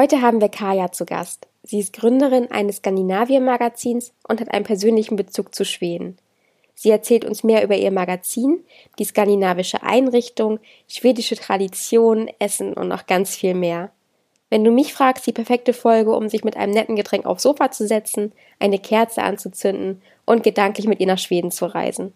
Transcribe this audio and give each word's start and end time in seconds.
Heute 0.00 0.22
haben 0.22 0.40
wir 0.40 0.48
Kaja 0.48 0.90
zu 0.90 1.04
Gast. 1.04 1.46
Sie 1.62 1.78
ist 1.78 1.92
Gründerin 1.92 2.50
eines 2.50 2.78
Skandinavien-Magazins 2.78 4.14
und 4.26 4.40
hat 4.40 4.50
einen 4.50 4.64
persönlichen 4.64 5.14
Bezug 5.14 5.54
zu 5.54 5.66
Schweden. 5.66 6.16
Sie 6.74 6.88
erzählt 6.88 7.26
uns 7.26 7.44
mehr 7.44 7.62
über 7.62 7.76
ihr 7.76 7.90
Magazin, 7.90 8.64
die 8.98 9.04
skandinavische 9.04 9.82
Einrichtung, 9.82 10.58
schwedische 10.88 11.36
Traditionen, 11.36 12.30
Essen 12.38 12.72
und 12.72 12.88
noch 12.88 13.04
ganz 13.04 13.36
viel 13.36 13.52
mehr. 13.52 13.90
Wenn 14.48 14.64
du 14.64 14.70
mich 14.70 14.94
fragst, 14.94 15.26
die 15.26 15.34
perfekte 15.34 15.74
Folge, 15.74 16.16
um 16.16 16.30
sich 16.30 16.44
mit 16.44 16.56
einem 16.56 16.72
netten 16.72 16.96
Getränk 16.96 17.26
aufs 17.26 17.42
Sofa 17.42 17.70
zu 17.70 17.86
setzen, 17.86 18.32
eine 18.58 18.78
Kerze 18.78 19.22
anzuzünden 19.22 20.00
und 20.24 20.42
gedanklich 20.42 20.86
mit 20.86 21.00
ihr 21.00 21.08
nach 21.08 21.18
Schweden 21.18 21.50
zu 21.50 21.66
reisen. 21.66 22.14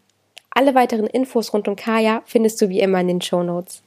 Alle 0.49 0.75
weiteren 0.75 1.07
Infos 1.07 1.53
rund 1.53 1.69
um 1.69 1.77
Kaya 1.77 2.23
findest 2.25 2.63
du 2.63 2.71
wie 2.71 2.81
immer 2.81 3.01
in 3.01 3.09
den 3.09 3.21
Show 3.21 3.43
Notes. 3.43 3.83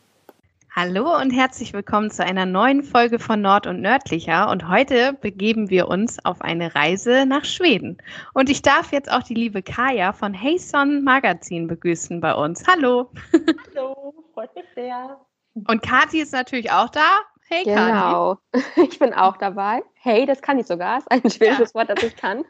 Hallo 0.79 1.19
und 1.19 1.31
herzlich 1.31 1.73
willkommen 1.73 2.11
zu 2.11 2.23
einer 2.23 2.45
neuen 2.45 2.83
Folge 2.83 3.17
von 3.17 3.41
Nord 3.41 3.65
und 3.65 3.81
Nördlicher. 3.81 4.47
Und 4.51 4.69
heute 4.69 5.13
begeben 5.13 5.71
wir 5.71 5.87
uns 5.87 6.23
auf 6.23 6.39
eine 6.41 6.75
Reise 6.75 7.25
nach 7.25 7.45
Schweden. 7.45 7.97
Und 8.35 8.47
ich 8.47 8.61
darf 8.61 8.91
jetzt 8.91 9.11
auch 9.11 9.23
die 9.23 9.33
liebe 9.33 9.63
Kaya 9.63 10.13
von 10.13 10.35
Heyson 10.35 11.03
Magazin 11.03 11.65
begrüßen 11.65 12.21
bei 12.21 12.31
uns. 12.31 12.63
Hallo. 12.67 13.09
Hallo, 13.75 14.13
freut 14.35 14.53
mich 14.53 14.65
sehr. 14.75 15.19
Und 15.55 15.81
Kati 15.81 16.21
ist 16.21 16.33
natürlich 16.33 16.69
auch 16.69 16.89
da. 16.89 17.21
Hey, 17.49 17.63
Kati. 17.63 17.87
Genau, 17.87 18.37
ich 18.87 18.99
bin 18.99 19.15
auch 19.15 19.37
dabei. 19.37 19.81
Hey, 19.95 20.27
das 20.27 20.43
kann 20.43 20.59
ich 20.59 20.67
sogar. 20.67 20.99
Das 20.99 21.05
ist 21.05 21.25
ein 21.25 21.31
schwedisches 21.31 21.73
ja. 21.73 21.79
Wort, 21.79 21.89
das 21.89 22.03
ich 22.03 22.15
kann. 22.15 22.45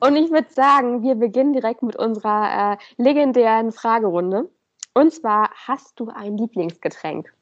und 0.00 0.16
ich 0.16 0.32
würde 0.32 0.50
sagen, 0.50 1.04
wir 1.04 1.14
beginnen 1.14 1.52
direkt 1.52 1.84
mit 1.84 1.94
unserer 1.94 2.72
äh, 2.72 2.76
legendären 3.00 3.70
Fragerunde. 3.70 4.50
Und 4.98 5.12
zwar, 5.12 5.50
hast 5.68 6.00
du 6.00 6.10
ein 6.12 6.36
Lieblingsgetränk? 6.36 7.32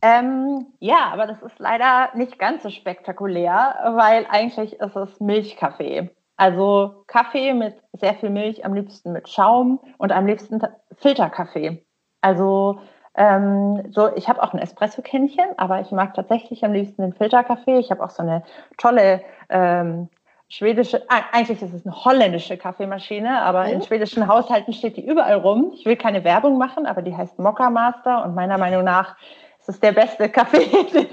Ähm, 0.00 0.68
ja, 0.78 1.10
aber 1.12 1.26
das 1.26 1.42
ist 1.42 1.58
leider 1.58 2.08
nicht 2.14 2.38
ganz 2.38 2.62
so 2.62 2.70
spektakulär, 2.70 3.92
weil 3.94 4.26
eigentlich 4.30 4.80
ist 4.80 4.96
es 4.96 5.20
Milchkaffee. 5.20 6.08
Also 6.38 7.04
Kaffee 7.08 7.52
mit 7.52 7.76
sehr 7.92 8.14
viel 8.14 8.30
Milch, 8.30 8.64
am 8.64 8.72
liebsten 8.72 9.12
mit 9.12 9.28
Schaum 9.28 9.80
und 9.98 10.12
am 10.12 10.24
liebsten 10.24 10.62
Filterkaffee. 10.96 11.84
Also 12.22 12.80
ähm, 13.14 13.92
so, 13.92 14.08
ich 14.16 14.26
habe 14.30 14.42
auch 14.42 14.54
ein 14.54 14.60
Espresso-Kännchen, 14.60 15.58
aber 15.58 15.82
ich 15.82 15.90
mag 15.90 16.14
tatsächlich 16.14 16.64
am 16.64 16.72
liebsten 16.72 17.02
den 17.02 17.12
Filterkaffee. 17.12 17.78
Ich 17.78 17.90
habe 17.90 18.02
auch 18.02 18.08
so 18.08 18.22
eine 18.22 18.44
tolle 18.78 19.20
ähm, 19.50 20.08
schwedische, 20.50 21.02
eigentlich 21.08 21.62
ist 21.62 21.72
es 21.72 21.86
eine 21.86 22.04
holländische 22.04 22.58
Kaffeemaschine, 22.58 23.40
aber 23.40 23.66
in 23.66 23.80
oh. 23.80 23.84
schwedischen 23.84 24.26
Haushalten 24.26 24.72
steht 24.72 24.96
die 24.96 25.06
überall 25.06 25.36
rum. 25.36 25.72
Ich 25.74 25.86
will 25.86 25.96
keine 25.96 26.24
Werbung 26.24 26.58
machen, 26.58 26.86
aber 26.86 27.02
die 27.02 27.16
heißt 27.16 27.38
Mokka 27.38 27.70
Master 27.70 28.24
und 28.24 28.34
meiner 28.34 28.58
Meinung 28.58 28.84
nach 28.84 29.16
ist 29.60 29.68
es 29.68 29.80
der 29.80 29.92
beste 29.92 30.28
Kaffee, 30.28 30.66
den 30.92 31.06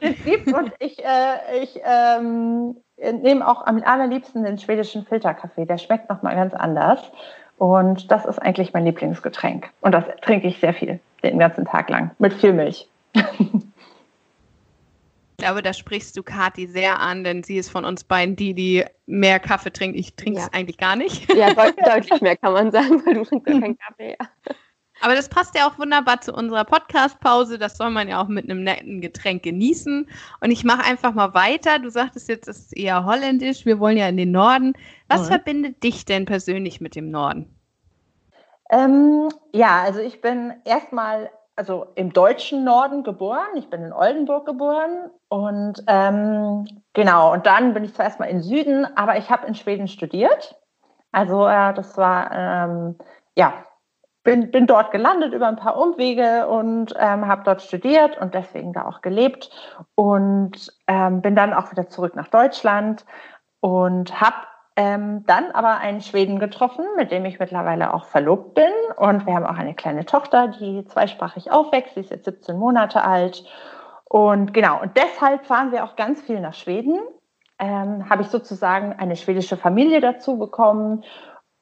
es 0.00 0.24
gibt. 0.24 0.52
Und 0.52 0.72
ich, 0.78 1.04
äh, 1.04 1.62
ich 1.62 1.78
ähm, 1.84 2.76
nehme 2.96 3.46
auch 3.46 3.66
am 3.66 3.82
allerliebsten 3.84 4.42
den 4.42 4.58
schwedischen 4.58 5.04
Filterkaffee. 5.04 5.66
Der 5.66 5.78
schmeckt 5.78 6.08
nochmal 6.08 6.34
ganz 6.34 6.54
anders. 6.54 7.00
Und 7.58 8.10
das 8.10 8.24
ist 8.24 8.38
eigentlich 8.38 8.72
mein 8.72 8.84
Lieblingsgetränk. 8.84 9.68
Und 9.80 9.92
das 9.92 10.04
trinke 10.22 10.46
ich 10.46 10.60
sehr 10.60 10.72
viel, 10.72 11.00
den 11.22 11.38
ganzen 11.38 11.64
Tag 11.66 11.90
lang, 11.90 12.12
mit 12.18 12.32
viel 12.32 12.52
Milch. 12.52 12.88
Ich 15.40 15.44
glaube, 15.44 15.62
da 15.62 15.72
sprichst 15.72 16.16
du 16.16 16.24
Kathi 16.24 16.66
sehr 16.66 16.98
an, 16.98 17.22
denn 17.22 17.44
sie 17.44 17.58
ist 17.58 17.70
von 17.70 17.84
uns 17.84 18.02
beiden 18.02 18.34
die, 18.34 18.54
die 18.54 18.84
mehr 19.06 19.38
Kaffee 19.38 19.72
trinkt. 19.72 19.96
Ich 19.96 20.16
trinke 20.16 20.40
es 20.40 20.46
ja. 20.46 20.52
eigentlich 20.52 20.78
gar 20.78 20.96
nicht. 20.96 21.32
Ja, 21.32 21.54
deutlich 21.54 22.20
mehr 22.20 22.36
kann 22.36 22.54
man 22.54 22.72
sagen, 22.72 23.06
weil 23.06 23.14
du 23.14 23.24
trinkst 23.24 23.46
ja 23.46 23.60
keinen 23.60 23.78
Kaffee. 23.78 24.16
Ja. 24.18 24.54
Aber 25.00 25.14
das 25.14 25.28
passt 25.28 25.54
ja 25.54 25.68
auch 25.68 25.78
wunderbar 25.78 26.20
zu 26.20 26.34
unserer 26.34 26.64
Podcast-Pause. 26.64 27.56
Das 27.56 27.76
soll 27.76 27.90
man 27.90 28.08
ja 28.08 28.20
auch 28.20 28.26
mit 28.26 28.50
einem 28.50 28.64
netten 28.64 29.00
Getränk 29.00 29.44
genießen. 29.44 30.08
Und 30.40 30.50
ich 30.50 30.64
mache 30.64 30.82
einfach 30.82 31.14
mal 31.14 31.32
weiter. 31.34 31.78
Du 31.78 31.88
sagtest 31.88 32.28
jetzt, 32.28 32.48
es 32.48 32.58
ist 32.58 32.76
eher 32.76 33.04
holländisch. 33.04 33.64
Wir 33.64 33.78
wollen 33.78 33.96
ja 33.96 34.08
in 34.08 34.16
den 34.16 34.32
Norden. 34.32 34.72
Was 35.06 35.22
mhm. 35.22 35.26
verbindet 35.26 35.84
dich 35.84 36.04
denn 36.04 36.24
persönlich 36.24 36.80
mit 36.80 36.96
dem 36.96 37.12
Norden? 37.12 37.48
Ähm, 38.70 39.28
ja, 39.52 39.82
also 39.82 40.00
ich 40.00 40.20
bin 40.20 40.54
erstmal 40.64 41.30
also 41.58 41.88
im 41.96 42.12
deutschen 42.12 42.62
Norden 42.62 43.02
geboren. 43.02 43.56
Ich 43.56 43.68
bin 43.68 43.82
in 43.82 43.92
Oldenburg 43.92 44.46
geboren 44.46 45.10
und 45.28 45.82
ähm, 45.88 46.64
genau. 46.92 47.32
Und 47.32 47.46
dann 47.46 47.74
bin 47.74 47.82
ich 47.82 47.94
zwar 47.94 48.04
erstmal 48.06 48.28
in 48.28 48.42
Süden, 48.42 48.86
aber 48.96 49.18
ich 49.18 49.28
habe 49.28 49.46
in 49.46 49.56
Schweden 49.56 49.88
studiert. 49.88 50.54
Also 51.10 51.48
äh, 51.48 51.74
das 51.74 51.98
war 51.98 52.30
ähm, 52.32 52.96
ja 53.36 53.64
bin, 54.22 54.50
bin 54.50 54.66
dort 54.66 54.92
gelandet 54.92 55.32
über 55.32 55.48
ein 55.48 55.56
paar 55.56 55.76
Umwege 55.78 56.46
und 56.46 56.94
ähm, 56.98 57.26
habe 57.26 57.42
dort 57.44 57.62
studiert 57.62 58.18
und 58.18 58.34
deswegen 58.34 58.72
da 58.72 58.86
auch 58.86 59.00
gelebt 59.00 59.50
und 59.96 60.72
ähm, 60.86 61.22
bin 61.22 61.34
dann 61.34 61.52
auch 61.52 61.72
wieder 61.72 61.88
zurück 61.88 62.14
nach 62.14 62.28
Deutschland 62.28 63.04
und 63.60 64.20
habe 64.20 64.36
ähm, 64.78 65.24
dann 65.26 65.50
aber 65.50 65.78
einen 65.78 66.00
Schweden 66.00 66.38
getroffen, 66.38 66.84
mit 66.96 67.10
dem 67.10 67.24
ich 67.24 67.40
mittlerweile 67.40 67.92
auch 67.92 68.04
verlobt 68.04 68.54
bin. 68.54 68.70
Und 68.96 69.26
wir 69.26 69.34
haben 69.34 69.44
auch 69.44 69.58
eine 69.58 69.74
kleine 69.74 70.06
Tochter, 70.06 70.46
die 70.46 70.84
zweisprachig 70.84 71.50
aufwächst. 71.50 71.94
Sie 71.94 72.00
ist 72.00 72.10
jetzt 72.10 72.26
17 72.26 72.56
Monate 72.56 73.02
alt. 73.02 73.42
Und 74.04 74.54
genau, 74.54 74.80
und 74.80 74.96
deshalb 74.96 75.46
fahren 75.46 75.72
wir 75.72 75.82
auch 75.82 75.96
ganz 75.96 76.22
viel 76.22 76.38
nach 76.38 76.54
Schweden. 76.54 76.96
Ähm, 77.58 78.08
habe 78.08 78.22
ich 78.22 78.28
sozusagen 78.28 78.92
eine 78.92 79.16
schwedische 79.16 79.56
Familie 79.56 80.00
dazu 80.00 80.38
bekommen. 80.38 81.02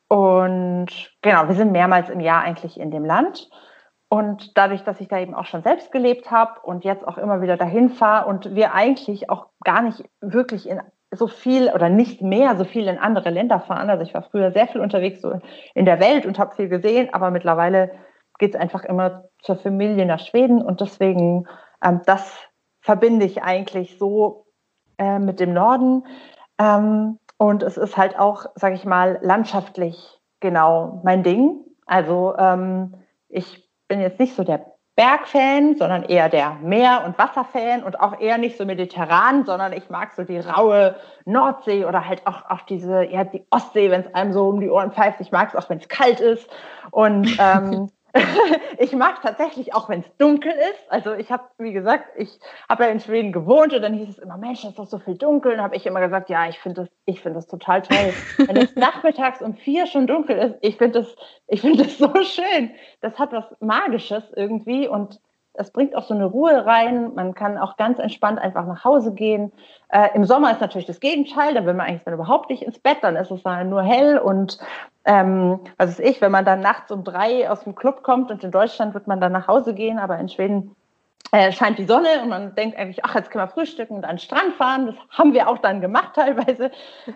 Und 0.08 0.88
genau, 1.22 1.48
wir 1.48 1.54
sind 1.54 1.72
mehrmals 1.72 2.10
im 2.10 2.20
Jahr 2.20 2.42
eigentlich 2.42 2.78
in 2.78 2.90
dem 2.90 3.06
Land. 3.06 3.48
Und 4.10 4.58
dadurch, 4.58 4.84
dass 4.84 5.00
ich 5.00 5.08
da 5.08 5.18
eben 5.18 5.34
auch 5.34 5.46
schon 5.46 5.62
selbst 5.62 5.90
gelebt 5.90 6.30
habe 6.30 6.60
und 6.60 6.84
jetzt 6.84 7.08
auch 7.08 7.16
immer 7.16 7.40
wieder 7.40 7.56
dahin 7.56 7.88
fahre 7.88 8.28
und 8.28 8.54
wir 8.54 8.74
eigentlich 8.74 9.30
auch 9.30 9.46
gar 9.64 9.80
nicht 9.80 10.04
wirklich 10.20 10.68
in 10.68 10.82
so 11.12 11.28
viel 11.28 11.70
oder 11.70 11.88
nicht 11.88 12.20
mehr 12.22 12.56
so 12.56 12.64
viel 12.64 12.88
in 12.88 12.98
andere 12.98 13.30
Länder 13.30 13.60
fahren. 13.60 13.90
Also 13.90 14.02
ich 14.02 14.14
war 14.14 14.22
früher 14.22 14.50
sehr 14.52 14.66
viel 14.68 14.80
unterwegs 14.80 15.22
so 15.22 15.38
in 15.74 15.84
der 15.84 16.00
Welt 16.00 16.26
und 16.26 16.38
habe 16.38 16.54
viel 16.54 16.68
gesehen, 16.68 17.08
aber 17.12 17.30
mittlerweile 17.30 17.92
geht 18.38 18.54
es 18.54 18.60
einfach 18.60 18.84
immer 18.84 19.24
zur 19.40 19.56
Familie 19.56 20.04
nach 20.04 20.20
Schweden 20.20 20.62
und 20.62 20.80
deswegen 20.80 21.46
ähm, 21.82 22.02
das 22.06 22.36
verbinde 22.80 23.26
ich 23.26 23.42
eigentlich 23.42 23.98
so 23.98 24.46
äh, 24.98 25.18
mit 25.18 25.40
dem 25.40 25.52
Norden. 25.52 26.04
Ähm, 26.58 27.18
und 27.38 27.62
es 27.62 27.76
ist 27.76 27.96
halt 27.96 28.18
auch, 28.18 28.46
sage 28.54 28.74
ich 28.74 28.84
mal, 28.84 29.18
landschaftlich 29.22 30.20
genau 30.40 31.00
mein 31.04 31.22
Ding. 31.22 31.64
Also 31.86 32.34
ähm, 32.38 32.94
ich 33.28 33.68
bin 33.88 34.00
jetzt 34.00 34.18
nicht 34.18 34.34
so 34.34 34.44
der 34.44 34.75
Bergfan, 34.96 35.76
sondern 35.76 36.04
eher 36.04 36.30
der 36.30 36.56
Meer- 36.62 37.04
und 37.04 37.18
Wasserfan 37.18 37.82
und 37.82 38.00
auch 38.00 38.18
eher 38.18 38.38
nicht 38.38 38.56
so 38.56 38.64
mediterran, 38.64 39.44
sondern 39.44 39.74
ich 39.74 39.90
mag 39.90 40.14
so 40.14 40.24
die 40.24 40.38
raue 40.38 40.96
Nordsee 41.26 41.84
oder 41.84 42.08
halt 42.08 42.26
auch, 42.26 42.48
auch 42.48 42.62
diese, 42.62 43.04
ja, 43.04 43.24
die 43.24 43.44
Ostsee, 43.50 43.90
wenn 43.90 44.00
es 44.00 44.14
einem 44.14 44.32
so 44.32 44.48
um 44.48 44.58
die 44.58 44.70
Ohren 44.70 44.92
pfeift. 44.92 45.20
Ich 45.20 45.30
mag 45.30 45.50
es 45.50 45.54
auch, 45.54 45.68
wenn 45.68 45.78
es 45.78 45.88
kalt 45.88 46.20
ist. 46.20 46.48
Und 46.90 47.36
ähm, 47.38 47.90
ich 48.78 48.92
mag 48.92 49.22
tatsächlich 49.22 49.74
auch, 49.74 49.88
wenn 49.88 50.00
es 50.00 50.16
dunkel 50.18 50.52
ist. 50.52 50.90
Also 50.90 51.14
ich 51.14 51.30
habe, 51.30 51.44
wie 51.58 51.72
gesagt, 51.72 52.08
ich 52.16 52.38
habe 52.68 52.84
ja 52.84 52.90
in 52.90 53.00
Schweden 53.00 53.32
gewohnt 53.32 53.72
und 53.72 53.82
dann 53.82 53.94
hieß 53.94 54.08
es 54.08 54.18
immer, 54.18 54.36
Mensch, 54.36 54.64
es 54.64 54.70
ist 54.70 54.78
doch 54.78 54.86
so 54.86 54.98
viel 54.98 55.16
dunkel. 55.16 55.52
Und 55.52 55.62
habe 55.62 55.76
ich 55.76 55.86
immer 55.86 56.00
gesagt, 56.00 56.30
ja, 56.30 56.48
ich 56.48 56.58
finde 56.58 56.82
das, 56.82 56.90
ich 57.04 57.20
finde 57.20 57.38
das 57.38 57.46
total 57.46 57.82
toll. 57.82 58.12
wenn 58.46 58.56
es 58.56 58.74
nachmittags 58.76 59.42
um 59.42 59.54
vier 59.54 59.86
schon 59.86 60.06
dunkel 60.06 60.36
ist, 60.38 60.56
ich 60.60 60.76
finde 60.76 61.00
das, 61.00 61.16
ich 61.46 61.60
finde 61.60 61.84
das 61.84 61.98
so 61.98 62.12
schön. 62.22 62.70
Das 63.00 63.18
hat 63.18 63.32
was 63.32 63.44
Magisches 63.60 64.24
irgendwie 64.34 64.88
und 64.88 65.20
es 65.58 65.70
bringt 65.70 65.94
auch 65.94 66.04
so 66.04 66.14
eine 66.14 66.26
Ruhe 66.26 66.64
rein. 66.66 67.14
Man 67.14 67.34
kann 67.34 67.58
auch 67.58 67.76
ganz 67.76 67.98
entspannt 67.98 68.38
einfach 68.38 68.66
nach 68.66 68.84
Hause 68.84 69.12
gehen. 69.12 69.52
Äh, 69.88 70.08
Im 70.14 70.24
Sommer 70.24 70.52
ist 70.52 70.60
natürlich 70.60 70.86
das 70.86 71.00
Gegenteil. 71.00 71.54
Da 71.54 71.64
will 71.66 71.74
man 71.74 71.86
eigentlich 71.86 72.04
dann 72.04 72.14
überhaupt 72.14 72.50
nicht 72.50 72.62
ins 72.62 72.78
Bett. 72.78 72.98
Dann 73.02 73.16
ist 73.16 73.30
es 73.30 73.42
dann 73.42 73.68
nur 73.68 73.82
hell 73.82 74.18
und 74.18 74.58
ähm, 75.04 75.60
was 75.78 75.90
ist 75.90 76.00
ich, 76.00 76.20
wenn 76.20 76.32
man 76.32 76.44
dann 76.44 76.60
nachts 76.60 76.90
um 76.90 77.04
drei 77.04 77.48
aus 77.48 77.62
dem 77.64 77.74
Club 77.74 78.02
kommt 78.02 78.30
und 78.30 78.42
in 78.42 78.50
Deutschland 78.50 78.92
wird 78.92 79.06
man 79.06 79.20
dann 79.20 79.32
nach 79.32 79.46
Hause 79.46 79.72
gehen, 79.72 79.98
aber 79.98 80.18
in 80.18 80.28
Schweden 80.28 80.74
äh, 81.32 81.52
scheint 81.52 81.78
die 81.78 81.84
Sonne 81.84 82.22
und 82.22 82.28
man 82.28 82.54
denkt 82.54 82.76
eigentlich, 82.76 83.04
ach, 83.04 83.14
jetzt 83.14 83.30
können 83.30 83.44
wir 83.44 83.48
frühstücken 83.48 83.94
und 83.94 84.04
an 84.04 84.16
den 84.16 84.18
Strand 84.18 84.54
fahren. 84.54 84.86
Das 84.86 84.96
haben 85.18 85.32
wir 85.32 85.48
auch 85.48 85.58
dann 85.58 85.80
gemacht 85.80 86.14
teilweise. 86.14 86.70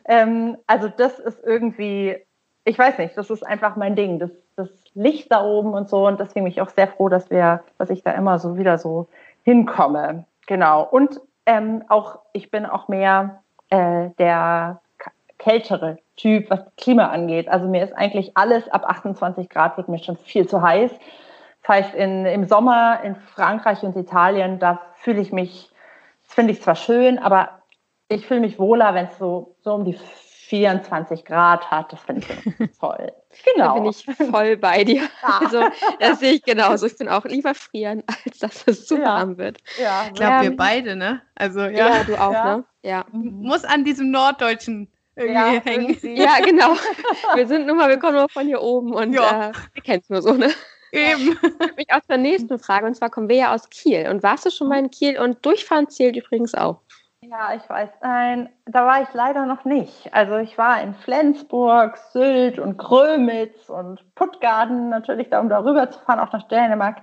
Ähm, 0.05 0.57
also 0.67 0.89
das 0.89 1.19
ist 1.19 1.43
irgendwie, 1.45 2.17
ich 2.65 2.79
weiß 2.79 2.99
nicht, 2.99 3.17
das 3.17 3.31
ist 3.31 3.47
einfach 3.47 3.77
mein 3.77 3.97
Ding. 3.97 4.19
Das, 4.19 4.31
das 4.57 4.69
Licht 4.95 5.31
da 5.31 5.45
oben 5.45 5.73
und 5.73 5.89
so. 5.89 6.07
Und 6.07 6.21
deswegen 6.21 6.45
bin 6.45 6.53
ich 6.53 6.61
auch 6.61 6.71
sehr 6.71 6.89
froh, 6.89 7.09
dass 7.09 7.31
wir, 7.31 7.63
dass 7.79 7.91
ich 7.91 8.03
da 8.03 8.13
immer 8.13 8.39
so 8.39 8.57
wieder 8.57 8.79
so 8.79 9.09
hinkomme. 9.45 10.25
Genau. 10.47 10.83
Und 10.83 11.21
ähm, 11.47 11.85
auch, 11.89 12.21
ich 12.33 12.51
bin 12.51 12.67
auch 12.67 12.89
mehr 12.89 13.43
äh, 13.71 14.11
der 14.19 14.81
kältere 15.39 15.99
Typ, 16.17 16.51
was 16.51 16.61
Klima 16.77 17.07
angeht. 17.07 17.49
Also 17.49 17.67
mir 17.67 17.83
ist 17.83 17.97
eigentlich 17.97 18.37
alles 18.37 18.69
ab 18.69 18.85
28 18.87 19.49
Grad 19.49 19.77
wird 19.77 19.89
mir 19.89 19.99
schon 19.99 20.17
viel 20.17 20.47
zu 20.47 20.61
heiß. 20.61 20.93
Das 21.63 21.69
heißt, 21.69 21.95
in, 21.95 22.27
im 22.27 22.47
Sommer 22.47 23.01
in 23.03 23.17
Frankreich 23.17 23.83
und 23.83 23.97
Italien, 23.97 24.59
da 24.59 24.81
fühle 24.95 25.21
ich 25.21 25.33
mich, 25.33 25.71
das 26.25 26.35
finde 26.35 26.53
ich 26.53 26.63
zwar 26.63 26.77
schön, 26.77 27.19
aber 27.19 27.61
ich 28.09 28.27
fühle 28.27 28.41
mich 28.41 28.59
wohler, 28.59 28.95
wenn 28.95 29.07
es 29.07 29.19
so, 29.19 29.55
so 29.61 29.75
um 29.75 29.85
die 29.85 29.99
24 30.51 31.25
Grad 31.25 31.71
hat. 31.71 31.93
Das 31.93 32.01
finde 32.03 32.27
ich 32.27 32.71
toll. 32.81 33.13
Genau. 33.55 33.75
Da 33.75 33.81
bin 33.81 33.85
ich 33.87 34.05
voll 34.05 34.57
bei 34.57 34.83
dir. 34.83 35.03
Ja. 35.03 35.41
Also, 35.41 35.65
das 36.01 36.19
sehe 36.19 36.33
ich 36.33 36.43
genauso. 36.43 36.87
Ich 36.87 36.99
bin 36.99 37.09
auch 37.09 37.25
lieber 37.25 37.55
frieren, 37.55 38.03
als 38.07 38.39
dass 38.41 38.65
es 38.67 38.87
zu 38.87 38.99
ja. 38.99 39.05
warm 39.05 39.39
wird. 39.39 39.59
Ja, 39.81 40.07
ich 40.09 40.15
glaube, 40.15 40.43
wir 40.43 40.57
beide, 40.57 40.97
ne? 40.97 41.23
Also, 41.37 41.61
ja. 41.61 41.71
ja 41.71 42.05
du 42.05 42.21
auch, 42.21 42.33
ne? 42.33 42.65
Ja. 42.83 43.07
Muss 43.13 43.65
an 43.65 43.85
diesem 43.85 44.11
Norddeutschen 44.11 44.91
irgendwie 45.15 45.35
ja, 45.35 45.63
hängen. 45.65 46.17
Ja, 46.17 46.41
genau. 46.45 46.75
Wir 47.35 47.47
sind 47.47 47.67
nun 47.67 47.77
mal, 47.77 47.89
wir 47.89 47.99
kommen 47.99 48.17
nur 48.17 48.29
von 48.29 48.47
hier 48.47 48.63
oben 48.63 48.95
und 48.95 49.13
ja. 49.13 49.51
äh, 49.51 49.53
wir 49.75 49.83
kennen 49.83 50.01
es 50.03 50.09
nur 50.09 50.23
so, 50.23 50.33
ne? 50.33 50.51
Eben. 50.93 51.39
Ich 51.43 51.77
mich 51.77 51.93
aus 51.93 52.03
der 52.09 52.17
nächsten 52.17 52.59
Frage, 52.59 52.87
und 52.87 52.95
zwar 52.95 53.11
kommen 53.11 53.29
wir 53.29 53.37
ja 53.37 53.55
aus 53.55 53.69
Kiel. 53.69 54.09
Und 54.09 54.23
warst 54.23 54.47
du 54.47 54.51
schon 54.51 54.69
mal 54.69 54.79
in 54.79 54.91
Kiel? 54.91 55.21
Und 55.21 55.45
Durchfahren 55.45 55.89
zählt 55.89 56.17
übrigens 56.17 56.55
auch. 56.55 56.81
Ja, 57.31 57.55
ich 57.55 57.69
weiß. 57.71 57.91
Nein, 58.03 58.49
da 58.67 58.85
war 58.85 59.03
ich 59.03 59.09
leider 59.13 59.47
noch 59.47 59.65
nicht. 59.65 60.13
Also 60.13 60.39
ich 60.39 60.59
war 60.59 60.83
in 60.83 60.95
Flensburg, 60.95 61.97
Sylt 62.13 62.59
und 62.59 62.77
Grömitz 62.77 63.69
und 63.69 64.03
Puttgarden 64.17 64.89
natürlich, 64.89 65.31
da 65.31 65.39
um 65.39 65.49
darüber 65.49 65.89
zu 65.89 66.01
fahren, 66.01 66.19
auch 66.19 66.33
nach 66.33 66.49
Dänemark. 66.49 66.97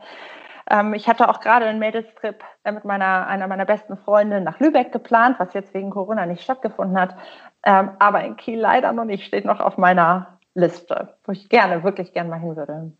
Ähm, 0.69 0.93
ich 0.93 1.07
hatte 1.07 1.29
auch 1.29 1.39
gerade 1.39 1.65
einen 1.65 1.79
Mädelstrip 1.79 2.43
äh, 2.65 2.73
mit 2.73 2.83
meiner, 2.83 3.25
einer 3.27 3.47
meiner 3.47 3.63
besten 3.63 3.95
Freundinnen 3.95 4.43
nach 4.43 4.59
Lübeck 4.59 4.91
geplant, 4.91 5.39
was 5.39 5.53
jetzt 5.53 5.73
wegen 5.73 5.91
Corona 5.91 6.25
nicht 6.25 6.43
stattgefunden 6.43 6.99
hat. 6.99 7.15
Ähm, 7.63 7.91
aber 7.99 8.25
in 8.25 8.35
Kiel 8.35 8.59
leider 8.59 8.91
noch 8.91 9.05
nicht, 9.05 9.25
steht 9.25 9.45
noch 9.45 9.61
auf 9.61 9.77
meiner 9.77 10.39
Liste, 10.55 11.15
wo 11.23 11.31
ich 11.31 11.47
gerne, 11.47 11.85
wirklich 11.85 12.11
gerne 12.11 12.29
mal 12.29 12.39
hin 12.39 12.57
würde. 12.57 12.91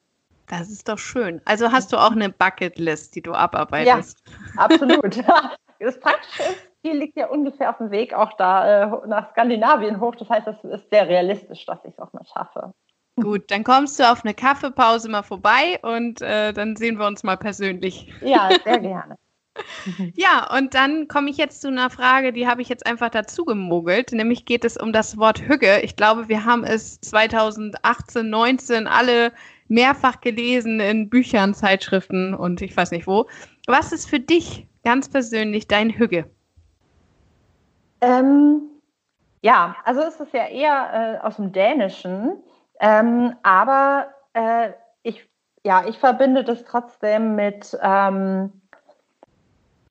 Das 0.48 0.70
ist 0.70 0.88
doch 0.88 0.98
schön. 0.98 1.42
Also 1.44 1.74
hast 1.74 1.92
du 1.92 1.98
auch 1.98 2.14
eine 2.14 2.30
Bucketlist, 2.30 3.16
die 3.16 3.22
du 3.22 3.34
abarbeitest? 3.34 4.24
Ja, 4.56 4.64
absolut. 4.64 5.22
Das 5.80 6.00
Praktische 6.00 6.42
ist, 6.42 6.68
die 6.88 6.98
liegt 6.98 7.18
ja 7.18 7.28
ungefähr 7.28 7.70
auf 7.70 7.78
dem 7.78 7.92
Weg 7.92 8.14
auch 8.14 8.34
da 8.34 8.84
äh, 8.84 9.08
nach 9.08 9.32
Skandinavien 9.32 10.00
hoch. 10.00 10.16
Das 10.16 10.30
heißt, 10.30 10.48
es 10.48 10.64
ist 10.64 10.90
sehr 10.90 11.08
realistisch, 11.08 11.66
dass 11.66 11.80
ich 11.84 11.94
es 11.94 12.00
auch 12.00 12.14
mal 12.14 12.26
schaffe. 12.26 12.74
Gut, 13.22 13.50
dann 13.50 13.64
kommst 13.64 14.00
du 14.00 14.10
auf 14.10 14.24
eine 14.24 14.34
Kaffeepause 14.34 15.10
mal 15.10 15.24
vorbei 15.24 15.80
und 15.82 16.22
äh, 16.22 16.54
dann 16.54 16.76
sehen 16.76 17.00
wir 17.00 17.08
uns 17.08 17.24
mal 17.24 17.38
persönlich. 17.38 18.14
Ja, 18.22 18.50
sehr 18.64 18.80
gerne. 18.80 19.16
Ja, 20.14 20.56
und 20.56 20.76
dann 20.76 21.08
komme 21.08 21.32
ich 21.32 21.38
jetzt 21.38 21.62
zu 21.62 21.70
einer 21.70 21.90
Frage, 21.90 22.32
die 22.32 22.48
habe 22.48 22.62
ich 22.62 22.70
jetzt 22.70 22.86
einfach 22.86 23.10
dazu 23.10 23.44
gemogelt. 23.44 24.12
Nämlich 24.12 24.46
geht 24.46 24.64
es 24.64 24.78
um 24.78 24.94
das 24.94 25.18
Wort 25.18 25.42
Hügge. 25.42 25.80
Ich 25.82 25.96
glaube, 25.96 26.30
wir 26.30 26.46
haben 26.46 26.64
es 26.64 27.02
2018, 27.02 28.30
19 28.30 28.86
alle 28.86 29.32
mehrfach 29.68 30.22
gelesen 30.22 30.80
in 30.80 31.10
Büchern, 31.10 31.56
Zeitschriften 31.56 32.36
und 32.36 32.62
ich 32.62 32.78
weiß 32.78 32.92
nicht 32.92 33.08
wo. 33.08 33.26
Was 33.66 33.92
ist 33.92 34.08
für 34.08 34.20
dich 34.20 34.68
ganz 34.84 35.10
persönlich 35.10 35.68
dein 35.68 35.90
Hügge? 35.90 36.30
Ähm, 38.02 38.62
ja, 39.42 39.76
also 39.84 40.02
es 40.02 40.20
ist 40.20 40.34
ja 40.34 40.48
eher 40.48 41.20
äh, 41.22 41.26
aus 41.26 41.38
dem 41.38 41.52
Dänischen, 41.52 42.44
ähm, 42.80 43.36
aber 43.44 44.08
äh, 44.34 44.72
ich, 45.04 45.28
ja, 45.64 45.86
ich 45.88 45.98
verbinde 45.98 46.44
das 46.44 46.64
trotzdem 46.64 47.36
mit 47.36 47.78
ähm, 47.82 48.62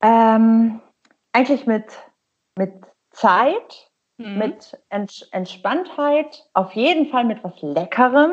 ähm, 0.02 0.80
eigentlich 1.32 1.66
mit, 1.66 1.84
mit 2.56 2.72
Zeit, 3.10 3.90
mhm. 4.18 4.38
mit 4.38 4.78
Ents 4.88 5.22
Entspanntheit, 5.32 6.44
auf 6.54 6.72
jeden 6.72 7.10
Fall 7.10 7.24
mit 7.24 7.42
was 7.44 7.60
Leckerem. 7.60 8.32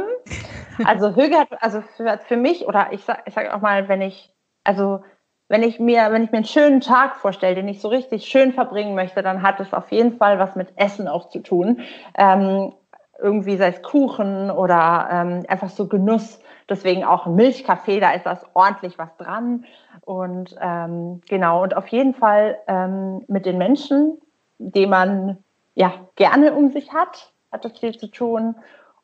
Also 0.86 1.16
Höge 1.16 1.38
hat, 1.38 1.50
also 1.62 1.82
für, 1.82 2.20
für 2.28 2.36
mich, 2.36 2.68
oder 2.68 2.92
ich 2.92 3.04
sage 3.04 3.22
ich 3.28 3.34
sag 3.36 3.54
auch 3.54 3.62
mal, 3.62 3.88
wenn 3.88 4.02
ich, 4.02 4.34
also 4.64 5.04
wenn 5.50 5.64
ich 5.64 5.80
mir, 5.80 6.12
wenn 6.12 6.24
ich 6.24 6.32
mir 6.32 6.38
einen 6.38 6.46
schönen 6.46 6.82
Tag 6.82 7.16
vorstelle, 7.16 7.56
den 7.56 7.68
ich 7.68 7.82
so 7.82 7.88
richtig 7.88 8.26
schön 8.26 8.54
verbringen 8.54 8.96
möchte, 8.96 9.22
dann 9.22 9.42
hat 9.42 9.60
es 9.60 9.74
auf 9.74 9.92
jeden 9.92 10.18
Fall 10.18 10.40
was 10.40 10.56
mit 10.56 10.70
Essen 10.78 11.08
auch 11.08 11.30
zu 11.30 11.40
tun. 11.40 11.82
Ähm, 12.18 12.74
irgendwie 13.20 13.58
sei 13.58 13.68
es 13.68 13.82
Kuchen 13.82 14.52
oder 14.52 15.08
ähm, 15.12 15.44
einfach 15.48 15.70
so 15.70 15.88
Genuss. 15.88 16.40
Deswegen 16.70 17.04
auch 17.04 17.26
Milchkaffee, 17.26 18.00
da 18.00 18.12
ist 18.12 18.26
das 18.26 18.46
ordentlich 18.54 18.98
was 18.98 19.16
dran. 19.18 19.66
Und 20.02 20.56
ähm, 20.62 21.22
genau, 21.28 21.64
und 21.64 21.76
auf 21.76 21.88
jeden 21.88 22.14
Fall 22.14 22.58
ähm, 22.68 23.24
mit 23.28 23.46
den 23.46 23.58
Menschen, 23.58 24.20
die 24.58 24.88
man 24.88 25.38
ja 25.76 25.94
gerne 26.16 26.54
um 26.54 26.70
sich 26.70 26.94
hat, 26.94 27.32
hat 27.52 27.66
das 27.66 27.78
viel 27.78 27.98
zu 27.98 28.08
tun. 28.08 28.56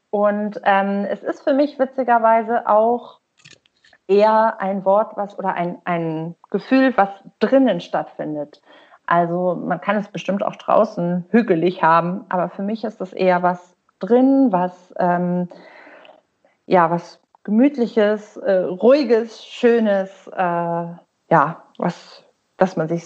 Und 0.09 0.59
ähm, 0.63 1.05
es 1.09 1.21
ist 1.21 1.43
für 1.43 1.53
mich 1.53 1.77
witzigerweise 1.77 2.67
auch 2.67 3.18
eher 4.09 4.59
ein 4.59 4.83
Wort, 4.83 5.15
was 5.15 5.37
oder 5.37 5.53
ein, 5.53 5.77
ein 5.85 6.35
Gefühl, 6.49 6.93
was 6.97 7.09
drinnen 7.39 7.79
stattfindet. 7.79 8.61
Also 9.05 9.55
man 9.55 9.79
kann 9.79 9.95
es 9.97 10.07
bestimmt 10.07 10.43
auch 10.43 10.55
draußen 10.55 11.25
hügelig 11.29 11.83
haben, 11.83 12.25
aber 12.29 12.49
für 12.49 12.63
mich 12.63 12.83
ist 12.83 12.99
das 12.99 13.13
eher 13.13 13.43
was 13.43 13.75
drin, 13.99 14.51
was 14.51 14.93
ähm, 14.97 15.47
ja 16.65 16.89
was 16.89 17.21
gemütliches, 17.43 18.37
äh, 18.37 18.63
ruhiges, 18.63 19.45
schönes, 19.45 20.27
äh, 20.27 20.39
ja, 20.41 21.63
was, 21.77 22.23
dass 22.57 22.75
man 22.75 22.87
sich 22.89 23.03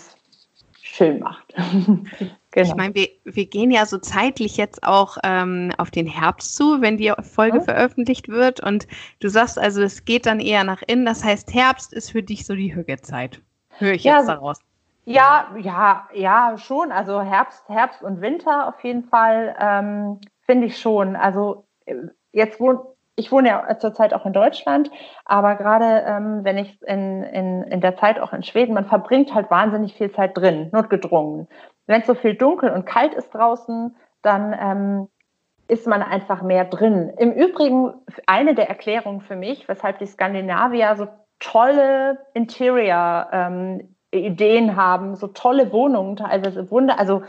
schön 0.81 1.19
macht. 1.19 1.53
genau. 2.53 2.67
Ich 2.67 2.75
meine, 2.75 2.95
wir, 2.95 3.07
wir 3.25 3.45
gehen 3.45 3.71
ja 3.71 3.85
so 3.85 3.97
zeitlich 3.97 4.57
jetzt 4.57 4.83
auch 4.83 5.17
ähm, 5.23 5.71
auf 5.77 5.91
den 5.91 6.07
Herbst 6.07 6.55
zu, 6.55 6.81
wenn 6.81 6.97
die 6.97 7.11
Folge 7.21 7.57
ja. 7.57 7.63
veröffentlicht 7.63 8.29
wird. 8.29 8.61
Und 8.61 8.87
du 9.19 9.27
sagst 9.27 9.59
also, 9.59 9.81
es 9.81 10.05
geht 10.05 10.25
dann 10.25 10.39
eher 10.39 10.63
nach 10.63 10.81
innen. 10.87 11.05
Das 11.05 11.23
heißt, 11.23 11.53
Herbst 11.53 11.93
ist 11.93 12.11
für 12.11 12.23
dich 12.23 12.45
so 12.45 12.55
die 12.55 12.73
Hügezeit. 12.73 13.41
Höre 13.77 13.93
ich 13.93 14.03
ja, 14.03 14.17
jetzt 14.17 14.27
daraus. 14.27 14.59
Ja, 15.05 15.49
ja, 15.59 16.07
ja, 16.13 16.57
schon. 16.57 16.91
Also 16.91 17.21
Herbst, 17.21 17.67
Herbst 17.67 18.01
und 18.01 18.21
Winter 18.21 18.69
auf 18.69 18.81
jeden 18.83 19.03
Fall 19.03 19.55
ähm, 19.59 20.21
finde 20.45 20.67
ich 20.67 20.79
schon. 20.79 21.15
Also 21.15 21.65
äh, 21.85 21.95
jetzt 22.31 22.59
wohnt 22.59 22.79
ich 23.15 23.31
wohne 23.31 23.49
ja 23.49 23.77
zurzeit 23.77 24.13
auch 24.13 24.25
in 24.25 24.33
Deutschland, 24.33 24.89
aber 25.25 25.55
gerade 25.55 26.03
ähm, 26.07 26.39
wenn 26.43 26.57
ich 26.57 26.81
in, 26.81 27.23
in, 27.23 27.61
in 27.63 27.81
der 27.81 27.95
Zeit 27.95 28.19
auch 28.19 28.33
in 28.33 28.41
Schweden, 28.41 28.73
man 28.73 28.87
verbringt 28.87 29.33
halt 29.35 29.51
wahnsinnig 29.51 29.93
viel 29.93 30.11
Zeit 30.11 30.35
drin, 30.35 30.69
notgedrungen. 30.71 31.47
Wenn 31.87 32.01
es 32.01 32.07
so 32.07 32.15
viel 32.15 32.35
dunkel 32.35 32.71
und 32.71 32.85
kalt 32.85 33.13
ist 33.13 33.33
draußen, 33.33 33.95
dann 34.21 34.55
ähm, 34.59 35.07
ist 35.67 35.87
man 35.87 36.01
einfach 36.01 36.41
mehr 36.41 36.65
drin. 36.65 37.13
Im 37.17 37.31
Übrigen 37.31 37.93
eine 38.25 38.55
der 38.55 38.69
Erklärungen 38.69 39.21
für 39.21 39.35
mich, 39.35 39.67
weshalb 39.67 39.99
die 39.99 40.05
Skandinavier 40.05 40.95
so 40.95 41.07
tolle 41.39 42.19
Interior-Ideen 42.33 44.69
ähm, 44.69 44.75
haben, 44.75 45.15
so 45.15 45.27
tolle 45.27 45.71
Wohnungen, 45.71 46.15
teilweise 46.15 46.71
Wunder. 46.71 46.99
Also 46.99 47.23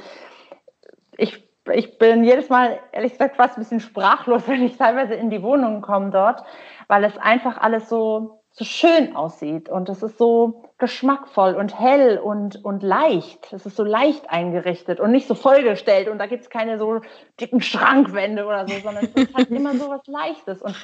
ich 1.17 1.45
ich 1.73 1.99
bin 1.99 2.25
jedes 2.25 2.49
Mal, 2.49 2.79
ehrlich 2.93 3.13
gesagt, 3.13 3.37
fast 3.37 3.57
ein 3.57 3.63
bisschen 3.63 3.81
sprachlos, 3.81 4.43
wenn 4.49 4.63
ich 4.63 4.77
teilweise 4.77 5.15
in 5.15 5.31
die 5.31 5.43
Wohnungen 5.43 5.83
komme 5.83 6.11
dort, 6.11 6.43
weil 6.89 7.05
es 7.05 7.17
einfach 7.19 7.59
alles 7.59 7.89
so, 7.89 8.44
so 8.57 8.65
schön 8.65 9.17
aussieht 9.17 9.69
und 9.69 9.89
es 9.89 10.03
ist 10.05 10.17
so 10.17 10.63
geschmackvoll 10.79 11.55
und 11.55 11.79
hell 11.79 12.19
und, 12.19 12.65
und 12.65 12.85
leicht. 12.85 13.53
Es 13.53 13.67
ist 13.67 13.75
so 13.75 13.83
leicht 13.83 14.31
eingerichtet 14.31 15.01
und 15.01 15.11
nicht 15.11 15.27
so 15.27 15.35
vollgestellt 15.35 16.09
und 16.09 16.19
da 16.19 16.27
gibt 16.27 16.45
es 16.45 16.51
keine 16.51 16.79
so 16.79 17.01
dicken 17.41 17.61
Schrankwände 17.61 18.47
oder 18.47 18.69
so, 18.69 18.75
sondern 18.79 19.07
es 19.07 19.11
ist 19.15 19.35
halt 19.35 19.51
immer 19.51 19.75
so 19.75 19.89
was 19.91 20.07
Leichtes. 20.07 20.63
Und 20.63 20.77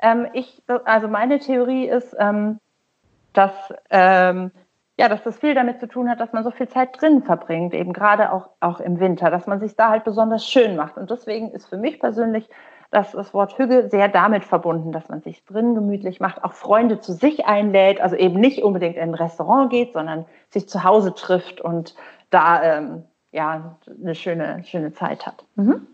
ähm, 0.00 0.26
ich, 0.32 0.60
also 0.84 1.06
meine 1.06 1.38
Theorie 1.38 1.86
ist, 1.88 2.16
ähm, 2.18 2.58
dass 3.32 3.52
ähm, 3.90 4.50
ja, 4.96 5.08
dass 5.08 5.22
das 5.24 5.38
viel 5.38 5.54
damit 5.54 5.80
zu 5.80 5.88
tun 5.88 6.08
hat, 6.08 6.20
dass 6.20 6.32
man 6.32 6.44
so 6.44 6.50
viel 6.50 6.68
Zeit 6.68 7.00
drin 7.00 7.22
verbringt, 7.22 7.74
eben 7.74 7.92
gerade 7.92 8.32
auch, 8.32 8.50
auch 8.60 8.78
im 8.78 9.00
Winter, 9.00 9.30
dass 9.30 9.46
man 9.46 9.58
sich 9.58 9.74
da 9.74 9.90
halt 9.90 10.04
besonders 10.04 10.46
schön 10.48 10.76
macht. 10.76 10.96
Und 10.96 11.10
deswegen 11.10 11.50
ist 11.50 11.66
für 11.66 11.76
mich 11.76 11.98
persönlich 11.98 12.48
das, 12.94 13.12
das 13.12 13.34
Wort 13.34 13.58
Hügge 13.58 13.88
sehr 13.90 14.08
damit 14.08 14.44
verbunden, 14.44 14.92
dass 14.92 15.08
man 15.08 15.20
sich 15.20 15.44
drin 15.44 15.74
gemütlich 15.74 16.20
macht, 16.20 16.44
auch 16.44 16.52
Freunde 16.52 17.00
zu 17.00 17.12
sich 17.12 17.46
einlädt, 17.46 18.00
also 18.00 18.14
eben 18.16 18.38
nicht 18.38 18.62
unbedingt 18.62 18.96
in 18.96 19.02
ein 19.02 19.14
Restaurant 19.14 19.70
geht, 19.70 19.92
sondern 19.92 20.26
sich 20.50 20.68
zu 20.68 20.84
Hause 20.84 21.14
trifft 21.14 21.60
und 21.60 21.94
da 22.30 22.62
ähm, 22.62 23.04
ja 23.32 23.76
eine 24.00 24.14
schöne, 24.14 24.62
schöne 24.64 24.92
Zeit 24.92 25.26
hat. 25.26 25.44
Mhm. 25.56 25.86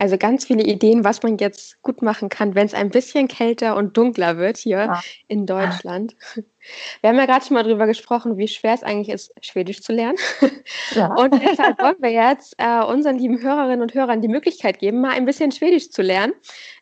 Also 0.00 0.16
ganz 0.16 0.46
viele 0.46 0.62
Ideen, 0.62 1.02
was 1.02 1.24
man 1.24 1.38
jetzt 1.38 1.82
gut 1.82 2.02
machen 2.02 2.28
kann, 2.28 2.54
wenn 2.54 2.66
es 2.66 2.74
ein 2.74 2.90
bisschen 2.90 3.26
kälter 3.26 3.74
und 3.74 3.96
dunkler 3.96 4.38
wird 4.38 4.56
hier 4.56 4.78
ja. 4.78 5.00
in 5.26 5.44
Deutschland. 5.44 6.14
Wir 7.00 7.10
haben 7.10 7.16
ja 7.16 7.26
gerade 7.26 7.44
schon 7.44 7.54
mal 7.54 7.64
darüber 7.64 7.86
gesprochen, 7.86 8.36
wie 8.36 8.46
schwer 8.46 8.74
es 8.74 8.82
eigentlich 8.82 9.08
ist, 9.08 9.32
Schwedisch 9.44 9.82
zu 9.82 9.92
lernen. 9.92 10.18
Ja. 10.92 11.14
Und 11.14 11.34
deshalb 11.42 11.78
wollen 11.82 11.96
wir 12.00 12.10
jetzt 12.10 12.54
äh, 12.58 12.82
unseren 12.82 13.18
lieben 13.18 13.42
Hörerinnen 13.42 13.82
und 13.82 13.94
Hörern 13.94 14.20
die 14.22 14.28
Möglichkeit 14.28 14.78
geben, 14.78 15.00
mal 15.00 15.10
ein 15.10 15.24
bisschen 15.24 15.52
Schwedisch 15.52 15.90
zu 15.90 16.02
lernen. 16.02 16.34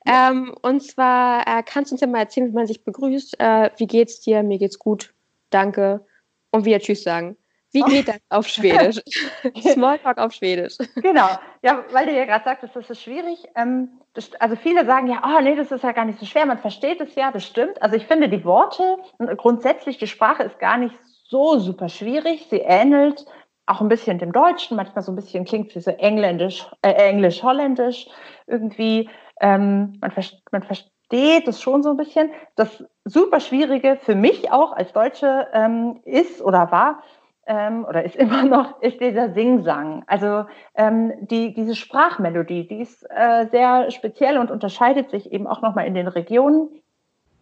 Ähm, 0.07 0.55
und 0.63 0.83
zwar 0.83 1.47
äh, 1.47 1.63
kannst 1.65 1.91
du 1.91 1.95
uns 1.95 2.01
ja 2.01 2.07
mal 2.07 2.21
erzählen, 2.21 2.49
wie 2.49 2.55
man 2.55 2.67
sich 2.67 2.85
begrüßt. 2.85 3.39
Äh, 3.39 3.71
wie 3.77 3.87
geht's 3.87 4.21
dir? 4.21 4.43
Mir 4.43 4.59
geht's 4.59 4.79
gut. 4.79 5.13
Danke. 5.51 6.05
Und 6.51 6.65
wieder 6.65 6.81
Tschüss 6.81 7.03
sagen. 7.03 7.37
Wie 7.77 7.83
geht 7.83 8.09
das 8.09 8.21
auf 8.31 8.49
Schwedisch? 8.49 9.03
Smalltalk 9.61 10.19
auf 10.19 10.33
Schwedisch. 10.33 10.79
Genau. 10.97 11.29
Ja, 11.63 11.85
weil 11.93 12.07
du 12.07 12.13
ja 12.13 12.25
gerade 12.25 12.45
sagtest, 12.45 12.75
das 12.75 12.89
ist 12.89 13.03
schwierig. 13.03 13.45
Ähm, 13.55 14.01
das, 14.15 14.33
also 14.41 14.57
viele 14.57 14.87
sagen 14.87 15.09
ja, 15.09 15.23
oh 15.25 15.41
nee, 15.43 15.55
das 15.57 15.71
ist 15.71 15.85
ja 15.85 15.93
gar 15.93 16.07
nicht 16.07 16.19
so 16.19 16.27
schwer. 16.27 16.47
Man 16.47 16.59
versteht 16.59 17.01
es 17.01 17.15
ja, 17.15 17.31
das 17.31 17.45
stimmt. 17.45 17.83
Also 17.83 17.97
ich 17.97 18.07
finde 18.07 18.29
die 18.29 18.45
Worte, 18.45 18.97
grundsätzlich 19.37 19.99
die 19.99 20.07
Sprache 20.07 20.43
ist 20.43 20.59
gar 20.59 20.79
nicht 20.79 20.95
so 21.29 21.59
super 21.59 21.89
schwierig. 21.89 22.47
Sie 22.49 22.61
ähnelt 22.61 23.27
auch 23.67 23.81
ein 23.81 23.89
bisschen 23.89 24.19
dem 24.19 24.33
Deutschen, 24.33 24.77
manchmal 24.77 25.03
so 25.03 25.13
ein 25.13 25.17
bisschen 25.17 25.45
klingt 25.45 25.75
wie 25.75 25.81
so 25.81 25.91
engländisch, 25.91 26.67
äh, 26.83 26.93
englisch-holländisch 26.93 28.09
irgendwie. 28.47 29.11
Ähm, 29.41 29.99
man, 30.01 30.13
man 30.51 30.63
versteht 30.63 31.47
es 31.47 31.61
schon 31.61 31.83
so 31.83 31.91
ein 31.91 31.97
bisschen. 31.97 32.31
Das 32.55 32.85
super 33.05 33.41
Schwierige 33.41 33.97
für 34.01 34.15
mich 34.15 34.51
auch 34.51 34.73
als 34.73 34.93
Deutsche 34.93 35.49
ähm, 35.53 36.01
ist 36.05 36.41
oder 36.43 36.71
war, 36.71 37.03
ähm, 37.47 37.85
oder 37.89 38.05
ist 38.05 38.17
immer 38.17 38.45
noch, 38.45 38.81
ist 38.83 39.01
dieser 39.01 39.33
Singsang. 39.33 40.05
Also 40.07 40.45
ähm, 40.75 41.13
die, 41.21 41.55
diese 41.55 41.75
Sprachmelodie, 41.75 42.67
die 42.67 42.81
ist 42.81 43.05
äh, 43.11 43.47
sehr 43.51 43.91
speziell 43.91 44.39
und 44.39 44.51
unterscheidet 44.51 45.11
sich 45.11 45.33
eben 45.33 45.47
auch 45.47 45.63
nochmal 45.63 45.87
in 45.87 45.95
den 45.95 46.09
Regionen. 46.09 46.69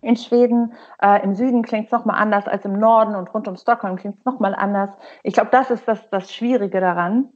In 0.01 0.17
Schweden, 0.17 0.75
äh, 1.01 1.23
im 1.25 1.35
Süden 1.35 1.63
klingt 1.63 1.87
es 1.87 1.93
nochmal 1.93 2.21
anders 2.21 2.47
als 2.47 2.67
im 2.67 2.79
Norden 2.79 3.15
und 3.15 3.33
rund 3.33 3.49
um 3.49 3.57
Stockholm 3.57 3.97
klingt 3.97 4.19
es 4.19 4.25
nochmal 4.27 4.55
anders. 4.55 4.91
Ich 5.23 5.33
glaube, 5.33 5.49
das 5.51 5.71
ist 5.71 5.89
das, 5.89 6.11
das 6.11 6.33
Schwierige 6.33 6.81
daran, 6.81 7.31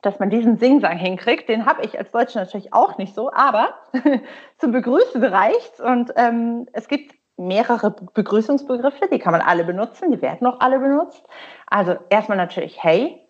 dass 0.00 0.18
man 0.18 0.30
diesen 0.30 0.56
Singsang 0.56 0.96
hinkriegt. 0.96 1.50
Den 1.50 1.66
habe 1.66 1.82
ich 1.82 1.98
als 1.98 2.10
Deutsche 2.10 2.38
natürlich 2.38 2.72
auch 2.72 2.96
nicht 2.96 3.14
so, 3.14 3.30
aber 3.30 3.74
zum 4.56 4.72
Begrüßen 4.72 5.22
reicht's. 5.22 5.80
Und 5.80 6.12
ähm, 6.16 6.66
es 6.72 6.88
gibt 6.88 7.17
mehrere 7.38 7.90
Begrüßungsbegriffe, 8.14 9.08
die 9.10 9.18
kann 9.18 9.32
man 9.32 9.40
alle 9.40 9.64
benutzen, 9.64 10.10
die 10.10 10.20
werden 10.20 10.46
auch 10.46 10.60
alle 10.60 10.78
benutzt. 10.78 11.24
Also 11.66 11.96
erstmal 12.10 12.36
natürlich 12.36 12.82
Hey, 12.82 13.26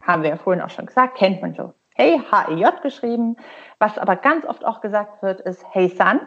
haben 0.00 0.22
wir 0.22 0.30
ja 0.30 0.36
vorhin 0.36 0.62
auch 0.62 0.70
schon 0.70 0.86
gesagt, 0.86 1.18
kennt 1.18 1.42
man 1.42 1.54
so. 1.54 1.74
Hey, 1.94 2.20
H-E-J 2.30 2.80
geschrieben. 2.82 3.36
Was 3.78 3.98
aber 3.98 4.16
ganz 4.16 4.46
oft 4.46 4.64
auch 4.64 4.80
gesagt 4.80 5.22
wird, 5.22 5.40
ist 5.40 5.64
Hey 5.72 5.88
San 5.88 6.26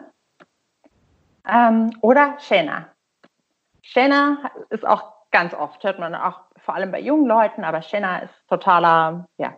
ähm, 1.48 1.92
oder 2.02 2.38
Shena. 2.40 2.90
Shena 3.82 4.38
ist 4.70 4.86
auch 4.86 5.14
ganz 5.32 5.54
oft, 5.54 5.84
hört 5.84 6.00
man 6.00 6.14
auch 6.14 6.42
vor 6.58 6.76
allem 6.76 6.92
bei 6.92 7.00
jungen 7.00 7.26
Leuten, 7.26 7.64
aber 7.64 7.82
Shena 7.82 8.20
ist 8.20 8.48
totaler, 8.48 9.28
ja, 9.38 9.58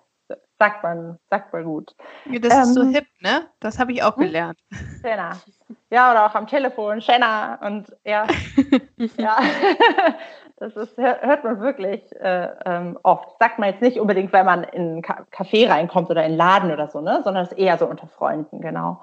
sagt 0.63 0.81
man, 0.81 1.19
sagt 1.29 1.51
man 1.51 1.65
gut. 1.65 1.93
Ja, 2.23 2.39
das 2.39 2.53
ähm, 2.53 2.61
ist 2.61 2.73
so 2.73 2.81
ähm, 2.83 2.93
hip, 2.93 3.05
ne? 3.19 3.47
Das 3.59 3.79
habe 3.79 3.91
ich 3.91 4.01
auch 4.01 4.15
hm? 4.15 4.23
gelernt. 4.23 4.59
Shena. 5.01 5.31
Ja, 5.89 6.11
oder 6.11 6.25
auch 6.25 6.35
am 6.35 6.47
Telefon, 6.47 7.01
Shena 7.01 7.55
und 7.55 7.93
ja, 8.05 8.25
ja. 9.17 9.37
Das 10.57 10.77
ist, 10.77 10.97
hört 10.97 11.43
man 11.43 11.59
wirklich 11.59 12.01
äh, 12.21 12.47
ähm, 12.65 12.97
oft. 13.03 13.37
Sagt 13.37 13.59
man 13.59 13.69
jetzt 13.69 13.81
nicht 13.81 13.99
unbedingt, 13.99 14.31
wenn 14.31 14.45
man 14.45 14.63
in 14.63 14.97
ein 14.97 15.01
Café 15.01 15.67
reinkommt 15.67 16.09
oder 16.09 16.21
in 16.21 16.27
einen 16.27 16.37
Laden 16.37 16.71
oder 16.71 16.87
so, 16.87 17.01
ne? 17.01 17.19
sondern 17.23 17.43
es 17.43 17.51
ist 17.51 17.57
eher 17.57 17.77
so 17.77 17.85
unter 17.85 18.07
Freunden, 18.07 18.61
genau. 18.61 19.01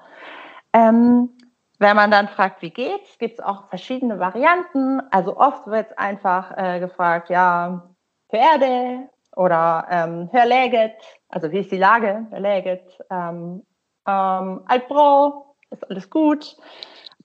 Ähm, 0.73 1.29
wenn 1.77 1.95
man 1.95 2.09
dann 2.09 2.29
fragt, 2.29 2.63
wie 2.63 2.71
geht's, 2.71 3.19
gibt 3.19 3.37
es 3.37 3.45
auch 3.45 3.67
verschiedene 3.67 4.17
Varianten. 4.17 5.01
Also 5.11 5.37
oft 5.37 5.67
wird 5.67 5.99
einfach 5.99 6.57
äh, 6.57 6.79
gefragt, 6.79 7.29
ja, 7.29 7.83
Pferde 8.31 9.09
oder 9.35 9.87
ähm, 9.89 10.29
hör 10.31 10.45
läget, 10.45 10.95
also 11.29 11.51
wie 11.51 11.59
ist 11.59 11.71
die 11.71 11.77
Lage, 11.77 12.27
hör 12.29 12.39
läget, 12.39 12.99
ähm, 13.09 13.65
ähm, 14.07 14.61
Altbro, 14.65 15.55
ist 15.69 15.89
alles 15.89 16.09
gut. 16.09 16.57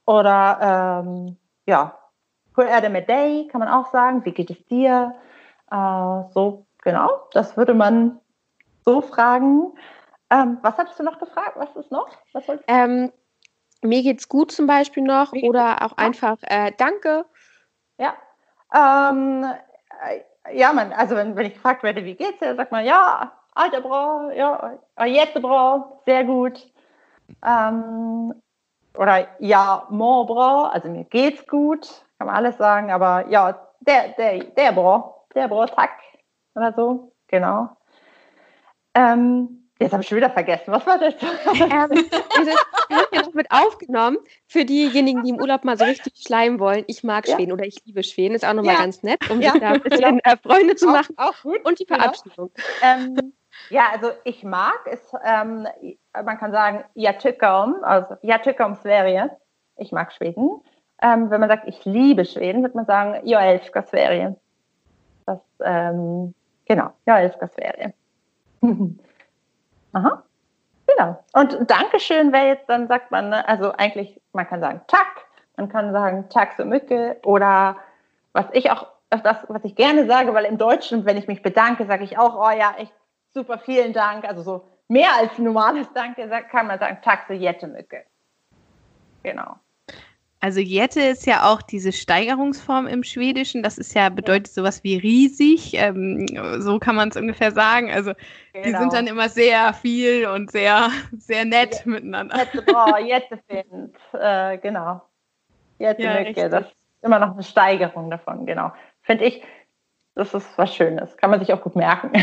Oder 0.07 1.03
ähm, 1.05 1.37
ja, 1.67 1.99
hur 2.57 2.65
är 2.65 2.81
det 2.81 2.91
med 2.91 3.09
dig, 3.09 3.49
kann 3.51 3.59
man 3.61 3.69
auch 3.69 3.91
sagen, 3.91 4.25
wie 4.25 4.33
geht 4.33 4.51
es 4.51 4.65
dir? 4.67 5.15
Äh, 5.71 6.23
so, 6.33 6.67
genau, 6.83 7.11
das 7.33 7.57
würde 7.57 7.75
man 7.75 8.21
so 8.85 9.01
fragen. 9.01 9.73
Ähm, 10.31 10.59
was 10.63 10.79
hattest 10.79 10.99
du 10.99 11.03
noch 11.03 11.19
gefragt? 11.19 11.57
Was 11.57 11.75
ist 11.77 11.91
noch? 11.91 12.09
Was 12.33 12.45
ähm, 12.69 13.13
mir 13.83 14.03
geht's 14.03 14.29
gut 14.29 14.53
zum 14.53 14.67
Beispiel 14.67 15.03
noch 15.03 15.33
oder 15.33 15.85
auch 15.85 15.97
einfach 15.97 16.39
äh, 16.43 16.73
Danke. 16.77 17.27
Ja. 17.99 18.15
Ähm, 18.75 19.45
äh, 19.45 20.21
ja, 20.53 20.73
man, 20.73 20.93
also 20.93 21.17
wenn, 21.17 21.37
wenn 21.37 21.47
ich 21.47 21.55
gefragt 21.55 21.83
werde, 21.83 22.05
wie 22.05 22.15
geht's 22.15 22.39
dir, 22.39 22.55
sagt 22.55 22.73
man 22.73 22.85
ja, 22.85 23.33
alter 23.55 23.81
Bra, 23.81 24.31
ja, 24.33 24.79
jetzt 25.05 25.41
Bra, 25.41 26.01
sehr 26.05 26.25
gut. 26.25 26.73
Ähm, 27.45 28.35
oder 28.97 29.27
ja, 29.39 29.87
mon 29.91 30.27
Bra, 30.27 30.69
also 30.69 30.89
mir 30.89 31.05
geht's 31.05 31.47
gut, 31.47 32.05
kann 32.19 32.27
man 32.27 32.37
alles 32.37 32.57
sagen, 32.57 32.91
aber 32.91 33.29
ja, 33.29 33.59
der, 33.81 34.09
der, 34.11 34.45
der 34.45 34.73
Bra, 34.73 35.15
der 35.35 35.49
Bra, 35.49 35.67
tack, 35.67 35.99
oder 36.55 36.73
so, 36.73 37.13
genau. 37.29 37.77
Ähm, 38.95 39.66
Jetzt 39.79 39.93
habe 39.93 40.03
ich 40.03 40.09
schon 40.09 40.17
wieder 40.17 40.31
vergessen. 40.31 40.73
Was 40.73 40.87
war 40.87 40.99
das? 40.99 41.15
ähm, 41.21 42.07
das 42.11 42.47
wird 42.89 43.09
ja 43.13 43.23
noch 43.23 43.35
mit 43.35 43.51
aufgenommen 43.51 44.17
für 44.47 44.65
diejenigen, 44.65 45.23
die 45.23 45.31
im 45.31 45.41
Urlaub 45.41 45.65
mal 45.65 45.77
so 45.77 45.85
richtig 45.85 46.15
schleimen 46.17 46.59
wollen. 46.59 46.85
Ich 46.87 47.05
mag 47.05 47.29
ja. 47.29 47.37
Schweden 47.37 47.53
oder 47.53 47.65
ich 47.65 47.85
liebe 47.85 48.03
Schweden. 48.03 48.35
Ist 48.35 48.47
auch 48.47 48.55
nochmal 48.55 48.75
ja. 48.75 48.81
ganz 48.81 49.03
nett, 49.03 49.31
um 49.31 49.41
ja. 49.41 49.53
sich 49.53 49.61
da 49.61 49.69
ein 49.73 49.83
bisschen 49.83 50.21
äh, 50.21 50.37
Freunde 50.39 50.77
zu 50.77 50.87
machen. 50.87 51.15
Auch, 51.19 51.31
auch 51.31 51.43
gut. 51.43 51.63
Und 51.65 51.79
die 51.79 51.85
Verabschiedung. 51.85 52.51
Ähm, 52.83 53.35
ja, 53.69 53.91
also 53.93 54.13
ich 54.25 54.43
mag 54.45 54.81
es, 54.87 55.13
ähm, 55.25 55.67
man 56.13 56.39
kann 56.39 56.53
sagen, 56.53 56.85
Jatykom, 56.95 57.83
also 57.83 58.17
Jatykom 58.23 58.77
Sverige. 58.77 59.31
Ich 59.77 59.93
mag 59.93 60.13
Schweden. 60.13 60.63
Ähm, 61.03 61.31
wenn 61.31 61.41
man 61.41 61.51
sagt, 61.51 61.69
ich 61.69 61.85
liebe 61.85 62.25
Schweden, 62.25 62.63
wird 62.63 62.75
man 62.75 62.87
sagen, 62.87 63.21
jag 63.27 63.43
älskar 63.43 63.83
Sverige. 63.83 64.37
Das, 65.27 65.41
ähm, 65.63 66.35
genau, 66.65 66.93
jag 67.05 67.21
älskar 67.21 67.49
Sverige. 67.49 67.93
Aha. 69.97 70.23
Genau. 70.87 71.25
Und 71.33 71.71
Dankeschön 71.71 72.31
wäre 72.31 72.49
jetzt, 72.49 72.69
dann 72.69 72.87
sagt 72.87 73.11
man, 73.11 73.31
ne, 73.31 73.49
also 73.49 73.73
eigentlich, 73.73 74.21
man 74.33 74.47
kann 74.47 74.61
sagen 74.61 74.83
Tack, 74.89 75.25
man 75.57 75.71
kann 75.71 75.91
sagen 75.93 76.29
Tack 76.29 76.53
so 76.59 76.67
Mücke 76.67 77.17
oder 77.25 77.77
was 78.35 78.45
ich 78.53 78.71
auch, 78.71 78.89
das, 79.09 79.39
was 79.49 79.65
ich 79.65 79.75
gerne 79.75 80.07
sage, 80.07 80.35
weil 80.35 80.45
im 80.45 80.59
Deutschen, 80.59 81.07
wenn 81.07 81.17
ich 81.17 81.29
mich 81.29 81.43
bedanke, 81.43 81.87
sage 81.87 82.05
ich 82.05 82.19
auch, 82.19 82.37
oh 82.37 82.51
ja, 82.51 82.75
echt 82.77 82.93
super, 83.33 83.59
vielen 83.59 83.95
Dank. 83.95 84.27
Also 84.27 84.43
so 84.43 84.69
mehr 84.89 85.15
als 85.19 85.39
normales 85.39 85.91
Danke 85.95 86.29
kann 86.51 86.67
man 86.67 86.79
sagen 86.79 86.99
Tack 87.01 87.25
so 87.27 87.33
Jette 87.33 87.67
Mücke. 87.67 88.05
Genau. 89.23 89.57
Also 90.41 90.61
Jette 90.61 91.01
ist 91.01 91.27
ja 91.27 91.51
auch 91.51 91.63
diese 91.63 91.93
Steigerungsform 91.93 92.87
im 92.87 93.03
Schwedischen. 93.03 93.63
Das 93.63 93.79
ist 93.79 93.95
ja 93.95 94.11
bedeutet 94.11 94.49
sowas 94.49 94.85
wie 94.85 94.97
riesig. 94.97 95.75
Ähm, 95.75 96.27
so 96.59 96.79
kann 96.79 96.95
man 96.95 97.09
es 97.09 97.17
ungefähr 97.17 97.53
sagen. 97.53 97.91
Also 97.91 98.13
genau. 98.53 98.67
die 98.67 98.75
sind 98.75 98.93
dann 98.93 99.07
immer 99.07 99.29
sehr 99.29 99.73
viel 99.73 100.27
und 100.27 100.51
sehr 100.51 100.91
sehr 101.17 101.45
nett 101.45 101.83
ja. 101.85 101.91
miteinander. 101.91 102.37
Jette, 102.37 102.65
oh, 102.75 102.97
Jette 102.99 103.39
findet, 103.49 103.97
äh, 104.13 104.59
genau. 104.59 105.03
Jette 105.79 106.03
ja, 106.03 106.49
das 106.49 106.67
ist 106.67 106.77
immer 107.03 107.19
noch 107.19 107.33
eine 107.33 107.43
Steigerung 107.43 108.11
davon, 108.11 108.47
genau. 108.47 108.73
Finde 109.03 109.25
ich, 109.25 109.43
das 110.15 110.35
ist 110.35 110.47
was 110.57 110.75
Schönes. 110.75 111.17
Kann 111.17 111.31
man 111.31 111.41
sich 111.41 111.53
auch 111.53 111.63
gut 111.63 111.77
merken. 111.77 112.13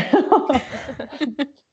ich 1.16 1.64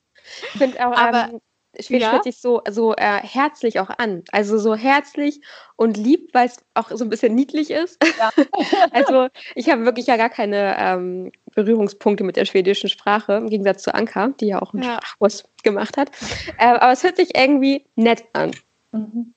finde 0.52 0.88
auch, 0.88 0.98
Aber, 0.98 1.30
ähm, 1.32 1.42
Schwedisch 1.80 2.08
ja. 2.08 2.12
hört 2.12 2.26
sich 2.26 2.38
so, 2.38 2.62
so 2.70 2.94
äh, 2.96 3.20
herzlich 3.22 3.80
auch 3.80 3.90
an. 3.90 4.24
Also 4.32 4.58
so 4.58 4.76
herzlich 4.76 5.42
und 5.78 5.96
lieb, 5.96 6.30
weil 6.34 6.48
es 6.48 6.58
auch 6.74 6.92
so 6.92 7.04
ein 7.06 7.10
bisschen 7.10 7.34
niedlich 7.34 7.72
ist. 7.72 7.98
Ja. 8.20 8.30
also 8.92 9.28
ich 9.56 9.70
habe 9.70 9.86
wirklich 9.86 10.08
ja 10.08 10.18
gar 10.18 10.30
keine 10.30 10.76
ähm, 10.78 11.32
Berührungspunkte 11.56 12.24
mit 12.24 12.36
der 12.36 12.46
schwedischen 12.46 12.90
Sprache, 12.90 13.34
im 13.34 13.50
Gegensatz 13.50 13.84
zu 13.84 13.94
Anka, 13.94 14.30
die 14.40 14.48
ja 14.48 14.62
auch 14.62 14.74
einen 14.74 14.84
ja. 14.84 14.96
Sprachkurs 14.96 15.46
gemacht 15.64 15.98
hat. 15.98 16.12
Äh, 16.58 16.66
aber 16.66 16.92
es 16.92 17.04
hört 17.04 17.16
sich 17.16 17.36
irgendwie 17.36 17.86
nett 17.96 18.26
an. 18.34 18.52
Mhm. 18.92 19.34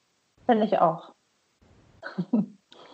Finde 0.46 0.66
ich 0.66 0.78
auch. 0.78 1.12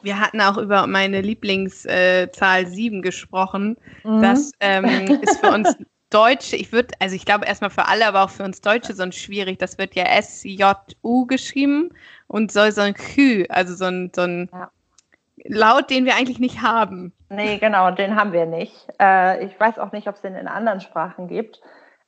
Wir 0.03 0.19
hatten 0.19 0.41
auch 0.41 0.57
über 0.57 0.87
meine 0.87 1.21
Lieblingszahl 1.21 2.63
äh, 2.63 2.67
7 2.67 3.03
gesprochen. 3.03 3.77
Mhm. 4.05 4.23
Das 4.23 4.53
ähm, 4.61 5.21
ist 5.23 5.41
für 5.41 5.51
uns 5.51 5.77
Deutsche, 6.11 6.57
ich 6.57 6.73
würde, 6.73 6.95
also 6.99 7.15
ich 7.15 7.25
glaube 7.25 7.47
erstmal 7.47 7.71
für 7.71 7.87
alle, 7.87 8.07
aber 8.07 8.25
auch 8.25 8.31
für 8.31 8.43
uns 8.43 8.61
Deutsche 8.61 8.95
sonst 8.95 9.17
schwierig. 9.17 9.59
Das 9.59 9.79
wird 9.79 9.95
ja 9.95 10.05
S-J-U 10.05 11.27
geschrieben 11.27 11.91
und 12.27 12.53
soll 12.53 12.73
so 12.73 12.81
ein 12.81 12.95
Q, 12.95 13.45
also 13.49 13.75
so 13.75 13.87
ein, 13.87 14.11
so 14.15 14.23
ein 14.23 14.51
ja. 14.53 14.71
Laut, 15.45 15.89
den 15.89 16.05
wir 16.05 16.17
eigentlich 16.17 16.39
nicht 16.39 16.61
haben. 16.61 17.15
Nee, 17.31 17.59
genau, 17.59 17.91
den 17.91 18.17
haben 18.17 18.33
wir 18.33 18.45
nicht. 18.45 18.75
Äh, 19.01 19.45
ich 19.45 19.59
weiß 19.59 19.79
auch 19.79 19.93
nicht, 19.93 20.07
ob 20.07 20.17
es 20.17 20.21
den 20.21 20.35
in 20.35 20.49
anderen 20.49 20.81
Sprachen 20.81 21.29
gibt. 21.29 21.61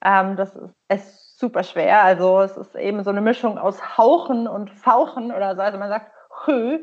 Ähm, 0.05 0.37
das 0.37 0.55
ist, 0.55 0.75
ist, 0.89 1.39
super 1.43 1.65
schwer. 1.65 2.03
Also 2.03 2.41
es 2.41 2.57
ist 2.57 2.77
eben 2.77 3.03
so 3.03 3.11
eine 3.11 3.21
Mischung 3.21 3.59
aus 3.59 3.99
Hauchen 3.99 4.47
und 4.47 4.71
Fauchen 4.71 5.33
oder 5.33 5.57
so. 5.57 5.63
Also 5.63 5.77
man 5.77 5.89
sagt 5.89 6.13
Hü. 6.45 6.79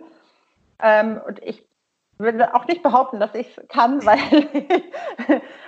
Ähm, 0.82 1.22
und 1.26 1.42
ich 1.44 1.66
würde 2.20 2.54
auch 2.54 2.66
nicht 2.68 2.84
behaupten, 2.84 3.20
dass 3.20 3.34
ich 3.34 3.58
es 3.58 3.68
kann, 3.70 4.06
weil 4.06 4.20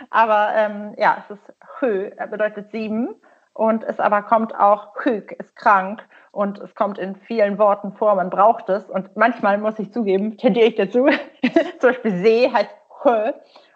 aber 0.10 0.52
ähm, 0.56 0.94
ja, 0.98 1.24
es 1.24 1.38
ist 1.38 1.54
Hö, 1.80 2.12
bedeutet 2.30 2.72
sieben 2.72 3.16
und 3.54 3.84
es 3.84 4.00
aber 4.00 4.22
kommt 4.22 4.54
auch 4.56 4.94
Hüg, 5.04 5.32
ist 5.32 5.56
krank 5.56 6.04
und 6.32 6.60
es 6.60 6.76
kommt 6.76 6.98
in 6.98 7.16
vielen 7.16 7.58
Worten 7.58 7.94
vor, 7.94 8.16
man 8.16 8.30
braucht 8.30 8.70
es 8.70 8.84
und 8.90 9.16
manchmal 9.16 9.58
muss 9.58 9.80
ich 9.80 9.92
zugeben, 9.92 10.38
tendiere 10.38 10.68
ich 10.68 10.76
dazu, 10.76 11.08
zum 11.80 11.90
Beispiel 11.90 12.18
See 12.18 12.52
heißt 12.52 12.76
Hö 13.04 13.32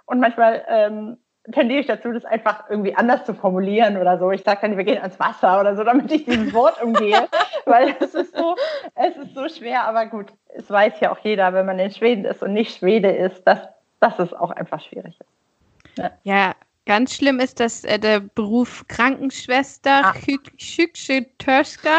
und 0.06 0.20
manchmal 0.20 0.64
ähm, 0.68 1.18
tendiere 1.52 1.82
ich 1.82 1.88
dazu, 1.88 2.12
das 2.12 2.26
einfach 2.26 2.70
irgendwie 2.70 2.96
anders 2.96 3.26
zu 3.26 3.34
formulieren 3.34 3.98
oder 3.98 4.18
so. 4.18 4.32
Ich 4.32 4.44
sage 4.44 4.62
dann, 4.62 4.78
wir 4.78 4.84
gehen 4.84 4.98
ans 4.98 5.20
Wasser 5.20 5.60
oder 5.60 5.76
so, 5.76 5.84
damit 5.84 6.12
ich 6.12 6.26
dieses 6.26 6.54
Wort 6.54 6.82
umgehe, 6.82 7.28
weil 7.66 7.96
es 8.00 8.14
ist 8.16 8.36
so, 8.36 8.56
es 8.96 9.16
ist 9.16 9.36
so 9.36 9.48
schwer, 9.48 9.84
aber 9.86 10.06
gut, 10.08 10.28
es 10.50 10.70
weiß 10.70 11.00
ja 11.02 11.12
auch 11.12 11.20
jeder, 11.20 11.54
wenn 11.54 11.66
man 11.66 11.80
in 11.80 11.92
Schweden 11.92 12.26
ist 12.26 12.42
und 12.42 12.54
nicht 12.54 12.78
Schwede 12.78 13.12
ist, 13.12 13.44
dass, 13.44 13.60
dass 14.00 14.18
es 14.20 14.34
auch 14.34 14.52
einfach 14.52 14.82
schwierig 14.82 15.16
ist. 15.20 15.98
Ja. 15.98 16.12
ja 16.24 16.56
Ganz 16.88 17.16
schlimm 17.16 17.40
ist 17.40 17.60
das 17.60 17.84
äh, 17.84 17.98
der 17.98 18.20
Beruf 18.20 18.86
Krankenschwester, 18.88 20.06
ah. 20.06 20.14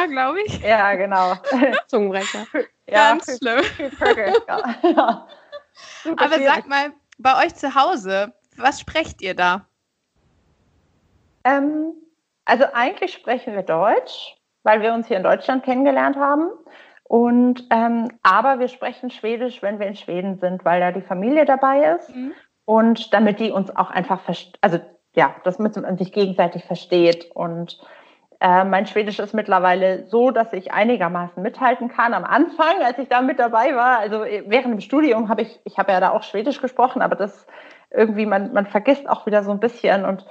glaube 0.06 0.38
ich. 0.46 0.60
Ja, 0.60 0.94
genau. 0.94 1.34
Zungenbrecher. 1.88 2.46
Ja, 2.86 3.10
Ganz 3.10 3.36
schlimm. 3.38 3.64
ja. 4.96 5.26
Aber 6.16 6.38
sag 6.38 6.68
mal, 6.68 6.92
bei 7.18 7.44
euch 7.44 7.54
zu 7.56 7.74
Hause, 7.74 8.32
was 8.58 8.80
sprecht 8.80 9.22
ihr 9.22 9.34
da? 9.34 9.66
Ähm, 11.44 11.92
also 12.44 12.64
eigentlich 12.72 13.12
sprechen 13.12 13.54
wir 13.54 13.62
Deutsch, 13.62 14.36
weil 14.62 14.82
wir 14.82 14.94
uns 14.94 15.08
hier 15.08 15.16
in 15.16 15.22
Deutschland 15.22 15.64
kennengelernt 15.64 16.16
haben. 16.16 16.50
Und 17.04 17.64
ähm, 17.70 18.10
aber 18.22 18.58
wir 18.58 18.68
sprechen 18.68 19.10
Schwedisch, 19.10 19.62
wenn 19.62 19.78
wir 19.78 19.86
in 19.86 19.94
Schweden 19.94 20.38
sind, 20.38 20.64
weil 20.64 20.80
da 20.80 20.90
die 20.90 21.02
Familie 21.02 21.44
dabei 21.44 21.94
ist. 21.94 22.14
Mhm. 22.14 22.32
Und 22.64 23.14
damit 23.14 23.38
die 23.38 23.52
uns 23.52 23.74
auch 23.74 23.90
einfach, 23.90 24.20
also 24.60 24.80
ja, 25.14 25.36
das 25.44 25.58
mit 25.60 25.76
man 25.76 25.96
sich 25.96 26.12
gegenseitig 26.12 26.64
versteht. 26.64 27.30
Und 27.32 27.78
äh, 28.40 28.64
mein 28.64 28.86
Schwedisch 28.86 29.20
ist 29.20 29.34
mittlerweile 29.34 30.06
so, 30.06 30.32
dass 30.32 30.52
ich 30.52 30.72
einigermaßen 30.72 31.42
mithalten 31.42 31.88
kann. 31.88 32.12
Am 32.12 32.24
Anfang, 32.24 32.82
als 32.82 32.98
ich 32.98 33.08
da 33.08 33.22
mit 33.22 33.38
dabei 33.38 33.76
war, 33.76 33.98
also 33.98 34.22
während 34.22 34.74
dem 34.74 34.80
Studium 34.80 35.28
habe 35.28 35.42
ich, 35.42 35.60
ich 35.64 35.78
habe 35.78 35.92
ja 35.92 36.00
da 36.00 36.10
auch 36.10 36.24
Schwedisch 36.24 36.60
gesprochen, 36.60 37.02
aber 37.02 37.14
das 37.14 37.46
irgendwie, 37.90 38.26
man, 38.26 38.52
man 38.52 38.66
vergisst 38.66 39.08
auch 39.08 39.26
wieder 39.26 39.42
so 39.42 39.50
ein 39.50 39.60
bisschen 39.60 40.04
und 40.04 40.26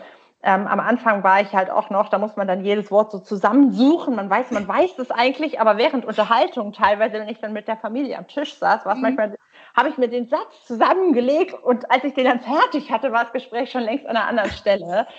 ähm, 0.48 0.68
am 0.68 0.80
Anfang 0.80 1.24
war 1.24 1.42
ich 1.42 1.54
halt 1.54 1.72
auch 1.72 1.90
noch, 1.90 2.10
da 2.10 2.20
muss 2.20 2.36
man 2.36 2.48
dann 2.48 2.64
jedes 2.64 2.92
Wort 2.92 3.12
so 3.12 3.18
zusammensuchen. 3.18 4.16
Man 4.16 4.30
weiß, 4.30 4.52
man 4.52 4.68
weiß 4.68 5.00
es 5.00 5.10
eigentlich, 5.10 5.60
aber 5.60 5.78
während 5.78 6.06
Unterhaltung 6.06 6.72
teilweise, 6.72 7.14
wenn 7.14 7.28
ich 7.28 7.40
dann 7.40 7.52
mit 7.52 7.68
der 7.68 7.78
Familie 7.78 8.16
am 8.16 8.28
Tisch 8.28 8.54
saß, 8.60 8.86
war 8.86 8.92
es 8.92 8.98
mhm. 8.98 9.02
manchmal, 9.02 9.38
habe 9.76 9.90
ich 9.90 9.98
mir 9.98 10.08
den 10.08 10.28
Satz 10.28 10.66
zusammengelegt 10.68 11.56
und 11.56 11.90
als 11.90 12.04
ich 12.04 12.14
den 12.14 12.26
dann 12.26 12.42
fertig 12.42 12.92
hatte, 12.92 13.12
war 13.12 13.24
das 13.24 13.34
Gespräch 13.34 13.72
schon 13.72 13.82
längst 13.82 14.06
an 14.06 14.16
einer 14.16 14.28
anderen 14.28 14.52
Stelle. 14.52 15.08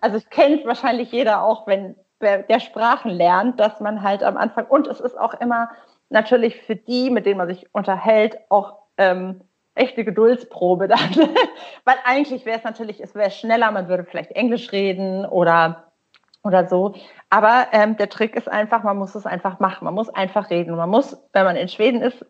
Also 0.00 0.18
ich 0.18 0.30
kenne 0.30 0.64
wahrscheinlich 0.64 1.10
jeder 1.10 1.42
auch, 1.42 1.66
wenn 1.66 1.96
der 2.20 2.60
Sprachen 2.60 3.10
lernt, 3.10 3.58
dass 3.58 3.80
man 3.80 4.02
halt 4.02 4.22
am 4.22 4.36
Anfang 4.36 4.66
und 4.66 4.86
es 4.86 5.00
ist 5.00 5.18
auch 5.18 5.34
immer 5.40 5.70
natürlich 6.08 6.60
für 6.62 6.76
die, 6.76 7.10
mit 7.10 7.26
denen 7.26 7.38
man 7.38 7.48
sich 7.48 7.74
unterhält, 7.74 8.38
auch 8.48 8.74
ähm, 8.96 9.40
echte 9.78 10.04
Geduldsprobe 10.04 10.88
dann. 10.88 10.98
Weil 11.84 11.96
eigentlich 12.04 12.44
wäre 12.44 12.58
es 12.58 12.64
natürlich, 12.64 13.00
es 13.00 13.14
wäre 13.14 13.30
schneller, 13.30 13.70
man 13.70 13.88
würde 13.88 14.04
vielleicht 14.04 14.32
Englisch 14.32 14.72
reden 14.72 15.24
oder, 15.24 15.92
oder 16.42 16.66
so. 16.68 16.94
Aber 17.30 17.68
ähm, 17.72 17.96
der 17.96 18.08
Trick 18.08 18.36
ist 18.36 18.48
einfach, 18.48 18.82
man 18.82 18.96
muss 18.96 19.14
es 19.14 19.26
einfach 19.26 19.60
machen. 19.60 19.84
Man 19.84 19.94
muss 19.94 20.08
einfach 20.08 20.50
reden. 20.50 20.76
Man 20.76 20.90
muss, 20.90 21.16
wenn 21.32 21.44
man 21.44 21.56
in 21.56 21.68
Schweden 21.68 22.02
ist, 22.02 22.24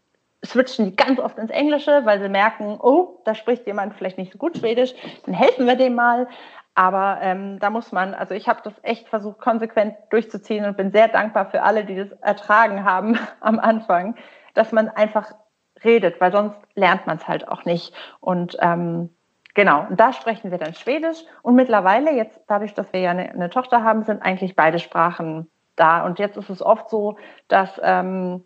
switchen 0.45 0.87
die 0.87 0.97
ganz 0.97 1.19
oft 1.19 1.39
ins 1.39 1.51
Englische, 1.51 2.05
weil 2.05 2.21
sie 2.21 2.29
merken, 2.29 2.79
oh, 2.81 3.21
da 3.25 3.35
spricht 3.35 3.67
jemand 3.67 3.95
vielleicht 3.95 4.19
nicht 4.19 4.33
so 4.33 4.39
gut 4.39 4.57
Schwedisch, 4.57 4.95
dann 5.25 5.35
helfen 5.35 5.67
wir 5.67 5.77
dem 5.77 5.95
mal. 5.95 6.29
Aber 6.75 7.19
ähm, 7.23 7.59
da 7.59 7.71
muss 7.71 7.91
man, 7.91 8.15
also 8.15 8.35
ich 8.35 8.49
habe 8.49 8.61
das 8.63 8.75
echt 8.83 9.09
versucht, 9.09 9.41
konsequent 9.41 9.97
durchzuziehen 10.11 10.65
und 10.65 10.77
bin 10.77 10.93
sehr 10.93 11.09
dankbar 11.09 11.51
für 11.51 11.63
alle, 11.63 11.85
die 11.85 11.97
das 11.97 12.13
ertragen 12.21 12.85
haben 12.85 13.19
am 13.41 13.59
Anfang, 13.59 14.15
dass 14.55 14.71
man 14.71 14.89
einfach 14.89 15.33
redet, 15.85 16.21
weil 16.21 16.33
sonst 16.33 16.57
lernt 16.75 17.07
man 17.07 17.17
es 17.17 17.29
halt 17.29 17.49
auch 17.49 17.65
nicht. 17.65 17.95
Und 18.21 18.57
ähm, 18.61 19.11
genau, 19.55 19.87
und 19.89 19.99
da 19.99 20.13
sprechen 20.13 20.51
wir 20.51 20.59
dann 20.59 20.75
Schwedisch. 20.75 21.19
Und 21.43 21.55
mittlerweile, 21.55 22.13
jetzt 22.13 22.41
dadurch, 22.47 22.75
dass 22.75 22.93
wir 22.93 23.01
ja 23.01 23.11
eine, 23.11 23.31
eine 23.31 23.51
Tochter 23.51 23.83
haben, 23.83 24.05
sind 24.05 24.23
eigentlich 24.23 24.57
beide 24.57 24.79
Sprachen 24.79 25.51
da. 25.77 26.05
Und 26.05 26.19
jetzt 26.19 26.37
ist 26.37 26.51
es 26.51 26.63
oft 26.63 26.91
so, 26.91 27.17
dass, 27.49 27.81
ähm, 27.83 28.45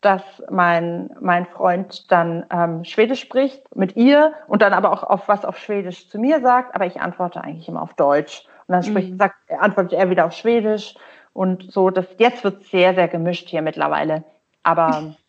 dass 0.00 0.22
mein, 0.50 1.10
mein 1.20 1.46
Freund 1.46 2.10
dann 2.12 2.46
ähm, 2.50 2.84
Schwedisch 2.84 3.20
spricht 3.20 3.74
mit 3.74 3.96
ihr 3.96 4.34
und 4.46 4.62
dann 4.62 4.72
aber 4.72 4.92
auch 4.92 5.02
auf 5.02 5.28
was 5.28 5.44
auf 5.44 5.58
Schwedisch 5.58 6.08
zu 6.08 6.18
mir 6.18 6.40
sagt, 6.40 6.74
aber 6.74 6.86
ich 6.86 7.00
antworte 7.00 7.42
eigentlich 7.42 7.68
immer 7.68 7.82
auf 7.82 7.94
Deutsch. 7.94 8.44
Und 8.66 8.72
dann 8.72 8.82
spricht, 8.82 9.12
mhm. 9.12 9.18
sagt, 9.18 9.36
antwortet 9.58 9.92
er 9.92 10.10
wieder 10.10 10.26
auf 10.26 10.32
Schwedisch. 10.32 10.94
Und 11.32 11.70
so, 11.70 11.90
das, 11.90 12.06
jetzt 12.18 12.44
wird 12.44 12.62
es 12.62 12.70
sehr, 12.70 12.94
sehr 12.94 13.08
gemischt 13.08 13.48
hier 13.48 13.62
mittlerweile. 13.62 14.24
Aber 14.62 15.14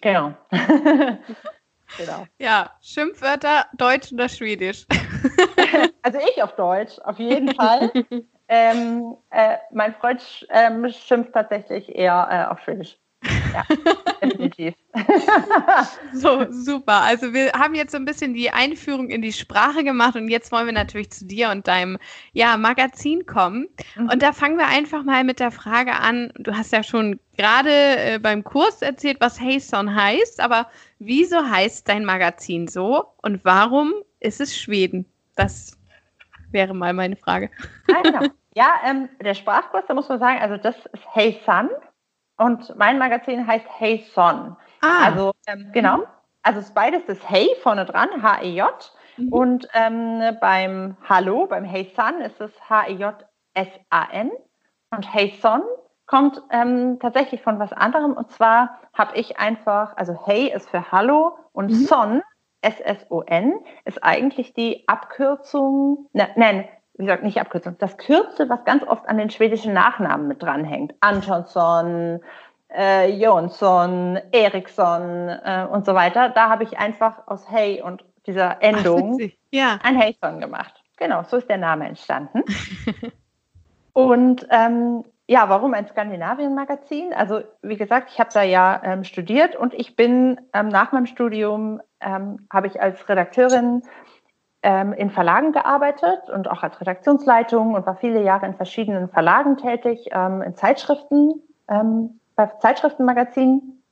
Genau. 0.00 0.34
genau. 1.98 2.26
Ja, 2.38 2.70
Schimpfwörter 2.80 3.66
Deutsch 3.74 4.12
oder 4.12 4.28
Schwedisch? 4.28 4.86
also 6.02 6.18
ich 6.18 6.42
auf 6.42 6.54
Deutsch, 6.56 6.98
auf 7.00 7.18
jeden 7.18 7.54
Fall. 7.54 7.92
ähm, 8.48 9.16
äh, 9.30 9.56
mein 9.72 9.94
Freund 9.94 10.46
ähm, 10.50 10.88
schimpft 10.90 11.32
tatsächlich 11.32 11.94
eher 11.94 12.28
äh, 12.30 12.50
auf 12.50 12.60
Schwedisch. 12.60 12.98
Ja, 13.52 13.64
definitiv. 14.60 14.74
so, 16.12 16.46
super. 16.50 17.02
Also 17.02 17.32
wir 17.32 17.52
haben 17.52 17.74
jetzt 17.74 17.92
so 17.92 17.96
ein 17.96 18.04
bisschen 18.04 18.34
die 18.34 18.50
Einführung 18.50 19.08
in 19.08 19.22
die 19.22 19.32
Sprache 19.32 19.84
gemacht 19.84 20.16
und 20.16 20.28
jetzt 20.28 20.52
wollen 20.52 20.66
wir 20.66 20.72
natürlich 20.72 21.10
zu 21.10 21.26
dir 21.26 21.50
und 21.50 21.66
deinem 21.66 21.98
ja, 22.32 22.56
Magazin 22.56 23.26
kommen. 23.26 23.68
Mhm. 23.96 24.10
Und 24.10 24.22
da 24.22 24.32
fangen 24.32 24.58
wir 24.58 24.66
einfach 24.66 25.04
mal 25.04 25.24
mit 25.24 25.40
der 25.40 25.50
Frage 25.50 25.92
an. 25.92 26.32
Du 26.36 26.56
hast 26.56 26.72
ja 26.72 26.82
schon 26.82 27.18
gerade 27.36 27.70
äh, 27.70 28.18
beim 28.18 28.44
Kurs 28.44 28.82
erzählt, 28.82 29.18
was 29.20 29.40
Heyson 29.40 29.94
heißt, 29.94 30.40
aber 30.40 30.68
wieso 30.98 31.48
heißt 31.48 31.88
dein 31.88 32.04
Magazin 32.04 32.68
so 32.68 33.06
und 33.22 33.44
warum 33.44 33.92
ist 34.20 34.40
es 34.40 34.56
Schweden? 34.56 35.06
Das 35.36 35.78
wäre 36.50 36.74
mal 36.74 36.92
meine 36.92 37.16
Frage. 37.16 37.50
Also, 37.94 38.28
ja, 38.54 38.74
ähm, 38.84 39.08
der 39.20 39.34
Sprachkurs, 39.34 39.84
da 39.86 39.94
muss 39.94 40.08
man 40.08 40.18
sagen, 40.18 40.40
also 40.40 40.56
das 40.56 40.74
ist 40.92 41.04
Hey 41.12 41.40
Sun 41.46 41.70
und 42.40 42.74
mein 42.76 42.98
Magazin 42.98 43.46
heißt 43.46 43.66
Hey 43.78 44.04
Son. 44.14 44.56
Ah. 44.80 45.04
Also 45.04 45.32
ähm, 45.46 45.70
genau, 45.72 45.98
mhm. 45.98 46.04
also 46.42 46.58
es 46.60 46.66
ist 46.66 46.74
beides 46.74 47.04
das 47.06 47.18
Hey 47.28 47.48
vorne 47.62 47.84
dran, 47.84 48.22
H-E-J. 48.22 48.92
Mhm. 49.18 49.28
Und 49.28 49.68
ähm, 49.74 50.22
beim 50.40 50.96
Hallo, 51.06 51.46
beim 51.46 51.64
Hey 51.64 51.92
Sun 51.94 52.20
ist 52.22 52.40
es 52.40 52.50
H-E-J-S-A-N. 52.68 54.30
Und 54.90 55.14
Hey 55.14 55.38
Son 55.40 55.62
kommt 56.06 56.42
ähm, 56.50 56.98
tatsächlich 57.00 57.42
von 57.42 57.58
was 57.58 57.72
anderem. 57.72 58.14
Und 58.14 58.30
zwar 58.30 58.80
habe 58.94 59.16
ich 59.16 59.38
einfach, 59.38 59.96
also 59.96 60.18
Hey 60.24 60.50
ist 60.52 60.70
für 60.70 60.90
Hallo 60.90 61.36
und 61.52 61.70
mhm. 61.70 61.84
Son, 61.84 62.22
S-S-O-N, 62.62 63.52
ist 63.84 64.02
eigentlich 64.02 64.54
die 64.54 64.88
Abkürzung, 64.88 66.08
ne, 66.12 66.28
nein, 66.36 66.68
wie 67.00 67.06
gesagt, 67.06 67.22
nicht 67.22 67.40
Abkürzung, 67.40 67.76
das 67.78 67.96
Kürzel, 67.96 68.48
was 68.48 68.64
ganz 68.64 68.84
oft 68.84 69.08
an 69.08 69.16
den 69.16 69.30
schwedischen 69.30 69.72
Nachnamen 69.72 70.28
mit 70.28 70.42
dranhängt. 70.42 70.94
Antonsson, 71.00 72.20
äh, 72.68 73.10
Jonsson, 73.10 74.18
Eriksson 74.32 75.28
äh, 75.28 75.66
und 75.70 75.86
so 75.86 75.94
weiter. 75.94 76.28
Da 76.28 76.50
habe 76.50 76.64
ich 76.64 76.78
einfach 76.78 77.26
aus 77.26 77.50
Hey 77.50 77.80
und 77.82 78.04
dieser 78.26 78.62
Endung 78.62 79.18
Ach, 79.20 79.28
ja. 79.50 79.78
ein 79.82 79.98
Heyson 79.98 80.40
gemacht. 80.40 80.82
Genau, 80.98 81.22
so 81.22 81.38
ist 81.38 81.48
der 81.48 81.56
Name 81.56 81.86
entstanden. 81.86 82.44
und 83.94 84.46
ähm, 84.50 85.02
ja, 85.26 85.48
warum 85.48 85.72
ein 85.72 85.86
Skandinavien-Magazin? 85.86 87.14
Also 87.14 87.40
wie 87.62 87.76
gesagt, 87.76 88.10
ich 88.12 88.20
habe 88.20 88.30
da 88.34 88.42
ja 88.42 88.80
ähm, 88.84 89.04
studiert 89.04 89.56
und 89.56 89.72
ich 89.72 89.96
bin 89.96 90.38
ähm, 90.52 90.68
nach 90.68 90.92
meinem 90.92 91.06
Studium 91.06 91.80
ähm, 92.00 92.46
habe 92.52 92.66
ich 92.66 92.82
als 92.82 93.08
Redakteurin 93.08 93.82
ähm, 94.62 94.92
in 94.92 95.10
Verlagen 95.10 95.52
gearbeitet 95.52 96.28
und 96.28 96.48
auch 96.50 96.62
als 96.62 96.80
Redaktionsleitung 96.80 97.74
und 97.74 97.86
war 97.86 97.96
viele 97.96 98.22
Jahre 98.22 98.46
in 98.46 98.54
verschiedenen 98.54 99.08
Verlagen 99.08 99.56
tätig, 99.56 100.08
ähm, 100.12 100.42
in 100.42 100.54
Zeitschriften, 100.54 101.42
ähm, 101.68 102.20
bei 102.36 102.46
Zeitschriftenmagazinen. 102.60 103.82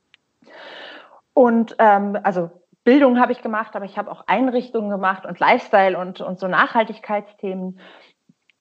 Und 1.33 1.75
ähm, 1.79 2.17
also 2.23 2.51
Bildung 2.83 3.19
habe 3.19 3.31
ich 3.31 3.41
gemacht, 3.41 3.75
aber 3.75 3.85
ich 3.85 3.97
habe 3.97 4.11
auch 4.11 4.23
Einrichtungen 4.27 4.89
gemacht 4.89 5.25
und 5.25 5.39
Lifestyle 5.39 5.97
und, 5.97 6.21
und 6.21 6.39
so 6.39 6.47
Nachhaltigkeitsthemen. 6.47 7.79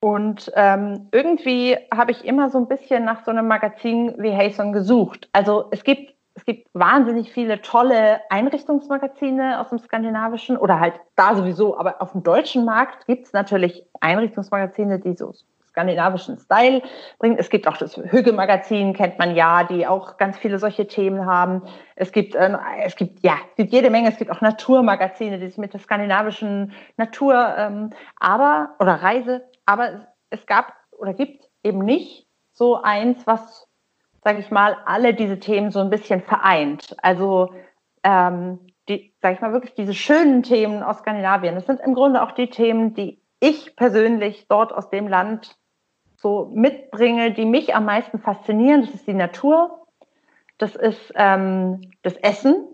Und 0.01 0.53
ähm, 0.55 1.09
irgendwie 1.11 1.77
habe 1.93 2.13
ich 2.13 2.25
immer 2.25 2.51
so 2.51 2.59
ein 2.59 2.69
bisschen 2.69 3.05
nach 3.05 3.25
so 3.25 3.31
einem 3.31 3.49
Magazin 3.49 4.15
wie 4.19 4.35
Hayson 4.35 4.73
gesucht. 4.73 5.29
Also 5.33 5.67
es 5.71 5.83
gibt, 5.83 6.15
es 6.39 6.45
gibt 6.45 6.69
wahnsinnig 6.73 7.33
viele 7.33 7.61
tolle 7.63 8.21
Einrichtungsmagazine 8.31 9.61
aus 9.61 9.71
dem 9.71 9.79
skandinavischen 9.79 10.57
oder 10.57 10.79
halt 10.79 10.95
da 11.17 11.35
sowieso, 11.35 11.77
aber 11.77 12.01
auf 12.01 12.13
dem 12.13 12.23
deutschen 12.23 12.65
Markt 12.65 13.07
gibt 13.07 13.27
es 13.27 13.33
natürlich 13.33 13.85
Einrichtungsmagazine, 14.01 15.01
die 15.01 15.17
so 15.17 15.33
skandinavischen 15.67 16.39
Style 16.39 16.83
bringen. 17.19 17.37
Es 17.39 17.51
gibt 17.51 17.67
auch 17.67 17.77
das 17.77 17.97
Hügge-Magazin, 17.97 18.95
kennt 18.95 19.19
man 19.19 19.35
ja, 19.35 19.65
die 19.65 19.87
auch 19.87 20.17
ganz 20.17 20.39
viele 20.39 20.59
solche 20.61 20.87
Themen 20.87 21.27
haben. 21.27 21.63
Es 21.97 22.13
gibt, 22.13 22.37
äh, 22.37 22.57
es 22.85 22.97
gibt, 22.97 23.25
ja, 23.25 23.35
es 23.51 23.57
gibt 23.57 23.73
jede 23.73 23.91
Menge. 23.91 24.09
Es 24.09 24.17
gibt 24.17 24.31
auch 24.31 24.41
Naturmagazine, 24.41 25.39
die 25.39 25.49
sich 25.49 25.59
mit 25.59 25.73
der 25.73 25.81
skandinavischen 25.81 26.73
Natur, 26.97 27.55
ähm, 27.59 27.91
aber, 28.19 28.77
oder 28.79 28.95
Reise 28.95 29.43
aber 29.69 30.09
es 30.31 30.47
gab 30.47 30.73
oder 30.93 31.13
gibt 31.13 31.47
eben 31.63 31.81
nicht 31.81 32.27
so 32.53 32.81
eins, 32.81 33.27
was, 33.27 33.68
sage 34.23 34.41
ich 34.41 34.51
mal, 34.51 34.77
alle 34.85 35.15
diese 35.15 35.39
Themen 35.39 35.71
so 35.71 35.81
ein 35.81 35.91
bisschen 35.91 36.23
vereint. 36.23 36.97
Also 37.03 37.53
ähm, 38.03 38.59
die, 38.89 39.15
sage 39.21 39.35
ich 39.35 39.41
mal, 39.41 39.53
wirklich 39.53 39.75
diese 39.75 39.95
schönen 39.95 40.43
Themen 40.43 40.83
aus 40.83 40.99
Skandinavien. 40.99 41.55
Das 41.55 41.67
sind 41.67 41.81
im 41.81 41.95
Grunde 41.95 42.23
auch 42.23 42.33
die 42.33 42.51
Themen, 42.51 42.95
die 42.95 43.21
ich 43.41 43.77
persönlich 43.77 44.47
dort 44.49 44.73
aus 44.73 44.91
dem 44.91 45.09
Land 45.09 45.57
so 46.17 46.51
mitbringe, 46.55 47.33
die 47.33 47.45
mich 47.45 47.75
am 47.75 47.85
meisten 47.85 48.19
faszinieren. 48.19 48.81
Das 48.83 48.95
ist 48.95 49.07
die 49.07 49.15
Natur, 49.15 49.87
das 50.59 50.75
ist 50.75 51.13
ähm, 51.15 51.93
das 52.03 52.17
Essen, 52.17 52.67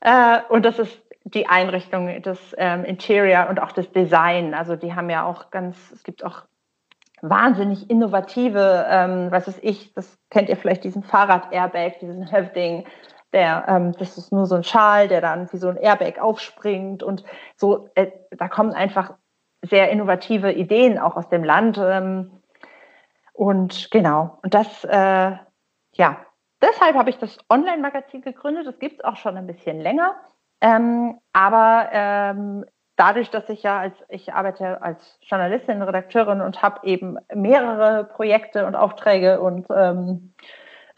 Äh, 0.00 0.40
und 0.48 0.64
das 0.64 0.78
ist 0.78 1.02
die 1.24 1.48
Einrichtung, 1.48 2.22
das 2.22 2.38
ähm, 2.58 2.84
Interior 2.84 3.48
und 3.48 3.60
auch 3.60 3.72
das 3.72 3.90
Design. 3.90 4.54
Also 4.54 4.76
die 4.76 4.94
haben 4.94 5.10
ja 5.10 5.24
auch 5.24 5.50
ganz, 5.50 5.90
es 5.90 6.04
gibt 6.04 6.22
auch 6.24 6.44
wahnsinnig 7.22 7.90
innovative, 7.90 8.86
ähm, 8.88 9.30
was 9.30 9.48
ist 9.48 9.58
ich, 9.62 9.92
das 9.94 10.18
kennt 10.30 10.48
ihr 10.48 10.56
vielleicht, 10.56 10.84
diesen 10.84 11.02
Fahrrad-Airbag, 11.02 11.98
diesen 12.00 12.26
Hefting, 12.26 12.84
der, 13.32 13.64
ähm, 13.68 13.92
das 13.98 14.18
ist 14.18 14.32
nur 14.32 14.46
so 14.46 14.54
ein 14.54 14.64
Schal, 14.64 15.08
der 15.08 15.20
dann 15.20 15.50
wie 15.52 15.58
so 15.58 15.68
ein 15.68 15.76
Airbag 15.76 16.18
aufspringt 16.20 17.02
und 17.02 17.24
so, 17.56 17.88
äh, 17.94 18.10
da 18.30 18.48
kommen 18.48 18.72
einfach 18.72 19.14
sehr 19.62 19.90
innovative 19.90 20.52
Ideen 20.52 20.98
auch 20.98 21.16
aus 21.16 21.28
dem 21.28 21.44
Land. 21.44 21.78
Ähm, 21.78 22.42
und 23.32 23.90
genau, 23.90 24.38
und 24.42 24.54
das, 24.54 24.84
äh, 24.84 25.32
ja, 25.92 26.26
deshalb 26.62 26.96
habe 26.96 27.10
ich 27.10 27.18
das 27.18 27.36
Online-Magazin 27.50 28.22
gegründet. 28.22 28.66
Das 28.66 28.78
gibt 28.78 29.00
es 29.00 29.04
auch 29.04 29.16
schon 29.16 29.36
ein 29.36 29.46
bisschen 29.46 29.80
länger. 29.80 30.14
Ähm, 30.60 31.18
aber 31.32 31.88
ähm, 31.92 32.64
dadurch, 32.96 33.30
dass 33.30 33.48
ich 33.48 33.62
ja 33.62 33.78
als 33.78 33.94
ich 34.08 34.32
arbeite 34.32 34.82
als 34.82 35.18
Journalistin, 35.22 35.82
Redakteurin 35.82 36.40
und 36.40 36.62
habe 36.62 36.86
eben 36.86 37.18
mehrere 37.34 38.04
Projekte 38.04 38.66
und 38.66 38.74
Aufträge 38.74 39.40
und 39.40 39.66
ähm, 39.70 40.32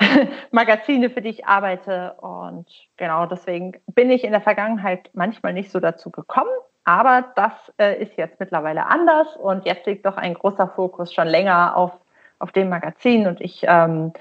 Magazine, 0.50 1.10
für 1.10 1.20
die 1.20 1.30
ich 1.30 1.46
arbeite. 1.46 2.14
Und 2.20 2.66
genau 2.96 3.26
deswegen 3.26 3.72
bin 3.88 4.10
ich 4.10 4.24
in 4.24 4.32
der 4.32 4.40
Vergangenheit 4.40 5.10
manchmal 5.12 5.52
nicht 5.52 5.70
so 5.70 5.80
dazu 5.80 6.10
gekommen. 6.10 6.50
Aber 6.84 7.26
das 7.36 7.52
äh, 7.78 8.02
ist 8.02 8.16
jetzt 8.16 8.40
mittlerweile 8.40 8.86
anders 8.86 9.36
und 9.36 9.66
jetzt 9.66 9.84
liegt 9.86 10.06
doch 10.06 10.16
ein 10.16 10.32
großer 10.32 10.68
Fokus 10.68 11.12
schon 11.12 11.28
länger 11.28 11.76
auf, 11.76 11.92
auf 12.38 12.50
dem 12.52 12.70
Magazin. 12.70 13.26
Und 13.26 13.42
ich, 13.42 13.62
ähm, 13.68 14.14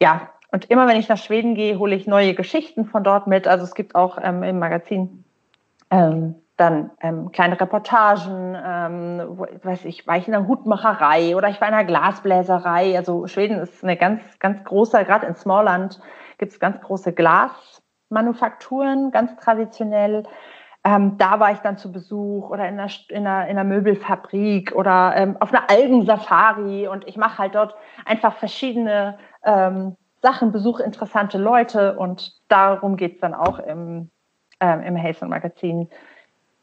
ja, 0.00 0.30
und 0.52 0.70
immer 0.70 0.86
wenn 0.86 1.00
ich 1.00 1.08
nach 1.08 1.18
Schweden 1.18 1.56
gehe, 1.56 1.78
hole 1.80 1.96
ich 1.96 2.06
neue 2.06 2.34
Geschichten 2.34 2.84
von 2.84 3.02
dort 3.02 3.26
mit. 3.26 3.48
Also 3.48 3.64
es 3.64 3.74
gibt 3.74 3.96
auch 3.96 4.18
ähm, 4.22 4.44
im 4.44 4.60
Magazin 4.60 5.24
ähm, 5.90 6.36
dann 6.60 6.90
ähm, 7.00 7.32
kleine 7.32 7.58
Reportagen, 7.60 8.54
ähm, 8.54 9.38
weiß 9.62 9.86
ich, 9.86 10.06
war 10.06 10.18
ich 10.18 10.28
in 10.28 10.34
einer 10.34 10.46
Hutmacherei 10.46 11.34
oder 11.34 11.48
ich 11.48 11.60
war 11.60 11.68
in 11.68 11.74
einer 11.74 11.86
Glasbläserei. 11.86 12.96
Also 12.96 13.26
Schweden 13.26 13.58
ist 13.58 13.82
eine 13.82 13.96
ganz, 13.96 14.20
ganz 14.38 14.62
große, 14.64 15.04
gerade 15.04 15.26
in 15.26 15.34
Smallland 15.34 16.00
gibt 16.38 16.52
es 16.52 16.60
ganz 16.60 16.80
große 16.80 17.12
Glasmanufakturen, 17.12 19.10
ganz 19.10 19.34
traditionell. 19.36 20.24
Ähm, 20.84 21.18
da 21.18 21.40
war 21.40 21.52
ich 21.52 21.58
dann 21.58 21.78
zu 21.78 21.92
Besuch 21.92 22.50
oder 22.50 22.68
in 22.68 22.78
einer, 22.78 22.90
in 23.08 23.26
einer, 23.26 23.48
in 23.48 23.58
einer 23.58 23.64
Möbelfabrik 23.64 24.72
oder 24.74 25.14
ähm, 25.16 25.36
auf 25.40 25.52
einer 25.52 25.68
Algensafari 25.68 26.88
und 26.88 27.06
ich 27.06 27.16
mache 27.16 27.38
halt 27.38 27.54
dort 27.54 27.74
einfach 28.04 28.34
verschiedene 28.36 29.18
ähm, 29.44 29.96
Sachen, 30.22 30.52
besuche 30.52 30.82
interessante 30.82 31.38
Leute 31.38 31.98
und 31.98 32.34
darum 32.48 32.96
geht 32.96 33.14
es 33.14 33.20
dann 33.20 33.34
auch 33.34 33.58
im, 33.58 34.10
ähm, 34.60 34.82
im 34.82 35.02
Hazen 35.02 35.28
Magazin 35.28 35.88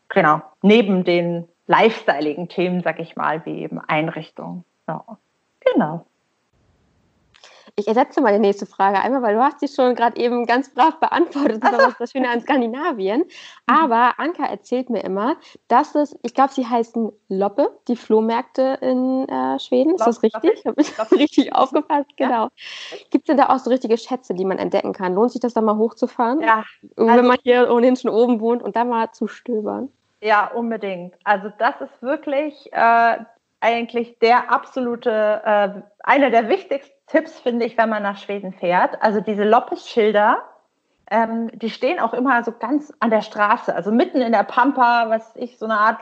genau, 0.09 0.41
neben 0.61 1.03
den 1.03 1.47
lifestyleigen 1.67 2.49
Themen, 2.49 2.81
sag 2.81 2.99
ich 2.99 3.15
mal, 3.15 3.45
wie 3.45 3.61
eben 3.61 3.79
Einrichtung. 3.79 4.63
Ja, 4.87 5.17
genau. 5.59 6.05
Ich 7.79 7.87
ersetze 7.87 8.21
mal 8.21 8.33
die 8.33 8.39
nächste 8.39 8.65
Frage 8.65 8.99
einmal, 8.99 9.21
weil 9.21 9.35
du 9.35 9.43
hast 9.43 9.59
sie 9.59 9.67
schon 9.67 9.93
gerade 9.93 10.19
eben 10.19 10.47
ganz 10.47 10.73
brav 10.73 10.99
beantwortet. 10.99 11.63
Das 11.63 11.89
ist 11.89 11.95
das 11.99 12.11
Schöne 12.11 12.27
an 12.27 12.41
Skandinavien. 12.41 13.19
Mhm. 13.19 13.25
Aber 13.67 14.15
Anka 14.17 14.47
erzählt 14.47 14.89
mir 14.89 15.03
immer, 15.03 15.35
dass 15.67 15.93
es, 15.93 16.17
ich 16.23 16.33
glaube, 16.33 16.53
sie 16.53 16.65
heißen 16.65 17.11
Loppe, 17.29 17.77
die 17.87 17.95
Flohmärkte 17.95 18.79
in 18.81 19.29
äh, 19.29 19.59
Schweden. 19.59 19.93
Ist 19.93 20.07
das 20.07 20.23
richtig? 20.23 20.65
Habe 20.65 20.81
ich 20.81 20.95
das 20.95 21.11
richtig 21.11 21.53
aufgepasst? 21.53 22.09
Genau. 22.17 22.45
Ja. 22.45 22.49
Gibt 23.11 23.25
es 23.25 23.27
denn 23.27 23.37
da 23.37 23.49
auch 23.49 23.59
so 23.59 23.69
richtige 23.69 23.95
Schätze, 23.99 24.33
die 24.33 24.45
man 24.45 24.57
entdecken 24.57 24.93
kann? 24.93 25.13
Lohnt 25.13 25.31
sich 25.31 25.41
das 25.41 25.53
da 25.53 25.61
mal 25.61 25.77
hochzufahren? 25.77 26.41
Ja. 26.41 26.65
Also, 26.95 27.13
wenn 27.15 27.27
man 27.27 27.37
hier 27.43 27.71
ohnehin 27.71 27.95
schon 27.95 28.09
oben 28.09 28.39
wohnt 28.39 28.63
und 28.63 28.75
da 28.75 28.85
mal 28.85 29.11
zu 29.11 29.27
stöbern? 29.27 29.89
Ja, 30.21 30.47
unbedingt. 30.47 31.13
Also 31.23 31.51
das 31.59 31.79
ist 31.79 32.01
wirklich 32.01 32.73
äh, 32.73 33.17
eigentlich 33.59 34.17
der 34.17 34.51
absolute, 34.51 35.41
äh, 35.45 35.69
einer 36.03 36.31
der 36.31 36.49
wichtigsten 36.49 36.96
Tipps, 37.07 37.39
finde 37.39 37.65
ich, 37.65 37.77
wenn 37.77 37.89
man 37.89 38.03
nach 38.03 38.17
Schweden 38.17 38.53
fährt. 38.53 39.01
Also 39.01 39.21
diese 39.21 39.43
Loppes-Schilder, 39.43 40.43
ähm, 41.09 41.49
die 41.53 41.69
stehen 41.69 41.99
auch 41.99 42.13
immer 42.13 42.43
so 42.43 42.51
ganz 42.51 42.93
an 42.99 43.09
der 43.09 43.21
Straße, 43.21 43.73
also 43.73 43.91
mitten 43.91 44.21
in 44.21 44.33
der 44.33 44.43
Pampa, 44.43 45.09
was 45.09 45.35
ich, 45.35 45.57
so 45.57 45.65
eine 45.65 45.77
Art 45.77 45.99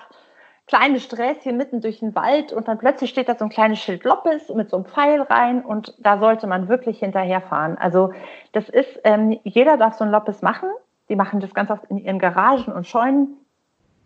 kleine 0.68 1.00
Sträßchen 1.00 1.56
mitten 1.56 1.80
durch 1.82 2.00
den 2.00 2.16
Wald 2.16 2.52
und 2.52 2.68
dann 2.68 2.80
plötzlich 2.80 3.12
steht 3.12 3.30
da 3.30 3.36
so 3.36 3.46
ein 3.46 3.50
kleines 3.50 3.80
Schild 3.80 4.04
Loppes 4.04 4.50
mit 4.50 4.72
so 4.72 4.78
einem 4.78 4.86
Pfeil 4.86 5.22
rein 5.22 5.64
und 5.64 5.94
da 6.00 6.18
sollte 6.18 6.48
man 6.48 6.68
wirklich 6.68 7.00
hinterherfahren. 7.00 7.78
Also 7.78 8.14
das 8.52 8.68
ist, 8.70 9.00
ähm, 9.04 9.40
jeder 9.44 9.78
darf 9.78 9.94
so 9.96 10.04
ein 10.04 10.10
Loppes 10.10 10.42
machen. 10.42 10.70
Die 11.08 11.16
machen 11.16 11.40
das 11.40 11.54
ganz 11.54 11.70
oft 11.70 11.86
in 11.90 12.00
ihren 12.00 12.18
Garagen 12.18 12.74
und 12.74 12.88
Scheunen 12.88 13.38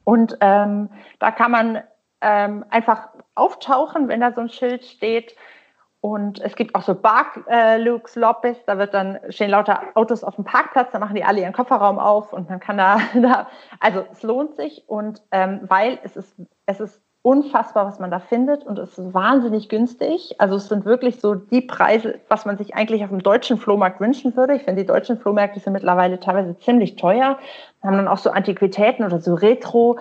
und 0.03 0.37
ähm, 0.41 0.89
da 1.19 1.31
kann 1.31 1.51
man 1.51 1.81
ähm, 2.19 2.65
einfach 2.69 3.09
auftauchen, 3.35 4.09
wenn 4.09 4.19
da 4.19 4.33
so 4.33 4.41
ein 4.41 4.49
Schild 4.49 4.83
steht. 4.83 5.35
Und 6.01 6.39
es 6.39 6.55
gibt 6.55 6.75
auch 6.75 6.81
so 6.81 6.95
Bark-Lux 6.95 8.15
äh, 8.15 8.19
Lopez, 8.19 8.57
da 8.65 8.77
wird 8.77 8.93
dann 8.93 9.19
stehen 9.29 9.49
lauter 9.49 9.81
Autos 9.95 10.23
auf 10.23 10.35
dem 10.35 10.45
Parkplatz, 10.45 10.91
da 10.91 10.99
machen 10.99 11.15
die 11.15 11.25
alle 11.25 11.41
ihren 11.41 11.51
Kofferraum 11.51 11.99
auf 11.99 12.31
und 12.31 12.49
man 12.49 12.61
kann 12.61 12.77
da, 12.77 12.99
da 13.15 13.47
also 13.81 14.05
es 14.11 14.23
lohnt 14.23 14.55
sich 14.55 14.83
und 14.87 15.21
ähm, 15.31 15.59
weil 15.63 15.99
es 16.03 16.15
ist, 16.15 16.35
es 16.65 16.79
ist 16.79 17.01
unfassbar, 17.21 17.85
was 17.85 17.99
man 17.99 18.11
da 18.11 18.19
findet 18.19 18.65
und 18.65 18.79
es 18.79 18.97
ist 18.97 19.13
wahnsinnig 19.13 19.67
günstig. 19.67 20.35
Also 20.37 20.55
es 20.55 20.69
sind 20.69 20.85
wirklich 20.85 21.19
so 21.19 21.35
die 21.35 21.61
Preise, 21.61 22.19
was 22.29 22.45
man 22.45 22.57
sich 22.57 22.75
eigentlich 22.75 23.03
auf 23.03 23.09
dem 23.09 23.21
deutschen 23.21 23.57
Flohmarkt 23.57 23.99
wünschen 23.99 24.37
würde. 24.37 24.55
Ich 24.55 24.63
finde, 24.63 24.83
die 24.83 24.87
deutschen 24.87 25.19
Flohmärkte 25.19 25.59
sind 25.59 25.73
mittlerweile 25.73 26.19
teilweise 26.21 26.57
ziemlich 26.59 26.95
teuer, 26.95 27.37
haben 27.83 27.97
dann 27.97 28.07
auch 28.07 28.17
so 28.17 28.29
Antiquitäten 28.29 29.03
oder 29.03 29.19
so 29.19 29.33
Retro. 29.33 29.99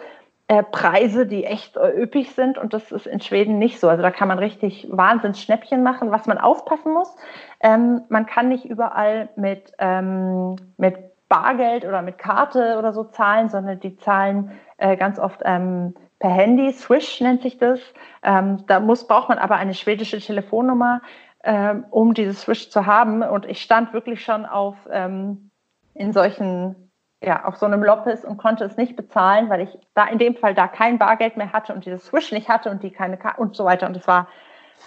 Preise, 0.71 1.27
die 1.27 1.45
echt 1.45 1.77
üppig 1.77 2.33
sind 2.35 2.57
und 2.57 2.73
das 2.73 2.91
ist 2.91 3.07
in 3.07 3.21
Schweden 3.21 3.59
nicht 3.59 3.81
so. 3.81 3.89
Also 3.89 4.03
da 4.03 4.11
kann 4.11 4.29
man 4.29 4.39
richtig 4.39 4.87
Wahnsinns 4.91 5.43
Schnäppchen 5.43 5.83
machen. 5.83 6.11
Was 6.11 6.27
man 6.27 6.39
aufpassen 6.39 6.93
muss, 6.95 7.15
ähm, 7.61 8.03
man 8.09 8.25
kann 8.25 8.49
nicht 8.49 8.65
überall 8.65 9.29
mit, 9.37 9.73
ähm, 9.79 10.57
mit 10.79 10.97
Bargeld 11.29 11.85
oder 11.85 12.03
mit 12.03 12.19
Karte 12.19 12.77
oder 12.79 12.93
so 12.93 13.05
zahlen, 13.05 13.51
sondern 13.51 13.81
die 13.81 13.97
zahlen 13.99 14.53
äh, 14.79 14.97
ganz 14.97 15.19
oft 15.19 15.43
ähm, 15.45 15.95
per 16.19 16.31
Handy, 16.31 16.73
Swish 16.73 17.21
nennt 17.21 17.43
sich 17.43 17.59
das. 17.59 17.81
Ähm, 18.23 18.65
da 18.67 18.81
muss, 18.81 19.07
braucht 19.07 19.29
man 19.29 19.39
aber 19.39 19.57
eine 19.57 19.75
schwedische 19.75 20.19
Telefonnummer, 20.19 21.03
ähm, 21.45 21.85
um 21.91 22.15
dieses 22.15 22.43
Swish 22.43 22.71
zu 22.71 22.87
haben. 22.87 23.23
Und 23.23 23.47
ich 23.47 23.63
stand 23.63 23.93
wirklich 23.93 24.25
schon 24.25 24.45
auf 24.45 24.77
ähm, 24.91 25.51
in 25.95 26.13
solchen, 26.13 26.88
ja, 27.23 27.45
auf 27.45 27.57
so 27.57 27.67
einem 27.67 27.83
Loppes 27.83 28.25
und 28.25 28.37
konnte 28.37 28.65
es 28.65 28.77
nicht 28.77 28.97
bezahlen, 28.97 29.49
weil 29.49 29.63
ich 29.63 29.79
da 29.95 30.07
in 30.07 30.19
dem 30.19 30.37
Fall 30.37 30.55
da 30.55 30.69
kein 30.69 30.99
Bargeld 30.99 31.37
mehr 31.37 31.53
hatte 31.53 31.75
und 31.75 31.85
dieses 31.85 32.07
Swish 32.07 32.33
nicht 32.33 32.49
hatte 32.49 32.71
und 32.71 32.83
die 32.83 32.91
keine 32.91 33.17
Karte 33.17 33.41
und 33.41 33.57
so 33.57 33.65
weiter. 33.65 33.87
Und 33.87 33.97
es 33.97 34.07
war 34.07 34.29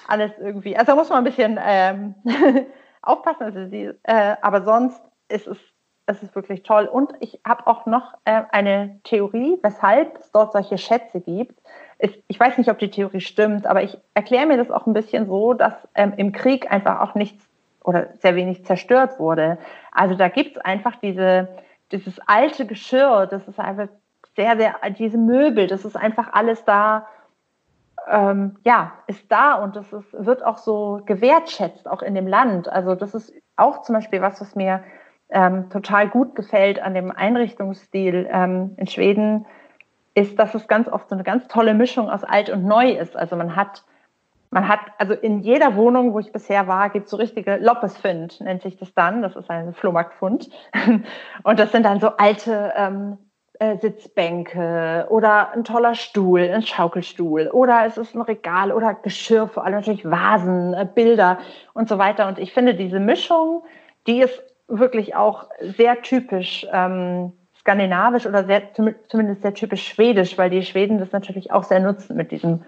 alles 0.07 0.31
irgendwie, 0.39 0.77
also 0.77 0.91
da 0.91 0.95
muss 0.95 1.09
man 1.09 1.19
ein 1.19 1.23
bisschen 1.25 1.59
ähm, 1.61 2.15
aufpassen. 3.01 3.43
Also 3.43 3.67
sie, 3.67 3.91
äh, 4.03 4.35
aber 4.41 4.63
sonst 4.63 5.01
ist 5.27 5.47
es 5.47 5.57
es 6.11 6.23
ist 6.23 6.35
wirklich 6.35 6.63
toll. 6.63 6.85
Und 6.85 7.13
ich 7.19 7.39
habe 7.45 7.67
auch 7.67 7.85
noch 7.85 8.13
äh, 8.25 8.41
eine 8.51 8.99
Theorie, 9.03 9.57
weshalb 9.61 10.19
es 10.19 10.31
dort 10.31 10.51
solche 10.51 10.77
Schätze 10.77 11.21
gibt. 11.21 11.59
Ich, 11.99 12.21
ich, 12.27 12.39
weiß 12.39 12.57
nicht, 12.57 12.69
ob 12.69 12.79
die 12.79 12.89
Theorie 12.89 13.21
stimmt, 13.21 13.67
aber 13.67 13.83
ich 13.83 13.97
erkläre 14.13 14.45
mir 14.45 14.57
das 14.57 14.71
auch 14.71 14.87
ein 14.87 14.93
bisschen 14.93 15.27
so, 15.27 15.53
dass 15.53 15.73
ähm, 15.95 16.13
im 16.17 16.31
Krieg 16.31 16.71
einfach 16.71 16.99
auch 16.99 17.15
nichts 17.15 17.47
oder 17.83 18.09
sehr 18.19 18.35
wenig 18.35 18.65
zerstört 18.65 19.19
wurde. 19.19 19.57
Also 19.91 20.15
da 20.15 20.27
gibt 20.27 20.57
es 20.57 20.61
einfach 20.63 20.95
diese, 20.97 21.47
dieses 21.91 22.19
alte 22.27 22.65
Geschirr, 22.65 23.27
das 23.27 23.47
ist 23.47 23.60
einfach 23.60 23.88
sehr, 24.36 24.58
sehr, 24.58 24.75
diese 24.97 25.17
Möbel, 25.17 25.67
das 25.67 25.86
ist 25.86 25.95
einfach 25.95 26.34
alles 26.34 26.63
da, 26.65 27.08
ähm, 28.10 28.58
ja, 28.63 28.93
ist 29.08 29.32
da 29.32 29.56
und 29.56 29.75
das 29.75 29.91
ist, 29.93 30.13
wird 30.13 30.43
auch 30.43 30.58
so 30.58 31.01
gewertschätzt, 31.06 31.88
auch 31.88 32.01
in 32.01 32.15
dem 32.15 32.27
Land. 32.27 32.67
Also 32.69 32.95
das 32.95 33.13
ist 33.13 33.34
auch 33.56 33.82
zum 33.82 33.95
Beispiel 33.95 34.21
was, 34.21 34.41
was 34.41 34.56
mir 34.56 34.84
ähm, 35.30 35.69
total 35.69 36.10
gut 36.10 36.36
gefällt 36.36 36.82
an 36.82 36.93
dem 36.93 37.12
Einrichtungsstil 37.12 38.27
ähm, 38.32 38.73
in 38.77 38.88
Schweden, 38.88 39.45
ist, 40.13 40.38
dass 40.39 40.54
es 40.56 40.67
ganz 40.67 40.88
oft 40.89 41.10
so 41.10 41.15
eine 41.15 41.23
ganz 41.23 41.47
tolle 41.47 41.73
Mischung 41.73 42.10
aus 42.10 42.23
alt 42.23 42.49
und 42.49 42.65
neu 42.65 42.91
ist. 42.91 43.15
Also 43.15 43.36
man 43.36 43.56
hat, 43.56 43.84
man 44.51 44.67
hat, 44.67 44.81
also 44.97 45.13
in 45.13 45.39
jeder 45.39 45.75
Wohnung, 45.75 46.13
wo 46.13 46.19
ich 46.19 46.31
bisher 46.31 46.67
war, 46.67 46.89
gibt 46.89 47.05
es 47.05 47.11
so 47.11 47.17
richtige 47.17 47.55
Loppesfund, 47.55 48.41
nennt 48.41 48.61
sich 48.61 48.77
das 48.77 48.93
dann. 48.93 49.21
Das 49.21 49.35
ist 49.35 49.49
ein 49.49 49.73
Flohmarktfund. 49.73 50.49
Und 51.43 51.59
das 51.59 51.71
sind 51.71 51.83
dann 51.83 52.01
so 52.01 52.09
alte 52.17 52.73
ähm, 52.75 53.17
äh, 53.59 53.77
Sitzbänke 53.77 55.07
oder 55.09 55.53
ein 55.53 55.63
toller 55.63 55.95
Stuhl, 55.95 56.41
ein 56.41 56.63
Schaukelstuhl 56.63 57.47
oder 57.47 57.85
es 57.85 57.97
ist 57.97 58.13
ein 58.13 58.21
Regal 58.21 58.73
oder 58.73 58.93
Geschirr, 58.93 59.47
vor 59.47 59.63
allem 59.63 59.75
natürlich 59.75 60.03
Vasen, 60.03 60.73
äh, 60.73 60.85
Bilder 60.85 61.37
und 61.73 61.87
so 61.87 61.97
weiter. 61.97 62.27
Und 62.27 62.37
ich 62.37 62.53
finde 62.53 62.75
diese 62.75 62.99
Mischung, 62.99 63.63
die 64.05 64.19
ist 64.21 64.43
wirklich 64.67 65.15
auch 65.15 65.47
sehr 65.61 66.01
typisch 66.01 66.67
ähm, 66.73 67.31
skandinavisch 67.57 68.25
oder 68.25 68.43
sehr, 68.43 68.73
zumindest 68.73 69.43
sehr 69.43 69.53
typisch 69.53 69.87
schwedisch, 69.87 70.37
weil 70.37 70.49
die 70.49 70.63
Schweden 70.63 70.97
das 70.97 71.11
natürlich 71.11 71.51
auch 71.51 71.63
sehr 71.63 71.79
nutzen 71.79 72.17
mit 72.17 72.31
diesem 72.31 72.63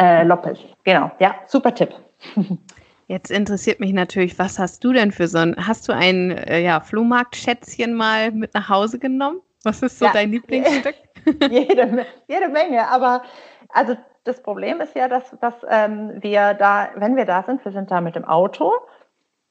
äh, 0.00 0.24
Loppes. 0.24 0.58
Genau, 0.84 1.10
ja, 1.18 1.34
super 1.46 1.74
Tipp. 1.74 1.94
Jetzt 3.06 3.30
interessiert 3.30 3.80
mich 3.80 3.92
natürlich, 3.92 4.38
was 4.38 4.58
hast 4.58 4.84
du 4.84 4.92
denn 4.92 5.10
für 5.10 5.26
so 5.26 5.38
ein, 5.38 5.56
hast 5.58 5.88
du 5.88 5.92
ein 5.92 6.30
äh, 6.30 6.60
ja, 6.60 6.80
Flohmarktschätzchen 6.80 7.92
mal 7.92 8.30
mit 8.30 8.54
nach 8.54 8.68
Hause 8.68 8.98
genommen? 8.98 9.40
Was 9.64 9.82
ist 9.82 9.98
so 9.98 10.06
ja. 10.06 10.12
dein 10.12 10.30
Lieblingsstück? 10.30 10.94
jede, 11.50 12.06
jede 12.28 12.48
Menge, 12.48 12.86
aber 12.88 13.22
also 13.68 13.96
das 14.24 14.42
Problem 14.42 14.80
ist 14.80 14.94
ja, 14.94 15.08
dass, 15.08 15.36
dass 15.40 15.54
ähm, 15.68 16.12
wir 16.20 16.54
da, 16.54 16.90
wenn 16.94 17.16
wir 17.16 17.24
da 17.24 17.42
sind, 17.42 17.64
wir 17.64 17.72
sind 17.72 17.90
da 17.90 18.00
mit 18.00 18.14
dem 18.14 18.24
Auto 18.24 18.72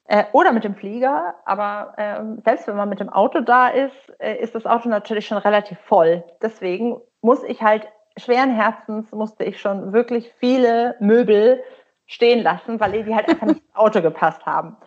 äh, 0.05 0.23
oder 0.31 0.51
mit 0.51 0.63
dem 0.63 0.75
Flieger, 0.75 1.35
aber 1.45 1.93
äh, 1.97 2.41
selbst 2.43 2.67
wenn 2.67 2.75
man 2.75 2.89
mit 2.89 2.99
dem 2.99 3.09
Auto 3.09 3.41
da 3.41 3.67
ist, 3.67 3.93
äh, 4.19 4.35
ist 4.37 4.55
das 4.55 4.65
Auto 4.65 4.89
natürlich 4.89 5.27
schon 5.27 5.37
relativ 5.37 5.77
voll. 5.79 6.23
Deswegen 6.41 7.01
muss 7.21 7.43
ich 7.43 7.61
halt 7.61 7.87
schweren 8.19 8.51
Herzens 8.51 9.11
musste 9.11 9.43
ich 9.43 9.59
schon 9.59 9.93
wirklich 9.93 10.31
viele 10.39 10.95
Möbel 10.99 11.63
stehen 12.05 12.43
lassen, 12.43 12.79
weil 12.79 13.03
die 13.03 13.15
halt 13.15 13.29
einfach 13.29 13.47
nicht 13.47 13.61
ins 13.61 13.75
Auto 13.75 14.01
gepasst 14.01 14.45
haben. 14.45 14.77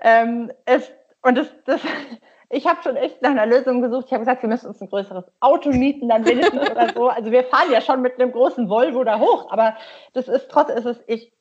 Ähm, 0.00 0.52
es, 0.64 0.92
und 1.22 1.36
das, 1.36 1.48
das, 1.64 1.80
ich 2.50 2.66
habe 2.66 2.82
schon 2.82 2.96
echt 2.96 3.22
nach 3.22 3.30
einer 3.30 3.46
Lösung 3.46 3.82
gesucht. 3.82 4.06
Ich 4.06 4.12
habe 4.12 4.20
gesagt, 4.20 4.42
wir 4.42 4.48
müssen 4.48 4.68
uns 4.68 4.80
ein 4.80 4.88
größeres 4.88 5.24
Auto 5.40 5.70
mieten, 5.70 6.08
dann 6.08 6.26
wenigstens 6.26 6.70
oder 6.70 6.90
so. 6.94 7.08
Also 7.08 7.30
wir 7.30 7.44
fahren 7.44 7.72
ja 7.72 7.80
schon 7.80 8.02
mit 8.02 8.20
einem 8.20 8.32
großen 8.32 8.68
Volvo 8.68 9.04
da 9.04 9.18
hoch, 9.18 9.50
aber 9.50 9.76
das 10.12 10.28
ist 10.28 10.50
trotz 10.50 10.70
ist 10.70 10.86
es 10.86 11.02
ich 11.06 11.32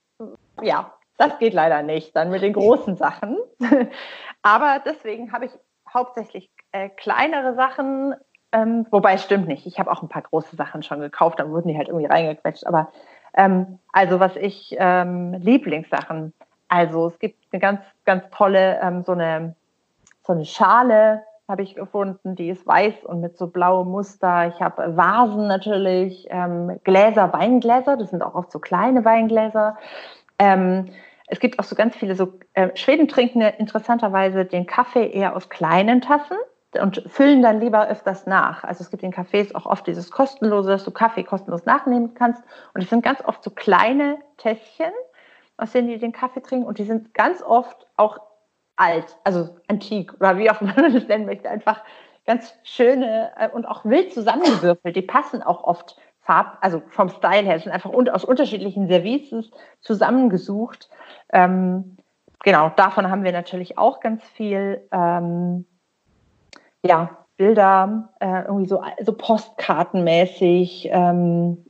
ja, 0.62 0.94
das 1.18 1.38
geht 1.40 1.54
leider 1.54 1.84
nicht, 1.84 2.16
dann 2.16 2.30
mit 2.30 2.42
den 2.42 2.54
großen 2.54 2.96
Sachen. 2.96 3.38
aber 4.42 4.82
deswegen 4.86 5.32
habe 5.32 5.46
ich 5.46 5.52
hauptsächlich 5.94 6.52
äh, 6.72 6.90
kleinere 6.90 7.56
Sachen, 7.56 8.16
ähm, 8.56 8.86
wobei 8.90 9.18
stimmt 9.18 9.48
nicht. 9.48 9.66
Ich 9.66 9.80
habe 9.80 9.92
auch 9.92 10.02
ein 10.02 10.10
paar 10.10 10.22
große 10.22 10.56
Sachen 10.56 10.82
schon 10.82 11.02
gekauft, 11.02 11.40
dann 11.40 11.52
wurden 11.52 11.68
die 11.68 11.78
halt 11.78 11.90
irgendwie 11.90 12.08
reingequetscht. 12.08 12.66
Aber 12.66 12.92
ähm, 13.34 13.80
also 13.92 14.20
was 14.20 14.36
ich 14.38 14.76
ähm, 14.80 15.34
Lieblingssachen. 15.34 16.34
Also 16.70 17.08
es 17.08 17.20
gibt 17.20 17.44
eine 17.52 17.60
ganz, 17.60 17.82
ganz 18.06 18.24
tolle 18.32 18.80
ähm, 18.82 19.04
so 19.04 19.12
eine 19.12 19.56
so 20.26 20.34
eine 20.34 20.46
Schale 20.46 21.24
habe 21.48 21.62
ich 21.62 21.76
gefunden, 21.76 22.36
die 22.36 22.50
ist 22.50 22.66
weiß 22.66 23.04
und 23.04 23.22
mit 23.22 23.38
so 23.38 23.48
blauem 23.48 23.90
Muster. 23.90 24.48
Ich 24.48 24.62
habe 24.62 24.98
Vasen 24.98 25.48
natürlich, 25.48 26.26
ähm, 26.32 26.80
Gläser, 26.84 27.32
Weingläser, 27.34 27.98
das 27.98 28.10
sind 28.10 28.24
auch 28.24 28.34
oft 28.34 28.52
so 28.52 28.58
kleine 28.58 29.06
Weingläser. 29.06 29.78
Ähm, 30.40 30.86
es 31.28 31.40
gibt 31.40 31.60
auch 31.60 31.64
so 31.64 31.76
ganz 31.76 31.96
viele 31.96 32.16
so, 32.16 32.34
äh, 32.54 32.76
Schweden 32.76 33.08
trinken 33.08 33.42
interessanterweise 33.42 34.46
den 34.46 34.66
Kaffee 34.66 35.08
eher 35.08 35.36
aus 35.36 35.50
kleinen 35.50 36.02
Tassen 36.02 36.38
und 36.82 37.04
füllen 37.08 37.42
dann 37.42 37.60
lieber 37.60 37.88
öfters 37.88 38.26
nach. 38.26 38.64
Also 38.64 38.84
es 38.84 38.90
gibt 38.90 39.04
in 39.04 39.14
Cafés 39.14 39.54
auch 39.56 39.66
oft 39.66 39.88
dieses 39.88 40.12
kostenlose, 40.12 40.70
dass 40.70 40.84
du 40.84 40.92
Kaffee 40.92 41.24
kostenlos 41.24 41.66
nachnehmen 41.66 42.14
kannst. 42.14 42.44
Und 42.74 42.84
es 42.84 42.90
sind 42.90 43.04
ganz 43.04 43.22
oft 43.26 43.44
so 43.44 43.52
kleine 43.52 44.18
Tässchen, 44.38 44.92
aus 45.58 45.72
denen 45.72 45.88
die 45.88 45.98
den 45.98 46.12
Kaffee 46.12 46.42
trinken. 46.42 46.66
Und 46.66 46.78
die 46.78 46.84
sind 46.84 47.14
ganz 47.14 47.42
oft 47.42 47.88
auch 47.98 48.20
alt, 48.76 49.18
also 49.24 49.58
antik 49.68 50.14
oder 50.16 50.38
wie 50.38 50.50
auch 50.50 50.62
immer 50.62 50.74
man 50.76 50.94
das 50.94 51.08
nennen 51.08 51.26
möchte. 51.26 51.50
Einfach 51.50 51.82
ganz 52.26 52.54
schöne 52.64 53.32
äh, 53.38 53.50
und 53.50 53.66
auch 53.66 53.86
wild 53.86 54.14
zusammengewürfelt. 54.14 54.96
Die 54.96 55.02
passen 55.02 55.44
auch 55.44 55.64
oft 55.64 55.98
Farb, 56.22 56.58
also 56.62 56.82
vom 56.90 57.10
Style 57.10 57.44
her, 57.44 57.60
sind 57.60 57.72
einfach 57.72 57.92
aus 57.92 58.26
unterschiedlichen 58.26 58.88
Services 58.88 59.52
zusammengesucht. 59.82 60.90
Ähm, 61.32 61.98
genau, 62.44 62.70
davon 62.70 63.12
haben 63.12 63.24
wir 63.24 63.32
natürlich 63.32 63.78
auch 63.78 64.00
ganz 64.00 64.24
viel. 64.30 64.88
Ähm, 64.92 65.66
ja, 66.86 67.10
Bilder, 67.38 68.10
äh, 68.20 68.44
irgendwie 68.44 68.68
so, 68.68 68.82
so 69.02 69.14
postkartenmäßig, 69.14 70.90
ähm, 70.92 71.66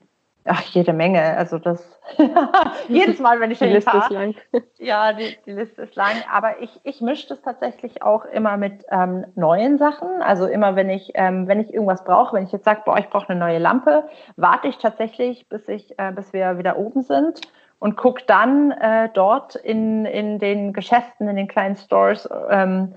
ach, 0.46 0.62
jede 0.62 0.94
Menge. 0.94 1.36
Also 1.38 1.58
das 1.58 2.00
jedes 2.88 3.20
Mal, 3.20 3.40
wenn 3.40 3.50
ich 3.50 3.60
die 3.60 3.66
Liste 3.66 3.98
ist 3.98 4.10
lang. 4.12 4.36
Ja, 4.78 5.14
die, 5.14 5.36
die, 5.46 5.54
Liste 5.54 5.84
ist 5.84 5.96
lang. 5.96 6.14
Aber 6.32 6.62
ich, 6.62 6.70
ich 6.84 7.02
mische 7.02 7.28
das 7.30 7.42
tatsächlich 7.42 8.04
auch 8.04 8.26
immer 8.26 8.58
mit 8.58 8.86
ähm, 8.92 9.26
neuen 9.36 9.80
Sachen. 9.80 10.22
Also 10.22 10.46
immer, 10.46 10.76
wenn 10.76 10.90
ich, 10.90 11.12
ähm, 11.16 11.48
wenn 11.48 11.60
ich 11.60 11.74
irgendwas 11.74 12.04
brauche, 12.04 12.36
wenn 12.36 12.44
ich 12.44 12.52
jetzt 12.52 12.66
sage, 12.66 12.82
boah, 12.86 13.00
ich 13.00 13.10
brauche 13.10 13.30
eine 13.30 13.40
neue 13.40 13.58
Lampe, 13.58 14.04
warte 14.36 14.68
ich 14.68 14.78
tatsächlich, 14.78 15.50
bis 15.50 15.68
ich, 15.68 15.98
äh, 15.98 16.12
bis 16.12 16.32
wir 16.34 16.60
wieder 16.60 16.78
oben 16.78 17.02
sind 17.02 17.42
und 17.80 17.98
gucke 17.98 18.24
dann 18.28 18.72
äh, 18.72 19.10
dort 19.14 19.56
in, 19.56 20.06
in 20.06 20.38
den 20.38 20.74
Geschäften, 20.74 21.28
in 21.28 21.36
den 21.36 21.48
kleinen 21.48 21.76
Stores, 21.76 22.30
ähm, 22.50 22.94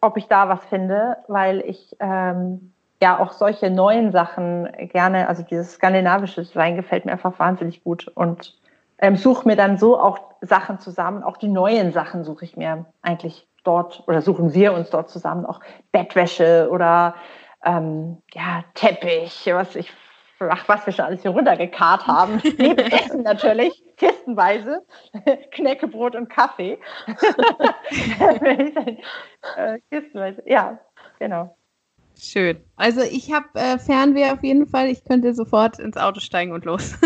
ob 0.00 0.16
ich 0.16 0.26
da 0.26 0.48
was 0.48 0.64
finde, 0.66 1.18
weil 1.28 1.60
ich 1.60 1.96
ähm, 2.00 2.72
ja 3.02 3.18
auch 3.18 3.32
solche 3.32 3.70
neuen 3.70 4.12
Sachen 4.12 4.68
gerne, 4.92 5.28
also 5.28 5.42
dieses 5.42 5.74
skandinavische 5.74 6.42
Design 6.42 6.76
gefällt 6.76 7.04
mir 7.04 7.12
einfach 7.12 7.38
wahnsinnig 7.38 7.84
gut 7.84 8.08
und 8.14 8.58
ähm, 8.98 9.16
suche 9.16 9.46
mir 9.46 9.56
dann 9.56 9.78
so 9.78 9.98
auch 9.98 10.18
Sachen 10.40 10.78
zusammen, 10.78 11.22
auch 11.22 11.36
die 11.36 11.48
neuen 11.48 11.92
Sachen 11.92 12.24
suche 12.24 12.44
ich 12.44 12.56
mir 12.56 12.86
eigentlich 13.02 13.46
dort 13.64 14.04
oder 14.06 14.22
suchen 14.22 14.54
wir 14.54 14.72
uns 14.72 14.90
dort 14.90 15.10
zusammen, 15.10 15.44
auch 15.44 15.60
Bettwäsche 15.92 16.68
oder 16.70 17.14
ähm, 17.64 18.22
ja, 18.32 18.64
Teppich, 18.74 19.50
was 19.52 19.76
ich 19.76 19.92
ach, 20.40 20.68
was 20.68 20.86
wir 20.86 20.92
schon 20.92 21.04
alles 21.06 21.22
hier 21.22 21.30
runtergekarrt 21.30 22.06
haben. 22.06 22.40
Neben 22.58 22.78
Essen 22.78 23.22
natürlich, 23.22 23.82
kistenweise, 23.96 24.84
Knäckebrot 25.52 26.14
und 26.16 26.28
Kaffee. 26.28 26.78
Äh, 29.56 29.78
kistenweise, 29.90 30.42
ja, 30.44 30.78
genau. 31.20 31.56
Schön. 32.18 32.58
Also 32.74 33.02
ich 33.02 33.32
habe 33.32 33.46
äh, 33.54 33.78
Fernweh 33.78 34.30
auf 34.32 34.42
jeden 34.42 34.66
Fall. 34.66 34.88
Ich 34.88 35.04
könnte 35.04 35.34
sofort 35.34 35.78
ins 35.78 35.96
Auto 35.96 36.20
steigen 36.20 36.52
und 36.52 36.64
los. 36.64 36.98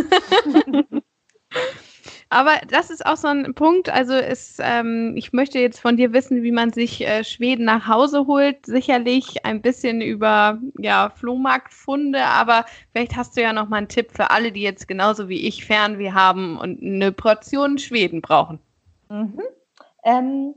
Aber 2.31 2.53
das 2.69 2.91
ist 2.91 3.05
auch 3.05 3.17
so 3.17 3.27
ein 3.27 3.55
Punkt. 3.55 3.91
Also 3.91 4.15
ist, 4.15 4.61
ähm, 4.63 5.15
ich 5.17 5.33
möchte 5.33 5.59
jetzt 5.59 5.81
von 5.81 5.97
dir 5.97 6.13
wissen, 6.13 6.45
wie 6.45 6.53
man 6.53 6.73
sich 6.73 7.07
äh, 7.07 7.25
Schweden 7.25 7.65
nach 7.65 7.89
Hause 7.89 8.27
holt. 8.29 8.65
Sicherlich 8.67 9.45
ein 9.45 9.61
bisschen 9.61 10.01
über 10.01 10.59
ja, 10.79 11.11
Flohmarktfunde, 11.11 12.25
aber 12.25 12.65
vielleicht 12.93 13.17
hast 13.17 13.37
du 13.37 13.43
ja 13.43 13.53
noch 13.53 13.69
mal 13.69 13.79
einen 13.79 13.89
Tipp 13.89 14.13
für 14.13 14.31
alle, 14.31 14.53
die 14.53 14.63
jetzt 14.63 14.87
genauso 14.87 15.29
wie 15.29 15.47
ich 15.47 15.67
Fernweh 15.67 16.13
haben 16.13 16.57
und 16.57 16.81
eine 16.81 17.11
Portion 17.11 17.79
Schweden 17.79 18.23
brauchen. 18.23 18.61
Mhm. 19.09 19.43
Ähm, 20.05 20.55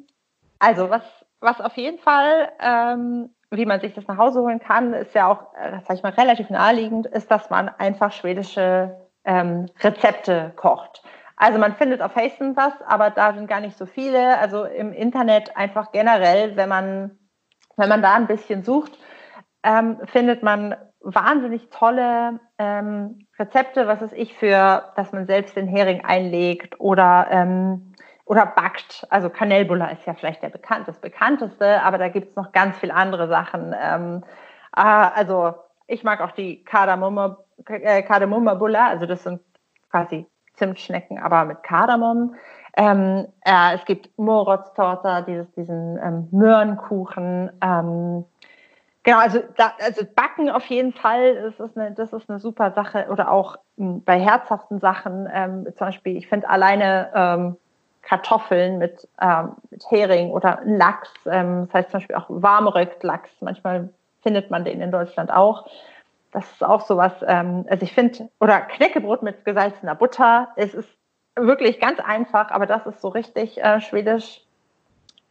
also 0.59 0.91
was, 0.91 1.03
was 1.39 1.59
auf 1.59 1.75
jeden 1.75 1.97
Fall 1.97 2.51
ähm, 2.59 3.29
wie 3.49 3.65
man 3.65 3.79
sich 3.79 3.93
das 3.93 4.07
nach 4.07 4.17
Hause 4.17 4.41
holen 4.41 4.59
kann, 4.59 4.93
ist 4.93 5.13
ja 5.13 5.27
auch, 5.27 5.53
äh, 5.55 5.79
sag 5.87 5.97
ich 5.97 6.03
mal, 6.03 6.11
relativ 6.13 6.49
naheliegend, 6.49 7.05
ist, 7.07 7.29
dass 7.29 7.49
man 7.49 7.69
einfach 7.69 8.11
schwedische 8.11 8.95
ähm, 9.25 9.67
Rezepte 9.79 10.53
kocht. 10.55 11.03
Also 11.35 11.59
man 11.59 11.75
findet 11.75 12.01
auf 12.01 12.15
Hasten 12.15 12.55
was, 12.55 12.73
aber 12.85 13.09
da 13.09 13.33
sind 13.33 13.47
gar 13.47 13.59
nicht 13.59 13.77
so 13.77 13.85
viele. 13.85 14.37
Also 14.39 14.65
im 14.65 14.93
Internet 14.93 15.55
einfach 15.57 15.91
generell, 15.91 16.55
wenn 16.55 16.69
man, 16.69 17.17
wenn 17.75 17.89
man 17.89 18.01
da 18.01 18.13
ein 18.15 18.27
bisschen 18.27 18.63
sucht, 18.63 18.97
ähm, 19.63 19.99
findet 20.05 20.43
man 20.43 20.75
wahnsinnig 21.01 21.69
tolle 21.69 22.39
ähm, 22.57 23.27
Rezepte, 23.37 23.87
was 23.87 24.01
ist 24.01 24.13
ich 24.13 24.33
für, 24.33 24.91
dass 24.95 25.11
man 25.11 25.25
selbst 25.25 25.55
den 25.55 25.67
Hering 25.67 26.05
einlegt 26.05 26.79
oder 26.79 27.27
ähm, 27.29 27.93
oder 28.25 28.45
backt. 28.45 29.05
Also 29.09 29.29
Kanelbulla 29.29 29.87
ist 29.87 30.05
ja 30.05 30.13
vielleicht 30.13 30.43
der 30.43 30.49
bekannt, 30.49 30.87
das 30.87 30.99
bekannteste, 30.99 31.81
aber 31.83 31.97
da 31.97 32.07
gibt 32.07 32.29
es 32.29 32.35
noch 32.35 32.51
ganz 32.51 32.77
viele 32.77 32.93
andere 32.93 33.27
Sachen. 33.27 33.75
Ähm, 33.79 34.23
äh, 34.75 34.81
also 34.81 35.55
ich 35.87 36.03
mag 36.03 36.21
auch 36.21 36.31
die 36.31 36.63
Kardamom, 36.63 37.35
äh, 37.67 38.01
Kardamombulla, 38.03 38.87
also 38.87 39.05
das 39.05 39.23
sind 39.23 39.41
quasi 39.89 40.25
Zimtschnecken, 40.53 41.19
aber 41.19 41.45
mit 41.45 41.63
Kardamom. 41.63 42.35
Ähm, 42.75 43.27
äh, 43.45 43.75
es 43.75 43.85
gibt 43.85 44.17
Morotztorte, 44.17 45.23
dieses, 45.27 45.51
diesen 45.53 45.97
ähm, 45.97 46.27
Möhrenkuchen. 46.31 47.51
Ähm, 47.61 48.25
genau, 49.03 49.17
also, 49.19 49.39
da, 49.57 49.73
also 49.83 50.05
Backen 50.15 50.49
auf 50.49 50.65
jeden 50.65 50.93
Fall, 50.93 51.35
das 51.35 51.59
ist 51.59 51.77
eine, 51.77 51.91
das 51.91 52.13
ist 52.13 52.29
eine 52.29 52.39
super 52.39 52.71
Sache. 52.71 53.07
Oder 53.11 53.31
auch 53.31 53.57
hm, 53.77 54.03
bei 54.03 54.19
herzhaften 54.19 54.79
Sachen, 54.79 55.29
ähm, 55.31 55.65
zum 55.65 55.87
Beispiel, 55.87 56.17
ich 56.17 56.27
finde 56.27 56.49
alleine 56.49 57.11
ähm, 57.13 57.57
Kartoffeln 58.01 58.79
mit, 58.79 59.07
ähm, 59.21 59.53
mit 59.69 59.89
Hering 59.89 60.31
oder 60.31 60.59
Lachs. 60.65 61.11
Ähm, 61.25 61.65
das 61.67 61.73
heißt 61.73 61.91
zum 61.91 61.99
Beispiel 61.99 62.15
auch 62.15 62.25
Warmröckt-Lachs. 62.29 63.31
Manchmal 63.41 63.89
findet 64.23 64.49
man 64.49 64.65
den 64.65 64.81
in 64.81 64.91
Deutschland 64.91 65.31
auch. 65.31 65.65
Das 66.33 66.51
ist 66.51 66.63
auch 66.63 66.81
sowas, 66.81 67.13
ähm, 67.25 67.65
also 67.69 67.83
ich 67.83 67.93
finde, 67.93 68.29
oder 68.39 68.61
Knäckebrot 68.61 69.21
mit 69.21 69.45
gesalzener 69.45 69.95
Butter. 69.95 70.49
Es 70.55 70.73
ist 70.73 70.89
wirklich 71.35 71.79
ganz 71.79 71.99
einfach, 71.99 72.49
aber 72.51 72.65
das 72.65 72.85
ist 72.85 73.01
so 73.01 73.09
richtig 73.09 73.63
äh, 73.63 73.79
schwedisch. 73.79 74.41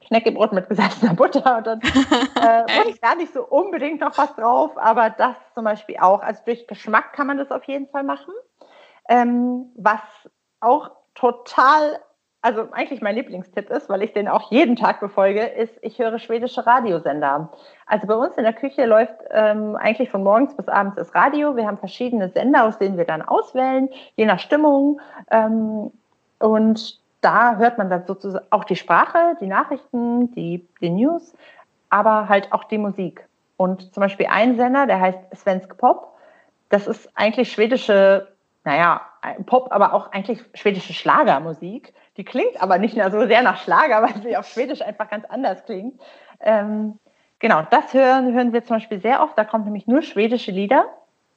Knäckebrot 0.07 0.53
mit 0.53 0.69
gesalzener 0.69 1.15
Butter. 1.15 1.59
Und 1.59 1.67
dann 1.67 1.81
äh, 2.41 2.89
ich 2.89 3.01
gar 3.01 3.17
nicht 3.17 3.33
so 3.33 3.45
unbedingt 3.45 4.01
noch 4.01 4.17
was 4.17 4.35
drauf, 4.37 4.73
aber 4.77 5.11
das 5.11 5.37
zum 5.55 5.65
Beispiel 5.65 5.97
auch. 6.01 6.23
Also 6.23 6.43
durch 6.45 6.67
Geschmack 6.67 7.13
kann 7.13 7.27
man 7.27 7.39
das 7.39 7.51
auf 7.51 7.65
jeden 7.65 7.89
Fall 7.89 8.05
machen. 8.05 8.33
Ähm, 9.09 9.73
was 9.77 10.01
auch 10.61 10.91
total 11.15 11.99
also 12.43 12.69
eigentlich 12.73 13.01
mein 13.01 13.15
Lieblingstipp 13.15 13.71
ist, 13.71 13.89
weil 13.89 14.03
ich 14.03 14.13
den 14.13 14.27
auch 14.27 14.51
jeden 14.51 14.75
Tag 14.75 14.99
befolge, 14.99 15.43
ist, 15.43 15.73
ich 15.81 15.99
höre 16.01 16.19
schwedische 16.19 16.67
Radiosender. 16.67 17.51
Also 17.87 18.09
bei 18.09 18.15
uns 18.15 18.37
in 18.37 18.43
der 18.43 18.53
Küche 18.53 18.85
läuft 18.85 19.15
ähm, 19.31 19.77
eigentlich 19.77 20.11
von 20.11 20.25
morgens 20.25 20.55
bis 20.57 20.69
abends 20.69 20.97
das 20.97 21.15
Radio. 21.15 21.57
Wir 21.57 21.67
haben 21.67 21.79
verschiedene 21.79 22.29
Sender, 22.31 22.65
aus 22.65 22.79
denen 22.79 22.99
wir 22.99 23.05
dann 23.05 23.23
auswählen, 23.23 23.89
je 24.17 24.27
nach 24.27 24.41
Stimmung. 24.41 25.01
Ähm, 25.31 25.93
und 26.41 27.01
da 27.21 27.57
hört 27.57 27.79
man 27.79 27.89
dann 27.89 28.07
sozusagen 28.07 28.45
auch 28.51 28.65
die 28.65 28.77
Sprache, 28.77 29.37
die 29.41 29.47
Nachrichten, 29.47 30.35
die, 30.35 30.67
die 30.81 30.91
News, 30.91 31.35
aber 31.91 32.29
halt 32.29 32.53
auch 32.53 32.65
die 32.65 32.79
Musik. 32.79 33.25
Und 33.57 33.95
zum 33.95 34.01
Beispiel 34.01 34.27
ein 34.29 34.57
Sender, 34.57 34.87
der 34.87 35.01
heißt 35.01 35.19
Svensk 35.37 35.79
Pop, 35.79 36.09
das 36.71 36.89
ist 36.89 37.09
eigentlich 37.15 37.53
schwedische, 37.53 38.27
naja, 38.65 39.03
Pop, 39.47 39.69
aber 39.71 39.93
auch 39.93 40.11
eigentlich 40.11 40.43
schwedische 40.55 40.93
Schlagermusik. 40.93 41.95
Die 42.17 42.25
klingt 42.25 42.61
aber 42.63 42.79
nicht 42.79 42.97
mehr 42.97 43.11
so 43.11 43.27
sehr 43.27 43.43
nach 43.43 43.63
Schlager, 43.63 44.03
weil 44.03 44.23
sie 44.23 44.37
auf 44.37 44.47
Schwedisch 44.47 44.83
einfach 44.83 45.09
ganz 45.09 45.25
anders 45.27 45.65
klingt. 45.65 46.01
Ähm, 46.41 46.99
genau, 47.39 47.63
das 47.71 47.95
hören, 47.95 48.35
hören 48.35 48.53
wir 48.53 48.65
zum 48.65 48.77
Beispiel 48.77 49.01
sehr 49.01 49.23
oft. 49.23 49.37
Da 49.39 49.45
kommen 49.45 49.65
nämlich 49.65 49.87
nur 49.87 50.03
schwedische 50.03 50.51
Lieder. 50.51 50.87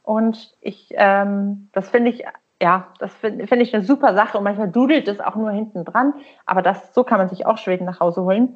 Und 0.03 0.53
ich, 0.61 0.89
ähm, 0.91 1.69
das 1.73 1.89
finde 1.89 2.11
ich, 2.11 2.25
ja, 2.61 2.87
das 2.99 3.13
finde 3.15 3.47
find 3.47 3.61
ich 3.61 3.73
eine 3.73 3.83
super 3.83 4.13
Sache. 4.13 4.37
Und 4.37 4.43
manchmal 4.43 4.69
dudelt 4.69 5.07
es 5.07 5.19
auch 5.19 5.35
nur 5.35 5.51
hinten 5.51 5.85
dran. 5.85 6.13
Aber 6.45 6.61
das, 6.61 6.93
so 6.93 7.03
kann 7.03 7.19
man 7.19 7.29
sich 7.29 7.45
auch 7.45 7.57
Schweden 7.57 7.85
nach 7.85 8.01
Hause 8.01 8.23
holen. 8.23 8.55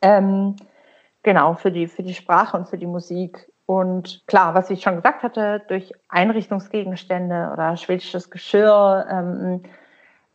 Ähm, 0.00 0.56
genau, 1.22 1.54
für 1.54 1.72
die, 1.72 1.88
für 1.88 2.02
die 2.02 2.14
Sprache 2.14 2.56
und 2.56 2.68
für 2.68 2.78
die 2.78 2.86
Musik. 2.86 3.50
Und 3.66 4.22
klar, 4.26 4.54
was 4.54 4.70
ich 4.70 4.82
schon 4.82 4.96
gesagt 4.96 5.22
hatte, 5.22 5.62
durch 5.68 5.92
Einrichtungsgegenstände 6.08 7.50
oder 7.52 7.76
schwedisches 7.76 8.30
Geschirr, 8.30 9.06
ähm, 9.10 9.62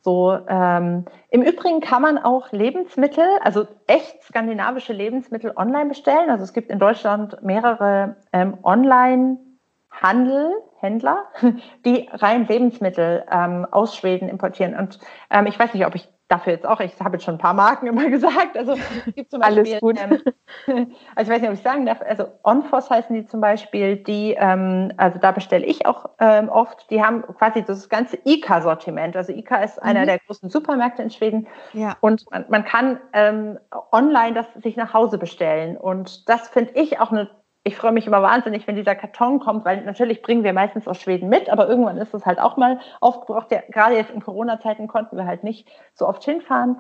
so, 0.02 0.38
ähm, 0.48 1.06
Im 1.30 1.42
Übrigen 1.42 1.82
kann 1.82 2.02
man 2.02 2.18
auch 2.18 2.52
Lebensmittel, 2.52 3.26
also 3.42 3.68
echt 3.88 4.24
skandinavische 4.24 4.94
Lebensmittel 4.94 5.52
online 5.56 5.90
bestellen. 5.90 6.30
Also 6.30 6.44
es 6.44 6.54
gibt 6.54 6.70
in 6.70 6.80
Deutschland 6.80 7.44
mehrere 7.44 8.16
ähm, 8.32 8.58
Online-Handel, 8.64 10.54
Händler, 10.80 11.26
die 11.86 12.08
rein 12.14 12.48
Lebensmittel 12.48 13.26
ähm, 13.30 13.66
aus 13.70 13.96
Schweden 13.98 14.30
importieren. 14.30 14.76
Und 14.76 15.00
ähm, 15.30 15.48
ich 15.48 15.60
weiß 15.60 15.74
nicht, 15.74 15.86
ob 15.86 15.96
ich 15.96 16.08
dafür 16.28 16.54
jetzt 16.54 16.66
auch, 16.66 16.80
ich 16.80 17.00
habe 17.00 17.16
jetzt 17.16 17.24
schon 17.24 17.36
ein 17.36 17.40
paar 17.40 17.54
Marken 17.54 17.88
immer 17.88 18.10
gesagt. 18.10 18.58
Also 18.58 18.74
es 18.74 19.16
gibt 19.16 19.32
zum 19.32 19.40
Beispiel, 19.40 19.60
Alles 19.60 19.80
gut. 19.80 20.00
Ähm, 20.00 20.22
also 21.16 21.32
ich 21.32 21.36
weiß 21.36 21.42
nicht, 21.42 21.50
ob 21.50 21.56
ich 21.56 21.62
sagen 21.62 21.86
darf, 21.86 22.02
also 22.02 22.28
Onfos 22.44 22.90
heißen 22.90 23.16
die 23.16 23.26
zum 23.26 23.42
Beispiel, 23.42 23.98
die, 23.98 24.36
ähm, 24.38 24.92
also 24.98 25.20
da 25.20 25.32
bestelle 25.32 25.66
ich 25.66 25.86
auch 25.86 26.10
ähm, 26.20 26.50
oft, 26.50 26.90
die 26.90 27.04
haben 27.04 27.24
quasi 27.38 27.64
das 27.64 27.90
ganze 27.90 28.18
ICA-Sortiment. 28.26 29.16
Also 29.16 29.32
ICA 29.34 29.58
ist 29.64 29.82
einer 29.82 30.02
mhm. 30.02 30.08
der 30.08 30.20
großen 30.20 30.50
Supermärkte 30.50 31.02
in 31.02 31.10
Schweden. 31.10 31.48
Ja. 31.74 31.96
Und 32.02 32.30
man, 32.32 32.46
man 32.50 32.66
kann 32.66 33.00
ähm, 33.14 33.60
online 33.92 34.34
das 34.34 34.48
sich 34.62 34.76
nach 34.76 34.94
Hause 34.94 35.18
bestellen. 35.18 35.78
Und 35.78 36.28
das 36.30 36.50
finde 36.50 36.74
ich 36.76 37.00
auch 37.00 37.12
eine 37.12 37.30
ich 37.64 37.76
freue 37.76 37.92
mich 37.92 38.08
immer 38.08 38.22
wahnsinnig, 38.22 38.66
wenn 38.66 38.76
dieser 38.76 38.96
Karton 38.96 39.40
kommt, 39.40 39.66
weil 39.66 39.84
natürlich 39.84 40.22
bringen 40.22 40.44
wir 40.44 40.54
meistens 40.54 40.88
aus 40.88 41.02
Schweden 41.02 41.28
mit, 41.28 41.50
aber 41.50 41.68
irgendwann 41.68 41.98
ist 41.98 42.14
es 42.14 42.26
halt 42.26 42.40
auch 42.40 42.56
mal 42.56 42.80
aufgebraucht. 43.02 43.52
Ja, 43.52 43.62
gerade 43.70 43.96
jetzt 43.96 44.12
in 44.12 44.22
Corona-Zeiten 44.22 44.88
konnten 44.88 45.18
wir 45.18 45.26
halt 45.26 45.44
nicht 45.44 45.68
so 45.94 46.08
oft 46.08 46.24
hinfahren. 46.24 46.78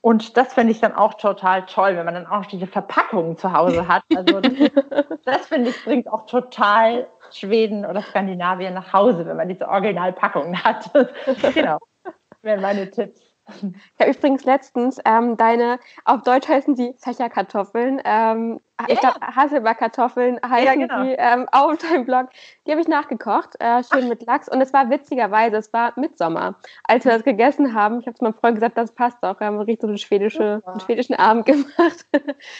Und 0.00 0.36
das 0.36 0.54
finde 0.54 0.70
ich 0.70 0.80
dann 0.80 0.94
auch 0.94 1.14
total 1.14 1.66
toll, 1.66 1.96
wenn 1.96 2.04
man 2.04 2.14
dann 2.14 2.26
auch 2.26 2.46
diese 2.46 2.68
Verpackungen 2.68 3.36
zu 3.36 3.52
Hause 3.52 3.88
hat. 3.88 4.04
Also 4.14 4.40
das, 4.40 4.52
das 5.24 5.46
finde 5.48 5.70
ich 5.70 5.84
bringt 5.84 6.08
auch 6.08 6.26
total 6.26 7.08
Schweden 7.32 7.84
oder 7.84 8.02
Skandinavien 8.02 8.74
nach 8.74 8.92
Hause, 8.92 9.26
wenn 9.26 9.36
man 9.36 9.48
diese 9.48 9.68
Originalpackungen 9.68 10.62
hat. 10.62 10.90
genau, 11.54 11.78
das 12.04 12.14
wären 12.42 12.60
meine 12.60 12.88
Tipps. 12.90 13.20
Ich 13.48 14.00
habe 14.00 14.10
übrigens 14.10 14.44
letztens 14.44 15.00
ähm, 15.04 15.36
deine, 15.36 15.78
auf 16.04 16.22
Deutsch 16.22 16.48
heißen 16.48 16.76
sie 16.76 16.94
Fächerkartoffeln, 16.98 18.00
ähm. 18.04 18.60
Ich 18.88 19.00
glaube 19.00 19.20
Hasselbackkartoffeln 19.20 20.38
heißen 20.46 20.66
ja, 20.66 20.74
genau. 20.74 21.02
die 21.02 21.14
ähm, 21.18 21.48
auf 21.52 21.78
deinem 21.78 22.04
Blog. 22.04 22.28
Die 22.66 22.70
habe 22.70 22.80
ich 22.80 22.88
nachgekocht, 22.88 23.54
äh, 23.58 23.82
schön 23.82 24.04
Ach. 24.04 24.08
mit 24.08 24.26
Lachs 24.26 24.48
und 24.48 24.60
es 24.60 24.72
war 24.72 24.90
witzigerweise, 24.90 25.56
es 25.56 25.72
war 25.72 25.92
Mitsommer, 25.96 26.56
als 26.84 27.04
wir 27.04 27.12
das 27.12 27.24
gegessen 27.24 27.74
haben. 27.74 28.00
Ich 28.00 28.06
habe 28.06 28.14
es 28.14 28.20
meinem 28.20 28.34
Freund 28.34 28.56
gesagt, 28.56 28.76
das 28.76 28.92
passt 28.92 29.22
auch. 29.22 29.40
Wir 29.40 29.46
haben 29.46 29.58
richtig 29.58 29.80
so 29.80 29.88
einen, 29.88 29.98
schwedische, 29.98 30.62
einen 30.66 30.80
schwedischen 30.80 31.14
Abend 31.14 31.46
gemacht. 31.46 32.06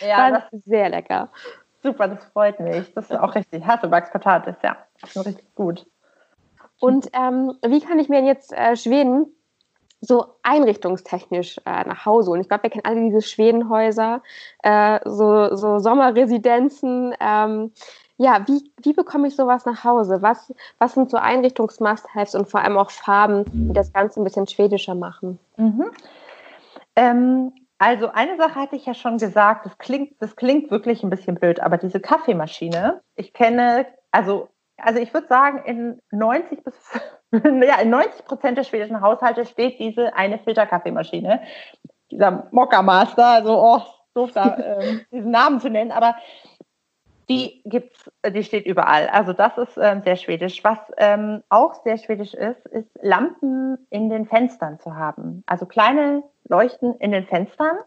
Ja, 0.01 0.19
war 0.19 0.31
das 0.33 0.63
sehr 0.65 0.89
lecker. 0.89 1.29
Super, 1.83 2.09
das 2.09 2.25
freut 2.33 2.59
mich. 2.61 2.93
Das 2.95 3.11
ist 3.11 3.17
auch 3.17 3.35
richtig. 3.35 3.65
Hasselbackspatates, 3.65 4.57
ja, 4.63 4.77
das 5.01 5.15
ist 5.15 5.27
richtig 5.27 5.55
gut. 5.55 5.87
Und 6.81 7.09
ähm, 7.13 7.57
wie 7.67 7.81
kann 7.81 7.99
ich 7.99 8.09
mir 8.09 8.23
jetzt 8.23 8.53
äh, 8.53 8.77
Schweden 8.77 9.27
so 10.01 10.27
einrichtungstechnisch 10.43 11.59
äh, 11.65 11.85
nach 11.85 12.05
Hause. 12.05 12.31
Und 12.31 12.41
ich 12.41 12.49
glaube, 12.49 12.65
wir 12.65 12.71
kennen 12.71 12.85
alle 12.85 13.01
diese 13.01 13.23
Schwedenhäuser, 13.23 14.23
äh, 14.63 15.01
so, 15.05 15.55
so 15.57 15.79
Sommerresidenzen. 15.79 17.15
Ähm, 17.21 17.73
ja, 18.19 18.45
wie, 18.47 18.71
wie 18.83 18.93
bekomme 18.93 19.29
ich 19.29 19.37
sowas 19.37 19.67
nach 19.67 19.85
Hause? 19.85 20.23
Was, 20.23 20.53
was 20.79 20.95
sind 20.95 21.11
so 21.11 21.19
Einrichtungsmust-Haves 21.19 22.35
und 22.35 22.49
vor 22.49 22.61
allem 22.61 22.79
auch 22.79 22.91
Farben, 22.91 23.45
die 23.47 23.75
das 23.75 23.93
Ganze 23.93 24.21
ein 24.21 24.25
bisschen 24.25 24.47
schwedischer 24.47 24.95
machen? 24.95 25.39
Mhm. 25.57 25.91
Ähm, 26.97 27.53
also 27.79 28.09
eine 28.09 28.39
Sache 28.39 28.55
hatte 28.55 28.77
ich 28.77 28.87
ja 28.87 28.95
schon 28.95 29.19
gesagt, 29.19 29.67
das 29.67 29.77
klingt, 29.77 30.15
das 30.21 30.35
klingt 30.35 30.71
wirklich 30.71 31.03
ein 31.03 31.11
bisschen 31.11 31.35
blöd, 31.35 31.61
aber 31.61 31.77
diese 31.77 32.01
Kaffeemaschine, 32.01 33.03
ich 33.17 33.35
kenne, 33.35 33.87
also, 34.13 34.49
also 34.79 35.01
ich 35.01 35.13
würde 35.13 35.27
sagen, 35.29 35.63
in 35.65 36.03
90 36.11 36.63
bis 36.63 36.75
ja, 37.33 37.81
in 37.81 37.91
90 37.91 38.25
Prozent 38.25 38.59
der 38.59 38.65
schwedischen 38.65 39.01
Haushalte 39.01 39.45
steht 39.47 39.79
diese 39.79 40.15
eine 40.15 40.39
Filterkaffeemaschine. 40.39 41.43
Dieser 42.11 42.49
Mokka 42.53 42.83
Master, 42.83 43.27
also 43.27 43.59
oh, 43.59 43.83
doof 44.15 44.33
da 44.33 44.57
äh, 44.57 44.99
diesen 45.11 45.31
Namen 45.31 45.61
zu 45.61 45.69
nennen, 45.69 45.93
aber 45.93 46.17
die 47.29 47.61
gibt's, 47.65 48.09
die 48.25 48.45
steht 48.45 48.67
überall. 48.67 49.09
Also 49.09 49.33
das 49.33 49.59
ist 49.59 49.77
ähm, 49.77 50.03
sehr 50.03 50.17
schwedisch. 50.17 50.63
Was 50.63 50.79
ähm, 50.97 51.43
auch 51.49 51.83
sehr 51.83 51.99
schwedisch 51.99 52.35
ist, 52.35 52.65
ist 52.67 52.89
Lampen 53.03 53.79
in 53.91 54.09
den 54.09 54.27
Fenstern 54.27 54.79
zu 54.79 54.95
haben. 54.95 55.43
Also 55.47 55.67
kleine 55.67 56.23
Leuchten 56.49 56.95
in 56.99 57.11
den 57.11 57.27
Fenstern. 57.27 57.79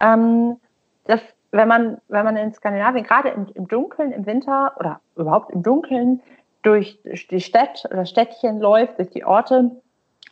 Ähm, 0.00 0.58
das, 1.04 1.20
wenn 1.52 1.68
man, 1.68 1.98
wenn 2.08 2.24
man 2.24 2.36
in 2.36 2.52
Skandinavien 2.52 3.04
gerade 3.04 3.30
im, 3.30 3.46
im 3.54 3.68
Dunkeln, 3.68 4.12
im 4.12 4.26
Winter 4.26 4.72
oder 4.78 5.00
überhaupt 5.16 5.50
im 5.52 5.62
Dunkeln 5.62 6.20
durch 6.62 6.98
die 7.30 7.40
Stadt 7.40 7.86
oder 7.90 8.06
Städtchen 8.06 8.60
läuft, 8.60 8.98
durch 8.98 9.10
die 9.10 9.24
Orte, 9.24 9.70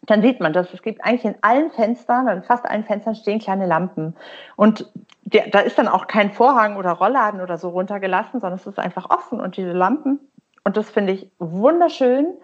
dann 0.06 0.22
sieht 0.22 0.40
man 0.40 0.52
das. 0.52 0.72
Es 0.72 0.82
gibt 0.82 1.04
eigentlich 1.04 1.24
in 1.24 1.34
allen 1.42 1.70
Fenstern, 1.70 2.28
in 2.28 2.42
fast 2.42 2.64
allen 2.64 2.84
Fenstern 2.84 3.14
stehen 3.14 3.40
kleine 3.40 3.66
Lampen. 3.66 4.14
Und 4.56 4.90
der, 5.24 5.48
da 5.48 5.60
ist 5.60 5.78
dann 5.78 5.88
auch 5.88 6.06
kein 6.06 6.32
Vorhang 6.32 6.76
oder 6.76 6.92
Rollladen 6.92 7.40
oder 7.40 7.58
so 7.58 7.70
runtergelassen, 7.70 8.40
sondern 8.40 8.58
es 8.58 8.66
ist 8.66 8.78
einfach 8.78 9.10
offen 9.10 9.40
und 9.40 9.56
diese 9.56 9.72
Lampen. 9.72 10.20
Und 10.64 10.76
das 10.76 10.90
finde 10.90 11.12
ich 11.12 11.30
wunderschön. 11.38 12.34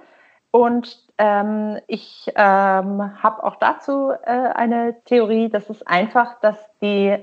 Und 0.50 1.02
ähm, 1.18 1.78
ich 1.86 2.30
ähm, 2.34 3.22
habe 3.22 3.44
auch 3.44 3.56
dazu 3.56 4.10
äh, 4.10 4.30
eine 4.30 4.96
Theorie, 5.04 5.48
dass 5.48 5.70
es 5.70 5.86
einfach, 5.86 6.40
dass 6.40 6.56
die, 6.80 7.16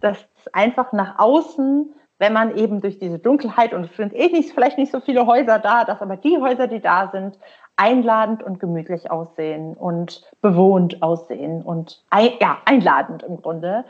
dass 0.00 0.18
es 0.38 0.54
einfach 0.54 0.92
nach 0.92 1.18
außen 1.18 1.94
wenn 2.18 2.32
man 2.32 2.56
eben 2.56 2.80
durch 2.80 2.98
diese 2.98 3.18
Dunkelheit, 3.18 3.72
und 3.72 3.84
es 3.84 3.96
sind 3.96 4.12
eh 4.12 4.28
nicht, 4.28 4.52
vielleicht 4.52 4.78
nicht 4.78 4.92
so 4.92 5.00
viele 5.00 5.26
Häuser 5.26 5.58
da, 5.58 5.84
dass 5.84 6.02
aber 6.02 6.16
die 6.16 6.38
Häuser, 6.38 6.66
die 6.66 6.80
da 6.80 7.08
sind, 7.12 7.38
einladend 7.76 8.42
und 8.42 8.58
gemütlich 8.58 9.10
aussehen 9.10 9.74
und 9.74 10.28
bewohnt 10.40 11.00
aussehen 11.00 11.62
und 11.62 12.04
ein, 12.10 12.30
ja, 12.40 12.58
einladend 12.64 13.22
im 13.22 13.40
Grunde 13.40 13.84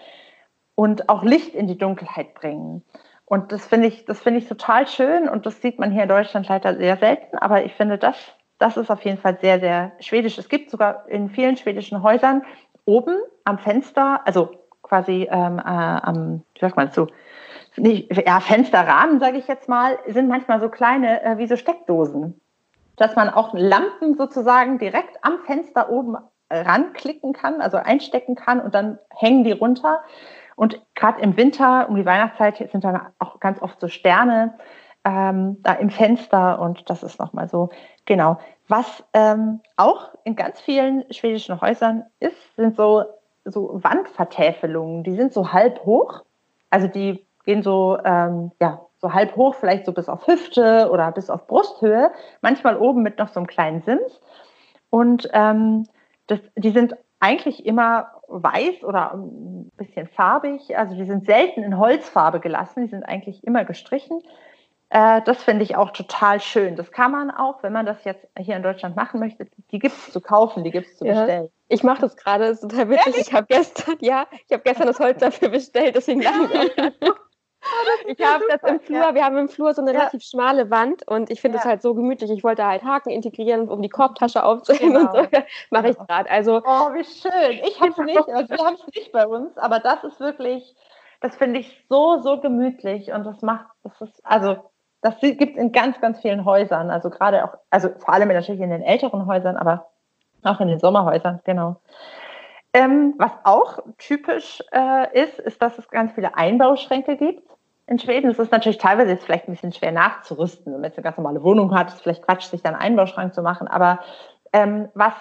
und 0.75 1.09
auch 1.09 1.23
Licht 1.23 1.55
in 1.55 1.67
die 1.67 1.79
Dunkelheit 1.79 2.35
bringen. 2.35 2.85
Und 3.25 3.51
das 3.51 3.67
finde 3.67 3.89
ich, 3.89 4.05
das 4.05 4.21
finde 4.21 4.41
ich 4.41 4.49
total 4.49 4.87
schön 4.87 5.29
und 5.29 5.47
das 5.47 5.63
sieht 5.63 5.79
man 5.79 5.91
hier 5.91 6.03
in 6.03 6.09
Deutschland 6.09 6.49
leider 6.49 6.77
sehr 6.77 6.99
selten, 6.99 7.39
aber 7.39 7.65
ich 7.65 7.75
finde, 7.75 7.97
das, 7.97 8.17
das 8.59 8.77
ist 8.77 8.91
auf 8.91 9.03
jeden 9.05 9.19
Fall 9.19 9.39
sehr, 9.41 9.59
sehr 9.59 9.93
schwedisch. 10.01 10.37
Es 10.37 10.51
gibt 10.51 10.71
sogar 10.71 11.09
in 11.09 11.31
vielen 11.31 11.57
schwedischen 11.57 12.03
Häusern 12.03 12.43
oben 12.85 13.17
am 13.45 13.59
Fenster, 13.59 14.21
also 14.27 14.51
quasi 14.89 15.29
ähm, 15.31 15.59
äh, 15.59 15.63
am, 15.63 16.43
wie 16.55 16.61
sagt 16.61 16.77
man 16.77 16.91
so, 16.91 17.07
ja, 17.77 18.41
Fensterrahmen, 18.41 19.21
sage 19.21 19.39
ich 19.39 19.47
jetzt 19.47 19.69
mal, 19.69 19.99
sind 20.07 20.29
manchmal 20.29 20.61
so 20.61 20.69
kleine 20.69 21.23
äh, 21.23 21.39
wie 21.39 21.47
so 21.47 21.57
Steckdosen. 21.57 22.41
Dass 22.97 23.15
man 23.15 23.29
auch 23.29 23.55
Lampen 23.55 24.17
sozusagen 24.17 24.79
direkt 24.79 25.19
am 25.23 25.39
Fenster 25.47 25.91
oben 25.91 26.17
ranklicken 26.51 27.33
kann, 27.33 27.61
also 27.61 27.77
einstecken 27.77 28.35
kann 28.35 28.61
und 28.61 28.75
dann 28.75 28.99
hängen 29.11 29.45
die 29.45 29.53
runter. 29.53 30.03
Und 30.57 30.81
gerade 30.95 31.21
im 31.21 31.37
Winter, 31.37 31.89
um 31.89 31.97
die 31.97 32.07
Weihnachtszeit, 32.07 32.57
sind 32.71 32.83
dann 32.83 33.01
auch 33.19 33.39
ganz 33.39 33.63
oft 33.63 33.81
so 33.81 33.89
Sterne 33.89 34.55
ähm, 35.05 35.63
da 35.63 35.75
im 35.75 35.91
Fenster 35.91 36.61
und 36.61 36.89
das 36.91 37.03
ist 37.03 37.21
nochmal 37.21 37.49
so, 37.49 37.71
genau. 38.07 38.39
Was 38.67 39.05
ähm, 39.13 39.61
auch 39.77 40.11
in 40.25 40.37
ganz 40.37 40.61
vielen 40.61 41.11
schwedischen 41.13 41.61
Häusern 41.61 42.05
ist, 42.21 42.57
sind 42.57 42.77
so, 42.77 43.05
so 43.51 43.81
Wandvertäfelungen. 43.83 45.05
Die 45.05 45.15
sind 45.15 45.33
so 45.33 45.53
halb 45.53 45.85
hoch. 45.85 46.23
Also 46.71 46.87
die 46.87 47.27
gehen 47.45 47.63
so, 47.63 47.99
ähm, 48.05 48.53
ja, 48.61 48.83
so 48.99 49.13
halb 49.13 49.37
hoch, 49.37 49.55
vielleicht 49.55 49.87
so 49.87 49.93
bis 49.93 50.09
auf 50.09 50.27
Hüfte 50.27 50.91
oder 50.91 51.13
bis 51.13 51.31
auf 51.31 51.47
Brusthöhe, 51.47 52.11
manchmal 52.43 52.77
oben 52.77 53.03
mit 53.03 53.19
noch 53.19 53.29
so 53.29 53.41
einem 53.41 53.47
kleinen 53.47 53.83
Sims. 53.83 54.21
Und 54.91 55.29
ähm, 55.33 55.87
das, 56.27 56.41
die 56.57 56.71
sind 56.71 56.97
eigentlich 57.21 57.65
immer 57.65 58.11
weiß 58.29 58.85
oder 58.85 59.15
ein 59.15 59.71
bisschen 59.77 60.07
farbig. 60.07 60.77
Also 60.77 60.95
die 60.95 61.05
sind 61.05 61.27
selten 61.27 61.63
in 61.63 61.79
Holzfarbe 61.79 62.41
gelassen, 62.41 62.83
die 62.83 62.91
sind 62.91 63.03
eigentlich 63.03 63.45
immer 63.45 63.65
gestrichen. 63.65 64.23
Äh, 64.91 65.21
das 65.23 65.43
finde 65.43 65.65
ich 65.65 65.77
auch 65.77 65.91
total 65.91 66.41
schön. 66.41 66.77
Das 66.77 66.91
kann 66.91 67.13
man 67.13 67.31
auch, 67.31 67.63
wenn 67.63 67.73
man 67.73 67.85
das 67.85 68.05
jetzt 68.05 68.27
hier 68.39 68.57
in 68.57 68.63
Deutschland 68.63 68.97
machen 68.97 69.21
möchte, 69.21 69.47
die 69.71 69.79
gibt 69.79 69.95
es 69.95 70.13
zu 70.13 70.21
kaufen, 70.21 70.65
die 70.65 70.71
gibt 70.71 70.87
es 70.87 70.97
zu 70.97 71.05
ja. 71.05 71.15
bestellen. 71.15 71.51
Ich 71.69 71.83
mache 71.83 72.01
das 72.01 72.17
gerade, 72.17 72.47
ist 72.47 72.61
total 72.61 72.89
witzig. 72.89 73.07
Ehrlich? 73.07 73.29
Ich 73.29 73.35
habe 73.35 73.47
gestern, 73.47 73.97
ja, 74.01 74.27
ich 74.47 74.53
habe 74.53 74.63
gestern 74.63 74.87
das 74.87 74.99
Holz 74.99 75.21
dafür 75.21 75.51
bestellt, 75.51 75.97
deswegen 75.97 76.23
lachen 76.23 76.49
wir. 76.51 76.93
Ich 78.07 78.25
habe 78.25 78.45
das 78.49 78.63
im 78.71 78.81
Flur, 78.81 78.99
ja. 78.99 79.15
wir 79.15 79.25
haben 79.25 79.37
im 79.37 79.49
Flur 79.49 79.75
so 79.75 79.83
eine 79.83 79.93
ja. 79.93 79.99
relativ 79.99 80.23
schmale 80.23 80.71
Wand 80.71 81.07
und 81.07 81.29
ich 81.29 81.41
finde 81.41 81.59
es 81.59 81.65
ja. 81.65 81.71
halt 81.71 81.83
so 81.83 81.93
gemütlich. 81.93 82.31
Ich 82.31 82.45
wollte 82.45 82.65
halt 82.65 82.83
Haken 82.85 83.11
integrieren, 83.11 83.69
um 83.69 83.83
die 83.83 83.89
Korbtasche 83.89 84.45
aufzuhängen 84.45 84.95
genau. 84.95 85.19
und 85.19 85.31
so. 85.35 85.41
Mache 85.71 85.91
ich 85.91 85.99
gerade. 85.99 86.31
Also, 86.31 86.63
oh, 86.65 86.95
wie 86.95 87.05
schön. 87.05 87.61
Ich 87.67 87.81
habe 87.81 87.91
es 87.91 87.99
nicht, 87.99 88.17
also 88.17 88.49
wir 88.49 88.65
haben 88.65 88.77
es 88.77 88.95
nicht 88.95 89.13
bei 89.13 89.27
uns, 89.27 89.59
aber 89.59 89.81
das 89.81 90.03
ist 90.05 90.21
wirklich, 90.21 90.75
das 91.21 91.37
finde 91.37 91.61
ich 91.61 91.85
so, 91.89 92.21
so 92.23 92.41
gemütlich 92.41 93.13
und 93.13 93.25
das 93.25 93.43
macht, 93.43 93.67
das 93.83 94.01
ist, 94.01 94.25
also 94.25 94.57
das 95.01 95.19
gibt 95.21 95.57
es 95.57 95.57
in 95.57 95.73
ganz, 95.73 96.01
ganz 96.01 96.21
vielen 96.21 96.45
Häusern. 96.45 96.91
Also 96.91 97.11
gerade 97.11 97.45
auch, 97.45 97.59
also 97.71 97.89
vor 97.99 98.15
allem 98.15 98.29
natürlich 98.29 98.61
in 98.61 98.71
den 98.71 98.83
älteren 98.83 99.27
Häusern, 99.27 99.57
aber 99.57 99.89
auch 100.43 100.61
in 100.61 100.69
den 100.69 100.81
Sommerhäusern, 100.81 101.41
genau. 101.45 101.77
Ähm, 102.73 103.15
was 103.19 103.33
auch 103.45 103.79
typisch 103.97 104.63
äh, 104.73 105.23
ist, 105.23 105.39
ist, 105.39 105.63
dass 105.63 105.79
es 105.79 105.89
ganz 105.89 106.13
viele 106.13 106.37
Einbauschränke 106.37 107.17
gibt 107.17 107.49
in 107.87 107.99
Schweden. 107.99 108.31
Es 108.31 108.39
ist 108.39 108.53
natürlich 108.53 108.79
teilweise 108.79 109.11
jetzt 109.11 109.25
vielleicht 109.25 109.49
ein 109.49 109.53
bisschen 109.53 109.73
schwer 109.73 109.93
nachzurüsten. 109.93 110.73
Wenn 110.73 110.81
man 110.81 110.91
jetzt 110.91 110.99
eine 110.99 111.05
ganz 111.05 111.17
normale 111.17 111.43
Wohnung 111.43 111.75
hat, 111.75 111.89
ist 111.89 112.03
vielleicht 112.03 112.23
Quatsch, 112.23 112.45
sich 112.45 112.63
dann 112.63 112.75
einen 112.75 112.83
Einbauschrank 112.83 113.35
zu 113.35 113.43
machen. 113.43 113.69
Aber 113.69 114.01
ähm, 114.53 114.89
was, 114.95 115.15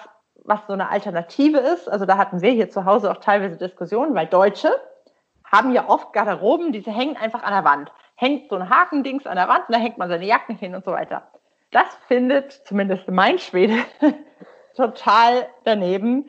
was 0.44 0.60
so 0.66 0.74
eine 0.74 0.90
Alternative 0.90 1.58
ist, 1.58 1.88
also 1.88 2.04
da 2.04 2.18
hatten 2.18 2.42
wir 2.42 2.50
hier 2.50 2.68
zu 2.68 2.84
Hause 2.84 3.10
auch 3.10 3.18
teilweise 3.18 3.56
Diskussionen, 3.56 4.14
weil 4.14 4.26
Deutsche 4.26 4.70
haben 5.44 5.72
ja 5.72 5.88
oft 5.88 6.12
Garderoben, 6.12 6.72
die 6.72 6.82
hängen 6.82 7.16
einfach 7.16 7.42
an 7.42 7.54
der 7.54 7.64
Wand. 7.64 7.90
Hängt 8.20 8.50
so 8.50 8.56
ein 8.56 8.68
Hakendings 8.68 9.26
an 9.28 9.36
der 9.36 9.46
Wand 9.46 9.68
und 9.68 9.76
da 9.76 9.78
hängt 9.78 9.96
man 9.96 10.08
seine 10.08 10.24
Jacken 10.24 10.56
hin 10.56 10.74
und 10.74 10.84
so 10.84 10.90
weiter. 10.90 11.22
Das 11.70 11.86
findet 12.08 12.52
zumindest 12.66 13.08
mein 13.08 13.38
Schwede 13.38 13.74
total 14.76 15.46
daneben, 15.62 16.26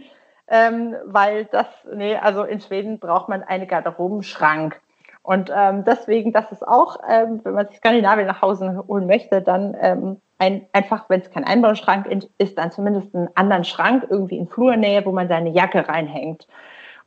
ähm, 0.48 0.96
weil 1.06 1.46
das, 1.46 1.66
nee, 1.92 2.16
also 2.16 2.44
in 2.44 2.62
Schweden 2.62 3.00
braucht 3.00 3.28
man 3.28 3.42
einen 3.42 3.68
Garderobenschrank. 3.68 4.80
Und 5.24 5.52
ähm, 5.56 5.84
deswegen, 5.84 6.32
das 6.32 6.52
ist 6.52 6.68
auch, 6.68 6.98
ähm, 7.10 7.42
wenn 7.44 7.54
man 7.54 7.68
sich 7.68 7.78
Skandinavien 7.78 8.28
nach 8.28 8.44
Hause 8.44 8.84
holen 8.88 9.08
möchte, 9.08 9.42
dann 9.42 9.76
ähm, 9.82 10.22
ein, 10.38 10.68
einfach, 10.74 11.10
wenn 11.10 11.22
es 11.22 11.32
kein 11.32 11.44
Einbauschrank 11.44 12.08
ist, 12.38 12.58
dann 12.58 12.72
zumindest 12.72 13.16
einen 13.16 13.30
anderen 13.36 13.64
Schrank 13.64 14.06
irgendwie 14.08 14.38
in 14.38 14.48
Flurnähe, 14.48 15.06
wo 15.06 15.12
man 15.12 15.28
seine 15.28 15.50
Jacke 15.50 15.88
reinhängt. 15.88 16.48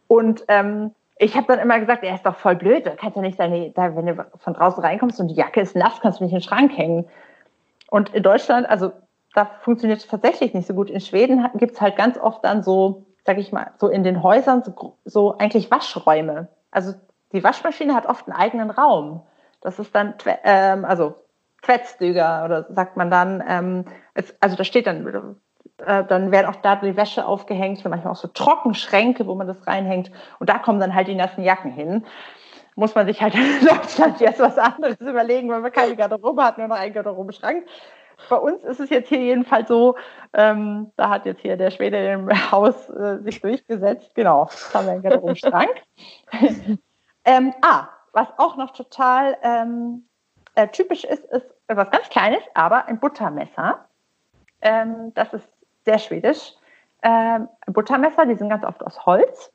Und 0.08 0.44
ähm, 0.48 0.92
ich 1.22 1.36
habe 1.36 1.46
dann 1.46 1.60
immer 1.60 1.78
gesagt, 1.78 2.02
er 2.02 2.16
ist 2.16 2.26
doch 2.26 2.34
voll 2.36 2.56
blöd, 2.56 2.84
da 2.84 2.96
kannst 2.96 3.16
du 3.16 3.20
nicht 3.20 3.38
deine, 3.38 3.70
da, 3.70 3.94
wenn 3.94 4.06
du 4.06 4.26
von 4.38 4.54
draußen 4.54 4.82
reinkommst 4.82 5.20
und 5.20 5.28
die 5.28 5.34
Jacke 5.34 5.60
ist 5.60 5.76
nass, 5.76 6.00
kannst 6.00 6.18
du 6.18 6.24
nicht 6.24 6.32
in 6.32 6.40
den 6.40 6.44
Schrank 6.44 6.76
hängen. 6.76 7.08
Und 7.88 8.12
in 8.12 8.24
Deutschland, 8.24 8.68
also 8.68 8.90
da 9.32 9.44
funktioniert 9.60 10.00
es 10.00 10.08
tatsächlich 10.08 10.52
nicht 10.52 10.66
so 10.66 10.74
gut. 10.74 10.90
In 10.90 11.00
Schweden 11.00 11.48
gibt 11.54 11.74
es 11.74 11.80
halt 11.80 11.96
ganz 11.96 12.18
oft 12.18 12.44
dann 12.44 12.64
so, 12.64 13.06
sag 13.24 13.38
ich 13.38 13.52
mal, 13.52 13.70
so 13.78 13.88
in 13.88 14.02
den 14.02 14.22
Häusern 14.22 14.64
so, 14.64 14.96
so 15.04 15.38
eigentlich 15.38 15.70
Waschräume. 15.70 16.48
Also 16.72 16.94
die 17.32 17.44
Waschmaschine 17.44 17.94
hat 17.94 18.06
oft 18.06 18.26
einen 18.26 18.36
eigenen 18.36 18.70
Raum. 18.70 19.22
Das 19.60 19.78
ist 19.78 19.94
dann, 19.94 20.14
ähm, 20.42 20.84
also 20.84 21.14
Quetzdüger 21.62 22.44
oder 22.44 22.66
sagt 22.70 22.96
man 22.96 23.10
dann, 23.10 23.44
ähm, 23.46 23.84
es, 24.14 24.34
also 24.40 24.56
da 24.56 24.64
steht 24.64 24.88
dann, 24.88 25.36
äh, 25.86 26.04
dann 26.04 26.30
werden 26.30 26.46
auch 26.46 26.56
da 26.56 26.76
die 26.76 26.96
Wäsche 26.96 27.26
aufgehängt, 27.26 27.84
manchmal 27.84 28.12
auch 28.12 28.16
so 28.16 28.28
Trockenschränke, 28.28 29.26
wo 29.26 29.34
man 29.34 29.46
das 29.46 29.66
reinhängt 29.66 30.10
und 30.38 30.48
da 30.48 30.58
kommen 30.58 30.80
dann 30.80 30.94
halt 30.94 31.08
die 31.08 31.14
nassen 31.14 31.44
Jacken 31.44 31.72
hin. 31.72 32.04
Muss 32.74 32.94
man 32.94 33.06
sich 33.06 33.20
halt 33.20 33.34
in 33.60 33.66
Deutschland 33.66 34.20
jetzt 34.20 34.40
was 34.40 34.58
anderes 34.58 35.00
überlegen, 35.00 35.50
wenn 35.50 35.62
man 35.62 35.72
keine 35.72 35.96
Garderobe 35.96 36.42
hat, 36.42 36.58
nur 36.58 36.68
noch 36.68 36.76
einen 36.76 36.94
Garderobenschrank. 36.94 37.66
Bei 38.28 38.36
uns 38.36 38.62
ist 38.62 38.80
es 38.80 38.90
jetzt 38.90 39.08
hier 39.08 39.20
jedenfalls 39.20 39.68
so, 39.68 39.96
ähm, 40.32 40.92
da 40.96 41.10
hat 41.10 41.26
jetzt 41.26 41.40
hier 41.40 41.56
der 41.56 41.70
Schwede 41.70 42.12
im 42.12 42.52
Haus 42.52 42.88
äh, 42.90 43.18
sich 43.22 43.40
durchgesetzt. 43.40 44.14
Genau, 44.14 44.48
da 44.72 44.78
haben 44.78 44.86
wir 44.86 44.92
einen 44.92 45.02
Garderobenschrank. 45.02 45.70
Ähm, 47.24 47.54
ah, 47.62 47.88
was 48.12 48.26
auch 48.36 48.56
noch 48.56 48.72
total 48.72 49.36
ähm, 49.42 50.08
äh, 50.54 50.68
typisch 50.68 51.04
ist, 51.04 51.24
ist 51.26 51.46
etwas 51.68 51.90
ganz 51.90 52.08
Kleines, 52.08 52.42
aber 52.54 52.86
ein 52.86 52.98
Buttermesser. 52.98 53.86
Ähm, 54.60 55.12
das 55.14 55.32
ist 55.32 55.48
sehr 55.84 55.98
schwedisch. 55.98 56.54
Ähm, 57.02 57.48
Buttermesser, 57.66 58.26
die 58.26 58.36
sind 58.36 58.48
ganz 58.48 58.64
oft 58.64 58.84
aus 58.84 59.04
Holz, 59.06 59.52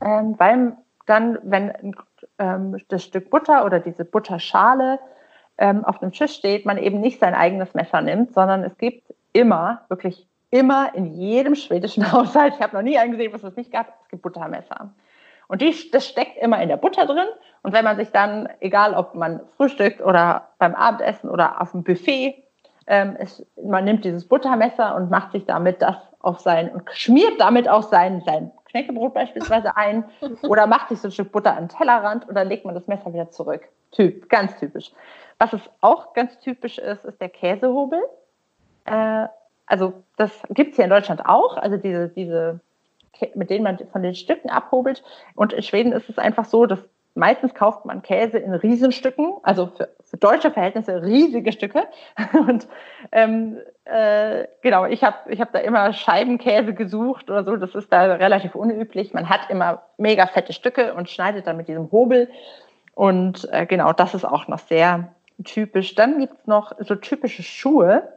ähm, 0.00 0.34
weil 0.38 0.76
dann, 1.06 1.38
wenn 1.42 1.94
ähm, 2.38 2.78
das 2.88 3.04
Stück 3.04 3.30
Butter 3.30 3.64
oder 3.64 3.80
diese 3.80 4.04
Butterschale 4.04 5.00
ähm, 5.58 5.84
auf 5.84 5.98
dem 5.98 6.12
Tisch 6.12 6.32
steht, 6.32 6.64
man 6.64 6.78
eben 6.78 7.00
nicht 7.00 7.18
sein 7.20 7.34
eigenes 7.34 7.74
Messer 7.74 8.00
nimmt, 8.00 8.32
sondern 8.32 8.62
es 8.62 8.76
gibt 8.78 9.12
immer, 9.32 9.82
wirklich 9.88 10.26
immer 10.50 10.94
in 10.94 11.06
jedem 11.06 11.54
schwedischen 11.54 12.10
Haushalt, 12.12 12.54
ich 12.54 12.62
habe 12.62 12.76
noch 12.76 12.82
nie 12.82 12.98
einen 12.98 13.12
gesehen, 13.12 13.32
was 13.32 13.42
es 13.42 13.56
nicht 13.56 13.72
gab, 13.72 13.88
es 14.02 14.08
gibt 14.08 14.22
Buttermesser. 14.22 14.90
Und 15.48 15.62
die, 15.62 15.74
das 15.90 16.06
steckt 16.06 16.38
immer 16.40 16.62
in 16.62 16.68
der 16.68 16.76
Butter 16.76 17.06
drin. 17.06 17.26
Und 17.62 17.72
wenn 17.72 17.84
man 17.84 17.96
sich 17.96 18.10
dann, 18.10 18.48
egal 18.60 18.94
ob 18.94 19.16
man 19.16 19.40
frühstückt 19.56 20.00
oder 20.00 20.48
beim 20.58 20.76
Abendessen 20.76 21.28
oder 21.28 21.60
auf 21.60 21.72
dem 21.72 21.82
Buffet, 21.82 22.39
ähm, 22.90 23.14
ist, 23.16 23.46
man 23.62 23.84
nimmt 23.84 24.04
dieses 24.04 24.26
Buttermesser 24.26 24.96
und 24.96 25.10
macht 25.10 25.30
sich 25.32 25.46
damit 25.46 25.80
das 25.80 25.96
auf 26.18 26.40
sein 26.40 26.70
und 26.70 26.82
schmiert 26.92 27.40
damit 27.40 27.68
auch 27.68 27.84
sein, 27.84 28.22
sein 28.26 28.50
Knäckebrot 28.66 29.14
beispielsweise 29.14 29.76
ein 29.76 30.04
oder 30.42 30.66
macht 30.66 30.88
sich 30.88 31.00
so 31.00 31.08
ein 31.08 31.12
Stück 31.12 31.32
Butter 31.32 31.56
an 31.56 31.68
den 31.68 31.76
Tellerrand 31.76 32.28
und 32.28 32.34
dann 32.34 32.48
legt 32.48 32.64
man 32.64 32.74
das 32.74 32.88
Messer 32.88 33.12
wieder 33.14 33.30
zurück. 33.30 33.62
Typ, 33.92 34.28
ganz 34.28 34.58
typisch. 34.58 34.90
Was 35.38 35.52
es 35.52 35.62
auch 35.80 36.12
ganz 36.14 36.38
typisch 36.40 36.78
ist, 36.78 37.04
ist 37.04 37.20
der 37.20 37.28
Käsehobel. 37.28 38.02
Äh, 38.84 39.26
also 39.66 40.02
das 40.16 40.30
gibt 40.50 40.70
es 40.70 40.76
hier 40.76 40.84
in 40.84 40.90
Deutschland 40.90 41.24
auch. 41.24 41.56
Also 41.56 41.76
diese, 41.76 42.08
diese 42.08 42.60
mit 43.34 43.50
denen 43.50 43.64
man 43.64 43.78
von 43.92 44.02
den 44.02 44.14
Stücken 44.14 44.50
abhobelt. 44.50 45.02
Und 45.34 45.52
in 45.52 45.62
Schweden 45.62 45.92
ist 45.92 46.08
es 46.08 46.18
einfach 46.18 46.44
so, 46.44 46.66
dass 46.66 46.80
meistens 47.14 47.54
kauft 47.54 47.84
man 47.84 48.02
Käse 48.02 48.38
in 48.38 48.54
Riesenstücken, 48.54 49.34
also 49.42 49.66
für, 49.66 49.88
für 50.10 50.16
deutsche 50.16 50.50
Verhältnisse 50.50 51.02
riesige 51.02 51.52
Stücke. 51.52 51.84
Und 52.32 52.68
ähm, 53.12 53.58
äh, 53.84 54.46
genau, 54.62 54.84
ich 54.84 55.02
habe 55.04 55.32
ich 55.32 55.40
hab 55.40 55.52
da 55.52 55.60
immer 55.60 55.92
Scheibenkäse 55.92 56.74
gesucht 56.74 57.30
oder 57.30 57.44
so. 57.44 57.56
Das 57.56 57.74
ist 57.74 57.92
da 57.92 58.02
relativ 58.02 58.54
unüblich. 58.54 59.14
Man 59.14 59.28
hat 59.28 59.48
immer 59.48 59.82
mega 59.96 60.26
fette 60.26 60.52
Stücke 60.52 60.94
und 60.94 61.08
schneidet 61.08 61.46
dann 61.46 61.56
mit 61.56 61.68
diesem 61.68 61.90
Hobel. 61.90 62.28
Und 62.94 63.48
äh, 63.52 63.66
genau, 63.66 63.92
das 63.92 64.14
ist 64.14 64.24
auch 64.24 64.48
noch 64.48 64.58
sehr 64.58 65.14
typisch. 65.44 65.94
Dann 65.94 66.18
gibt 66.18 66.34
es 66.40 66.46
noch 66.46 66.72
so 66.80 66.96
typische 66.96 67.42
Schuhe 67.42 68.08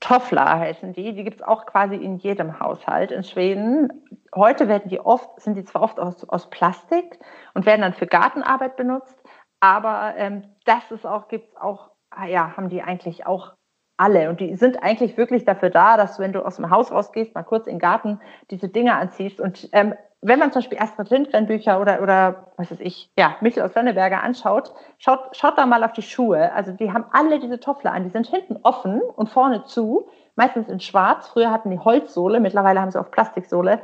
Toffler 0.00 0.58
heißen 0.58 0.94
die. 0.94 1.12
Die 1.12 1.24
gibt 1.24 1.40
es 1.40 1.46
auch 1.46 1.66
quasi 1.66 1.94
in 1.94 2.16
jedem 2.16 2.58
Haushalt 2.58 3.10
in 3.10 3.22
Schweden. 3.22 3.92
Heute 4.34 4.66
werden 4.66 4.88
die 4.88 4.98
oft, 4.98 5.40
sind 5.40 5.56
die 5.56 5.64
zwar 5.64 5.82
oft 5.82 6.00
aus, 6.00 6.26
aus 6.28 6.48
Plastik 6.48 7.18
und 7.52 7.66
werden 7.66 7.82
dann 7.82 7.92
für 7.92 8.06
Gartenarbeit 8.06 8.76
benutzt, 8.76 9.16
aber 9.60 10.14
ähm, 10.16 10.42
das 10.70 10.90
ist 10.92 11.04
auch, 11.04 11.26
gibt 11.26 11.48
es 11.48 11.56
auch, 11.56 11.90
ah 12.10 12.26
ja, 12.26 12.56
haben 12.56 12.68
die 12.68 12.82
eigentlich 12.82 13.26
auch 13.26 13.54
alle. 13.96 14.30
Und 14.30 14.40
die 14.40 14.54
sind 14.54 14.82
eigentlich 14.82 15.16
wirklich 15.16 15.44
dafür 15.44 15.68
da, 15.70 15.96
dass 15.96 16.16
du, 16.16 16.22
wenn 16.22 16.32
du 16.32 16.46
aus 16.46 16.56
dem 16.56 16.70
Haus 16.70 16.92
rausgehst, 16.92 17.34
mal 17.34 17.42
kurz 17.42 17.66
in 17.66 17.74
den 17.74 17.80
Garten 17.80 18.20
diese 18.50 18.68
Dinge 18.68 18.94
anziehst. 18.94 19.40
Und 19.40 19.68
ähm, 19.72 19.94
wenn 20.22 20.38
man 20.38 20.52
zum 20.52 20.60
Beispiel 20.60 20.78
Astrid 20.78 21.10
Lindgren 21.10 21.46
Bücher 21.46 21.80
oder, 21.80 22.02
oder 22.02 22.52
was 22.56 22.70
weiß 22.70 22.80
ich, 22.80 23.10
ja, 23.18 23.36
Michel 23.40 23.64
aus 23.64 23.74
Lönneberger 23.74 24.22
anschaut, 24.22 24.72
schaut, 24.98 25.36
schaut 25.36 25.58
da 25.58 25.66
mal 25.66 25.82
auf 25.82 25.92
die 25.92 26.02
Schuhe. 26.02 26.52
Also 26.52 26.72
die 26.72 26.92
haben 26.92 27.06
alle 27.12 27.40
diese 27.40 27.58
Toffler 27.58 27.92
an. 27.92 28.04
Die 28.04 28.10
sind 28.10 28.28
hinten 28.28 28.58
offen 28.62 29.00
und 29.00 29.28
vorne 29.28 29.64
zu, 29.64 30.08
meistens 30.36 30.68
in 30.68 30.78
schwarz. 30.78 31.28
Früher 31.28 31.50
hatten 31.50 31.70
die 31.70 31.80
Holzsohle, 31.80 32.38
mittlerweile 32.38 32.80
haben 32.80 32.92
sie 32.92 33.00
auf 33.00 33.10
Plastiksohle. 33.10 33.80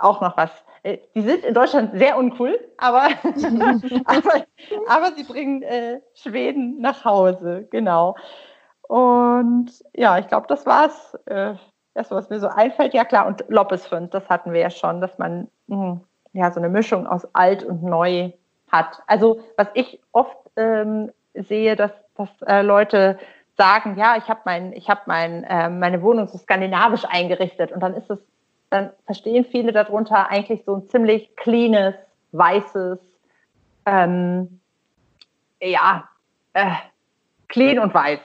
Auch 0.00 0.20
noch 0.20 0.36
was. 0.36 0.50
Äh, 0.82 0.98
die 1.14 1.22
sind 1.22 1.44
in 1.44 1.54
Deutschland 1.54 1.96
sehr 1.98 2.16
uncool, 2.16 2.58
aber, 2.76 3.08
aber, 4.04 4.44
aber 4.88 5.12
sie 5.16 5.24
bringen 5.24 5.62
äh, 5.62 6.00
Schweden 6.14 6.80
nach 6.80 7.04
Hause, 7.04 7.66
genau. 7.70 8.16
Und 8.82 9.70
ja, 9.94 10.18
ich 10.18 10.28
glaube, 10.28 10.46
das 10.48 10.66
war's. 10.66 11.14
Äh, 11.26 11.54
das, 11.94 12.10
was 12.10 12.28
mir 12.28 12.40
so 12.40 12.48
einfällt, 12.48 12.92
ja 12.92 13.04
klar, 13.04 13.26
und 13.26 13.44
Loppesfund, 13.48 14.12
das 14.12 14.28
hatten 14.28 14.52
wir 14.52 14.60
ja 14.60 14.70
schon, 14.70 15.00
dass 15.00 15.16
man 15.16 15.48
mh, 15.68 15.76
hm, 15.76 16.00
ja 16.32 16.50
so 16.50 16.58
eine 16.58 16.68
Mischung 16.68 17.06
aus 17.06 17.26
alt 17.34 17.62
und 17.62 17.82
neu 17.82 18.32
hat. 18.70 19.00
Also 19.06 19.40
was 19.56 19.68
ich 19.74 20.00
oft 20.12 20.36
ähm, 20.56 21.12
sehe, 21.34 21.76
dass, 21.76 21.92
dass 22.16 22.28
äh, 22.46 22.62
Leute 22.62 23.18
sagen, 23.56 23.96
ja, 23.96 24.16
ich 24.16 24.28
habe 24.28 24.40
mein, 24.44 24.72
ich 24.72 24.90
habe 24.90 25.02
mein, 25.06 25.44
äh, 25.44 25.68
meine 25.70 26.02
Wohnung 26.02 26.26
so 26.26 26.36
skandinavisch 26.38 27.04
eingerichtet 27.08 27.70
und 27.72 27.80
dann 27.80 27.94
ist 27.94 28.10
es, 28.10 28.18
dann 28.74 28.90
verstehen 29.06 29.44
viele 29.44 29.72
darunter 29.72 30.28
eigentlich 30.30 30.64
so 30.64 30.76
ein 30.76 30.88
ziemlich 30.88 31.36
cleanes, 31.36 31.94
weißes, 32.32 32.98
ähm, 33.86 34.60
ja, 35.60 36.08
äh, 36.52 36.72
clean 37.48 37.78
und 37.78 37.94
weiß 37.94 38.20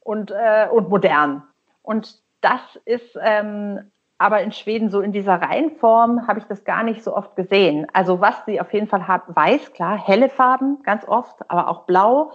und, 0.00 0.30
äh, 0.30 0.68
und 0.70 0.88
modern. 0.88 1.42
Und 1.82 2.20
das 2.40 2.60
ist 2.84 3.18
ähm, 3.20 3.90
aber 4.18 4.42
in 4.42 4.52
Schweden 4.52 4.90
so 4.90 5.00
in 5.00 5.12
dieser 5.12 5.40
Reihenform 5.40 6.26
habe 6.26 6.40
ich 6.40 6.44
das 6.44 6.64
gar 6.64 6.82
nicht 6.82 7.02
so 7.02 7.16
oft 7.16 7.36
gesehen. 7.36 7.86
Also 7.94 8.20
was 8.20 8.44
sie 8.44 8.60
auf 8.60 8.72
jeden 8.72 8.86
Fall 8.86 9.08
haben, 9.08 9.34
weiß, 9.34 9.72
klar, 9.72 9.96
helle 9.96 10.28
Farben 10.28 10.82
ganz 10.82 11.08
oft, 11.08 11.38
aber 11.48 11.68
auch 11.68 11.86
blau. 11.86 12.32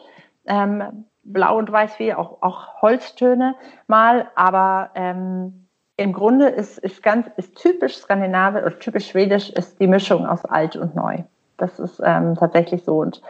ähm, 0.48 1.06
blau 1.26 1.58
und 1.58 1.72
weiß 1.72 2.00
wie, 2.00 2.14
auch, 2.14 2.42
auch 2.42 2.82
Holztöne 2.82 3.56
mal, 3.88 4.30
aber 4.36 4.92
ähm, 4.96 5.65
im 5.98 6.14
Grunde 6.14 6.48
ist, 6.48 6.78
ist 6.80 7.02
ganz, 7.02 7.28
ist 7.38 7.56
typisch 7.56 7.98
skandinavisch 7.98 8.64
oder 8.64 8.80
typisch 8.80 9.10
schwedisch 9.10 9.50
ist 9.52 9.80
die 9.80 9.88
Mischung 9.88 10.26
aus 10.26 10.44
alt 10.46 10.76
und 10.76 10.96
neu. 10.96 11.24
Das 11.58 11.80
ist 11.80 12.02
ähm, 12.04 12.36
tatsächlich 12.36 12.84
so 12.84 13.00
und 13.00 13.22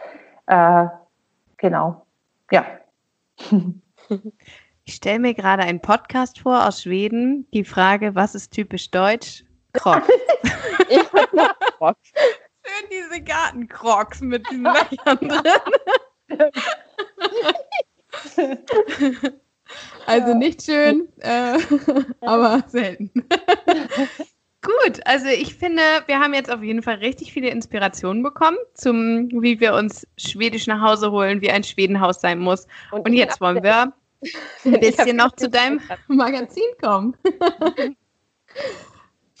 äh, 0.46 0.86
genau, 1.56 2.04
ja. 2.50 2.64
Ich 4.88 4.94
stelle 4.94 5.18
mir 5.18 5.34
gerade 5.34 5.64
einen 5.64 5.80
Podcast 5.80 6.38
vor 6.38 6.64
aus 6.64 6.82
Schweden. 6.82 7.48
Die 7.52 7.64
Frage, 7.64 8.14
was 8.14 8.36
ist 8.36 8.52
typisch 8.52 8.92
deutsch? 8.92 9.44
Crocs. 9.72 10.06
Crocs. 11.78 12.12
Schön 12.14 12.88
diese 12.92 13.20
Gartencrocs 13.20 14.20
mit 14.20 14.48
diesen 14.48 14.62
Löchern 14.62 15.18
drin. 16.28 16.50
also 20.06 20.34
nicht 20.34 20.62
schön, 20.62 21.08
äh, 21.20 21.58
aber 22.20 22.64
selten. 22.68 23.10
Gut, 24.62 25.00
also 25.04 25.26
ich 25.28 25.54
finde, 25.54 25.82
wir 26.06 26.18
haben 26.18 26.34
jetzt 26.34 26.50
auf 26.50 26.62
jeden 26.62 26.82
Fall 26.82 26.96
richtig 26.96 27.32
viele 27.32 27.50
Inspirationen 27.50 28.22
bekommen, 28.22 28.56
zum, 28.74 29.28
wie 29.30 29.60
wir 29.60 29.74
uns 29.74 30.06
Schwedisch 30.16 30.66
nach 30.66 30.80
Hause 30.80 31.12
holen, 31.12 31.40
wie 31.40 31.50
ein 31.50 31.62
Schwedenhaus 31.62 32.20
sein 32.20 32.40
muss. 32.40 32.66
Und, 32.90 33.06
Und 33.06 33.12
jetzt 33.12 33.40
wollen 33.40 33.62
wir 33.62 33.92
ein 34.64 34.80
bisschen 34.80 35.16
noch 35.18 35.36
zu 35.36 35.48
deinem 35.48 35.80
Magazin 36.08 36.64
kommen. 36.80 37.16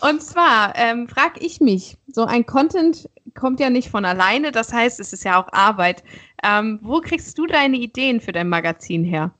Und 0.00 0.22
zwar 0.22 0.74
ähm, 0.76 1.08
frage 1.08 1.40
ich 1.40 1.60
mich, 1.60 1.96
so 2.06 2.24
ein 2.24 2.44
Content 2.46 3.08
kommt 3.34 3.60
ja 3.60 3.70
nicht 3.70 3.88
von 3.88 4.04
alleine, 4.04 4.52
das 4.52 4.72
heißt, 4.72 5.00
es 5.00 5.12
ist 5.12 5.24
ja 5.24 5.42
auch 5.42 5.52
Arbeit. 5.52 6.04
Ähm, 6.44 6.78
wo 6.82 7.00
kriegst 7.00 7.36
du 7.38 7.46
deine 7.46 7.76
Ideen 7.76 8.20
für 8.20 8.32
dein 8.32 8.48
Magazin 8.48 9.04
her? 9.04 9.32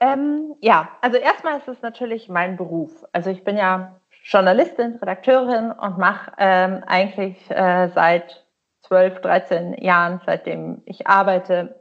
Ähm, 0.00 0.54
ja, 0.60 0.90
also 1.00 1.16
erstmal 1.16 1.58
ist 1.58 1.68
es 1.68 1.82
natürlich 1.82 2.28
mein 2.28 2.56
Beruf. 2.56 3.04
Also 3.12 3.30
ich 3.30 3.44
bin 3.44 3.56
ja 3.56 4.00
Journalistin, 4.22 4.96
Redakteurin 4.96 5.72
und 5.72 5.98
mache 5.98 6.32
ähm, 6.38 6.84
eigentlich 6.86 7.50
äh, 7.50 7.88
seit 7.94 8.44
12, 8.82 9.20
13 9.20 9.74
Jahren, 9.82 10.20
seitdem 10.24 10.82
ich 10.84 11.06
arbeite, 11.06 11.80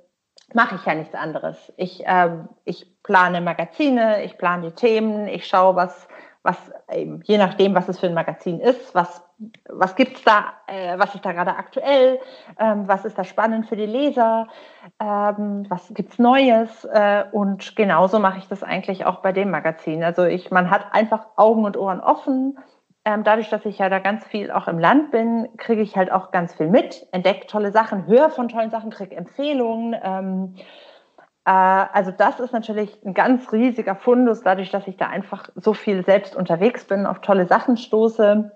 mache 0.54 0.76
ich 0.76 0.86
ja 0.86 0.96
nichts 0.96 1.14
anderes. 1.14 1.74
Ich, 1.78 2.06
äh, 2.06 2.30
ich 2.64 3.02
plane 3.04 3.42
Magazine, 3.42 4.24
ich 4.24 4.38
plane 4.38 4.70
die 4.70 4.76
Themen, 4.76 5.28
ich 5.28 5.46
schaue, 5.46 5.76
was, 5.76 6.08
was 6.48 6.72
eben, 6.92 7.22
je 7.26 7.38
nachdem, 7.38 7.76
was 7.76 7.90
es 7.90 8.00
für 8.00 8.08
ein 8.08 8.14
Magazin 8.14 8.60
ist, 8.62 8.96
was, 8.96 9.22
was 9.70 9.96
gibt's 9.96 10.24
da, 10.24 10.54
äh, 10.66 10.98
was 10.98 11.14
ist 11.14 11.26
da 11.26 11.34
gerade 11.34 11.56
aktuell, 11.56 12.20
ähm, 12.58 12.88
was 12.88 13.04
ist 13.04 13.18
da 13.18 13.26
spannend 13.26 13.68
für 13.68 13.76
die 13.76 13.86
Leser, 13.86 14.48
ähm, 15.00 15.66
was 15.68 15.94
gibt's 15.94 16.18
Neues 16.18 16.86
äh, 16.86 17.26
und 17.32 17.76
genauso 17.76 18.20
mache 18.20 18.40
ich 18.40 18.48
das 18.48 18.64
eigentlich 18.64 19.06
auch 19.06 19.18
bei 19.18 19.34
dem 19.34 19.52
Magazin. 19.52 20.04
Also 20.04 20.24
ich, 20.24 20.50
man 20.50 20.72
hat 20.72 20.86
einfach 20.94 21.26
Augen 21.36 21.66
und 21.66 21.76
Ohren 21.76 22.00
offen 22.00 22.58
ähm, 23.04 23.24
dadurch, 23.24 23.50
dass 23.50 23.66
ich 23.66 23.78
ja 23.78 23.88
da 23.88 24.00
ganz 24.00 24.26
viel 24.26 24.52
auch 24.52 24.68
im 24.68 24.80
Land 24.80 25.12
bin, 25.12 25.48
kriege 25.56 25.82
ich 25.82 25.96
halt 25.96 26.12
auch 26.12 26.32
ganz 26.32 26.54
viel 26.56 26.68
mit, 26.68 27.08
entdecke 27.14 27.48
tolle 27.48 27.72
Sachen, 27.72 28.06
höre 28.06 28.30
von 28.30 28.50
tollen 28.50 28.70
Sachen, 28.70 28.90
kriege 28.90 29.16
Empfehlungen. 29.16 30.58
Äh, 31.48 31.50
also 31.50 32.12
das 32.12 32.42
ist 32.42 32.52
natürlich 32.52 33.00
ein 33.06 33.14
ganz 33.14 33.52
riesiger 33.54 33.96
Fundus, 33.96 34.44
dadurch, 34.44 34.70
dass 34.70 34.86
ich 34.86 34.98
da 34.98 35.08
einfach 35.08 35.50
so 35.56 35.74
viel 35.74 36.04
selbst 36.04 36.36
unterwegs 36.36 36.84
bin, 36.84 37.06
auf 37.06 37.22
tolle 37.22 37.48
Sachen 37.48 37.78
stoße. 37.78 38.52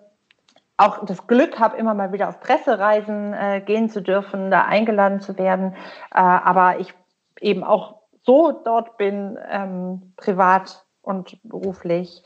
Auch 0.76 1.06
das 1.06 1.26
Glück 1.26 1.58
habe, 1.58 1.78
immer 1.78 1.94
mal 1.94 2.12
wieder 2.12 2.28
auf 2.28 2.42
Pressereisen 2.42 3.34
äh, 3.34 3.62
gehen 3.66 3.90
zu 3.90 4.02
dürfen, 4.02 4.52
da 4.52 4.64
eingeladen 4.64 5.22
zu 5.22 5.38
werden. 5.38 5.74
Äh, 6.14 6.20
aber 6.20 6.80
ich 6.80 6.94
eben 7.40 7.64
auch 7.64 8.02
so 8.24 8.52
dort 8.52 8.98
bin, 8.98 9.40
ähm, 9.50 10.14
privat 10.18 10.86
und 11.02 11.40
beruflich. 11.44 12.24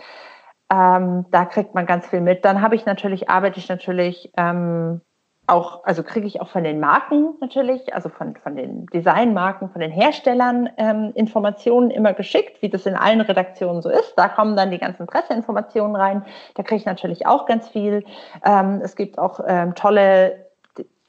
Ähm, 0.71 1.25
da 1.29 1.45
kriegt 1.45 1.75
man 1.75 1.85
ganz 1.85 2.07
viel 2.07 2.21
mit. 2.21 2.43
Dann 2.43 2.61
habe 2.61 2.75
ich 2.75 2.87
natürlich, 2.87 3.29
arbeite 3.29 3.59
ich 3.59 3.69
natürlich 3.69 4.31
ähm, 4.35 5.01
auch, 5.47 5.83
also 5.83 6.03
kriege 6.03 6.25
ich 6.25 6.41
auch 6.41 6.47
von 6.47 6.63
den 6.63 6.79
Marken 6.79 7.35
natürlich, 7.39 7.93
also 7.93 8.09
von, 8.09 8.35
von 8.35 8.55
den 8.55 8.87
Designmarken, 8.87 9.69
von 9.69 9.81
den 9.81 9.91
Herstellern 9.91 10.69
ähm, 10.77 11.11
Informationen 11.13 11.91
immer 11.91 12.13
geschickt, 12.13 12.61
wie 12.61 12.69
das 12.69 12.85
in 12.85 12.95
allen 12.95 13.21
Redaktionen 13.21 13.81
so 13.81 13.89
ist. 13.89 14.13
Da 14.15 14.27
kommen 14.27 14.55
dann 14.55 14.71
die 14.71 14.79
ganzen 14.79 15.05
Presseinformationen 15.05 15.95
rein. 15.95 16.25
Da 16.55 16.63
kriege 16.63 16.77
ich 16.77 16.85
natürlich 16.85 17.27
auch 17.27 17.45
ganz 17.45 17.67
viel. 17.67 18.03
Ähm, 18.43 18.81
es 18.83 18.95
gibt 18.95 19.19
auch 19.19 19.39
ähm, 19.45 19.75
tolle 19.75 20.47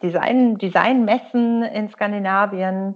Design, 0.03 0.59
Designmessen 0.59 1.63
in 1.63 1.89
Skandinavien, 1.89 2.95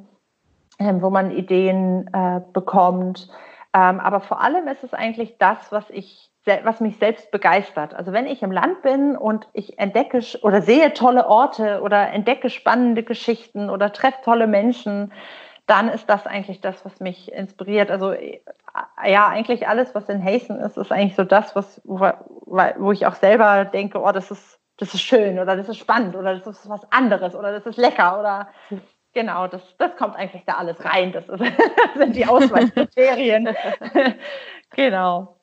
ähm, 0.78 1.00
wo 1.00 1.08
man 1.08 1.30
Ideen 1.30 2.10
äh, 2.12 2.40
bekommt. 2.52 3.28
Ähm, 3.72 4.00
aber 4.00 4.20
vor 4.20 4.42
allem 4.42 4.68
ist 4.68 4.84
es 4.84 4.92
eigentlich 4.92 5.38
das, 5.38 5.72
was 5.72 5.88
ich 5.90 6.29
was 6.44 6.80
mich 6.80 6.96
selbst 6.96 7.30
begeistert. 7.30 7.94
Also 7.94 8.12
wenn 8.12 8.26
ich 8.26 8.42
im 8.42 8.52
Land 8.52 8.82
bin 8.82 9.16
und 9.16 9.46
ich 9.52 9.78
entdecke 9.78 10.20
oder 10.42 10.62
sehe 10.62 10.92
tolle 10.94 11.26
Orte 11.26 11.82
oder 11.82 12.10
entdecke 12.10 12.50
spannende 12.50 13.02
Geschichten 13.02 13.68
oder 13.68 13.92
treffe 13.92 14.18
tolle 14.24 14.46
Menschen, 14.46 15.12
dann 15.66 15.88
ist 15.88 16.08
das 16.08 16.26
eigentlich 16.26 16.60
das, 16.60 16.84
was 16.84 16.98
mich 16.98 17.30
inspiriert. 17.32 17.90
Also 17.90 18.12
äh, 18.12 18.40
ja, 19.06 19.28
eigentlich 19.28 19.68
alles, 19.68 19.94
was 19.94 20.08
in 20.08 20.24
Hasten 20.24 20.58
ist, 20.60 20.76
ist 20.76 20.90
eigentlich 20.90 21.14
so 21.14 21.24
das, 21.24 21.54
was, 21.54 21.80
wo, 21.84 22.10
wo 22.46 22.92
ich 22.92 23.06
auch 23.06 23.14
selber 23.14 23.64
denke, 23.66 24.00
oh, 24.00 24.12
das 24.12 24.30
ist, 24.30 24.58
das 24.78 24.94
ist 24.94 25.02
schön 25.02 25.38
oder 25.38 25.56
das 25.56 25.68
ist 25.68 25.76
spannend 25.76 26.16
oder 26.16 26.36
das 26.36 26.46
ist 26.46 26.68
was 26.68 26.90
anderes 26.90 27.34
oder 27.34 27.52
das 27.52 27.66
ist 27.66 27.76
lecker 27.76 28.18
oder 28.18 28.48
Genau, 29.12 29.48
das, 29.48 29.62
das 29.76 29.96
kommt 29.96 30.14
eigentlich 30.16 30.44
da 30.46 30.54
alles 30.54 30.84
rein. 30.84 31.12
Das, 31.12 31.28
ist, 31.28 31.40
das 31.40 31.94
sind 31.96 32.16
die 32.16 32.26
Auswahlkriterien. 32.28 33.48
genau. 34.70 35.39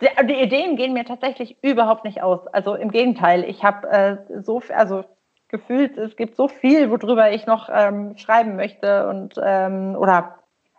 Die, 0.00 0.32
Ideen 0.34 0.76
gehen 0.76 0.92
mir 0.92 1.04
tatsächlich 1.04 1.62
überhaupt 1.62 2.04
nicht 2.04 2.22
aus. 2.22 2.46
Also 2.48 2.74
im 2.74 2.90
Gegenteil, 2.90 3.44
ich 3.44 3.62
habe 3.64 3.88
äh, 3.90 4.42
so, 4.42 4.62
also 4.74 5.04
gefühlt, 5.48 5.98
es 5.98 6.16
gibt 6.16 6.36
so 6.36 6.48
viel, 6.48 6.90
worüber 6.90 7.32
ich 7.32 7.46
noch 7.46 7.68
ähm, 7.72 8.16
schreiben 8.16 8.56
möchte 8.56 9.08
und 9.08 9.34
ähm, 9.42 9.96
oder 9.98 10.36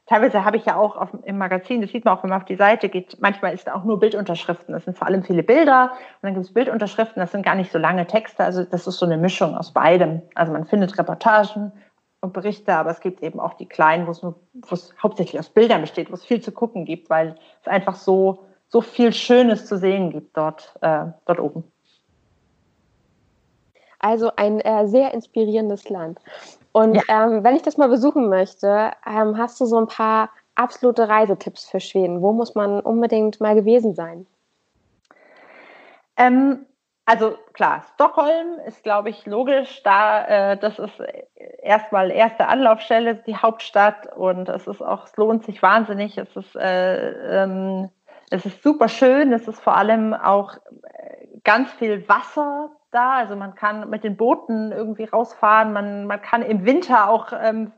teilweise 0.08 0.44
habe 0.44 0.58
ich 0.58 0.66
ja 0.66 0.76
auch 0.76 0.98
auf, 0.98 1.10
im 1.24 1.38
Magazin, 1.38 1.82
das 1.82 1.92
sieht 1.92 2.06
man 2.06 2.18
auch, 2.18 2.24
wenn 2.24 2.30
man 2.30 2.42
auf 2.42 2.46
die 2.46 2.56
Seite 2.56 2.90
geht, 2.90 3.18
manchmal 3.22 3.54
ist 3.54 3.68
da 3.68 3.76
auch 3.76 3.84
nur 3.84 4.00
Bildunterschriften. 4.00 4.74
Das 4.74 4.86
sind 4.86 4.98
vor 4.98 5.08
allem 5.08 5.24
viele 5.24 5.44
Bilder 5.44 5.92
und 5.94 6.24
dann 6.24 6.34
gibt 6.34 6.46
es 6.46 6.54
Bildunterschriften, 6.54 7.20
das 7.22 7.32
sind 7.32 7.46
gar 7.46 7.56
nicht 7.56 7.72
so 7.72 7.78
lange 7.78 8.08
Texte. 8.08 8.44
Also 8.44 8.64
das 8.64 8.88
ist 8.88 8.98
so 8.98 9.06
eine 9.06 9.18
Mischung 9.18 9.56
aus 9.56 9.72
beidem. 9.72 10.22
Also 10.36 10.52
man 10.52 10.66
findet 10.66 10.98
Reportagen 10.98 11.72
und 12.22 12.34
Berichte, 12.34 12.74
aber 12.74 12.92
es 12.92 13.00
gibt 13.00 13.22
eben 13.22 13.40
auch 13.40 13.54
die 13.54 13.68
kleinen, 13.68 14.08
wo 14.08 14.12
es 14.12 14.22
nur, 14.22 14.36
wo 14.54 14.74
es 14.74 14.94
hauptsächlich 15.02 15.40
aus 15.40 15.50
Bildern 15.50 15.82
besteht, 15.82 16.10
wo 16.10 16.16
es 16.16 16.26
viel 16.26 16.42
zu 16.42 16.52
gucken 16.52 16.86
gibt, 16.86 17.10
weil 17.10 17.36
es 17.62 17.68
einfach 17.68 17.96
so 17.96 18.46
so 18.72 18.82
viel 18.82 19.12
Schönes 19.12 19.66
zu 19.66 19.78
sehen 19.78 20.10
gibt 20.10 20.36
dort, 20.36 20.74
äh, 20.82 21.06
dort 21.26 21.40
oben. 21.40 21.64
Also 24.00 24.32
ein 24.36 24.62
äh, 24.62 24.88
sehr 24.88 25.14
inspirierendes 25.14 25.90
Land. 25.90 26.20
Und 26.72 26.96
ja. 26.96 27.04
ähm, 27.10 27.44
wenn 27.44 27.56
ich 27.56 27.62
das 27.62 27.78
mal 27.78 27.90
besuchen 27.90 28.30
möchte, 28.30 28.92
ähm, 29.06 29.38
hast 29.38 29.60
du 29.60 29.66
so 29.66 29.78
ein 29.78 29.88
paar 29.88 30.30
absolute 30.56 31.08
Reisetipps 31.08 31.70
für 31.70 31.80
Schweden? 31.80 32.22
Wo 32.22 32.32
muss 32.32 32.56
man 32.56 32.80
unbedingt 32.80 33.42
mal 33.42 33.56
gewesen 33.56 33.94
sein? 33.94 34.26
Ähm, 36.16 36.66
also 37.06 37.36
klar, 37.54 37.84
Stockholm 37.94 38.60
ist, 38.66 38.84
glaube 38.84 39.10
ich, 39.10 39.26
logisch. 39.26 39.84
Da, 39.84 40.52
äh, 40.54 40.58
das 40.58 40.80
ist 40.80 40.94
erstmal 41.62 42.10
erste 42.10 42.48
Anlaufstelle, 42.48 43.16
die 43.16 43.36
Hauptstadt 43.36 44.16
und 44.16 44.48
es 44.48 44.66
ist 44.66 44.82
auch, 44.82 45.06
es 45.06 45.18
lohnt 45.18 45.44
sich 45.44 45.62
wahnsinnig. 45.62 46.18
Es 46.18 46.34
ist 46.36 46.56
äh, 46.56 47.44
ähm, 47.44 47.90
es 48.32 48.46
ist 48.46 48.64
super 48.64 48.88
schön. 48.88 49.34
Es 49.34 49.48
ist 49.48 49.60
vor 49.60 49.76
allem 49.76 50.14
auch 50.14 50.56
äh, 50.56 51.28
ganz 51.44 51.70
viel 51.74 52.08
Wasser 52.08 52.72
da. 52.92 53.14
Also 53.18 53.36
man 53.36 53.56
kann 53.56 53.90
mit 53.90 54.04
den 54.04 54.18
Booten 54.18 54.72
irgendwie 54.72 55.04
rausfahren. 55.04 55.74
Man, 55.74 56.08
man 56.08 56.22
kann 56.22 56.42
im 56.42 56.66
Winter 56.66 57.10
auch 57.10 57.34
ähm, 57.40 57.74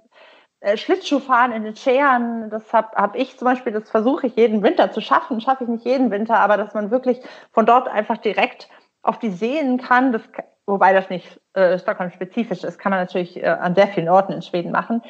äh, 0.59 0.77
Schlittschuh 0.77 1.19
fahren 1.19 1.51
in 1.51 1.63
den 1.63 1.75
Scheren. 1.75 2.51
Das 2.51 2.71
habe 2.71 2.95
hab 2.95 3.15
ich 3.15 3.37
zum 3.37 3.47
Beispiel, 3.47 3.73
das 3.73 3.89
versuche 3.89 4.27
ich 4.27 4.35
jeden 4.35 4.61
Winter 4.61 4.91
zu 4.91 5.01
schaffen. 5.01 5.41
Schaffe 5.41 5.63
ich 5.63 5.69
nicht 5.69 5.85
jeden 5.85 6.11
Winter, 6.11 6.37
aber 6.37 6.55
dass 6.55 6.75
man 6.75 6.91
wirklich 6.91 7.19
von 7.51 7.65
dort 7.65 7.87
einfach 7.87 8.17
direkt 8.17 8.69
auf 9.01 9.17
die 9.17 9.31
Seen 9.31 9.79
kann, 9.79 10.13
das, 10.13 10.21
wobei 10.67 10.93
das 10.93 11.09
nicht 11.09 11.41
äh, 11.53 11.79
Stockholm-spezifisch 11.79 12.63
ist, 12.63 12.77
kann 12.77 12.91
man 12.91 12.99
natürlich 12.99 13.41
äh, 13.41 13.47
an 13.47 13.73
sehr 13.73 13.87
vielen 13.87 14.07
Orten 14.07 14.33
in 14.33 14.43
Schweden 14.43 14.71
machen. 14.71 15.01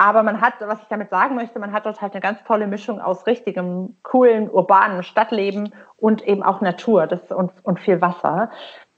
Aber 0.00 0.22
man 0.22 0.40
hat, 0.40 0.54
was 0.60 0.80
ich 0.80 0.88
damit 0.88 1.10
sagen 1.10 1.34
möchte, 1.34 1.58
man 1.58 1.72
hat 1.72 1.84
dort 1.84 2.00
halt 2.00 2.14
eine 2.14 2.22
ganz 2.22 2.42
tolle 2.44 2.66
Mischung 2.66 3.02
aus 3.02 3.26
richtigem, 3.26 3.98
coolen, 4.02 4.48
urbanen 4.48 5.02
Stadtleben 5.02 5.74
und 5.98 6.26
eben 6.26 6.42
auch 6.42 6.62
Natur 6.62 7.06
das, 7.06 7.30
und, 7.30 7.52
und 7.64 7.78
viel 7.80 8.00
Wasser. 8.00 8.50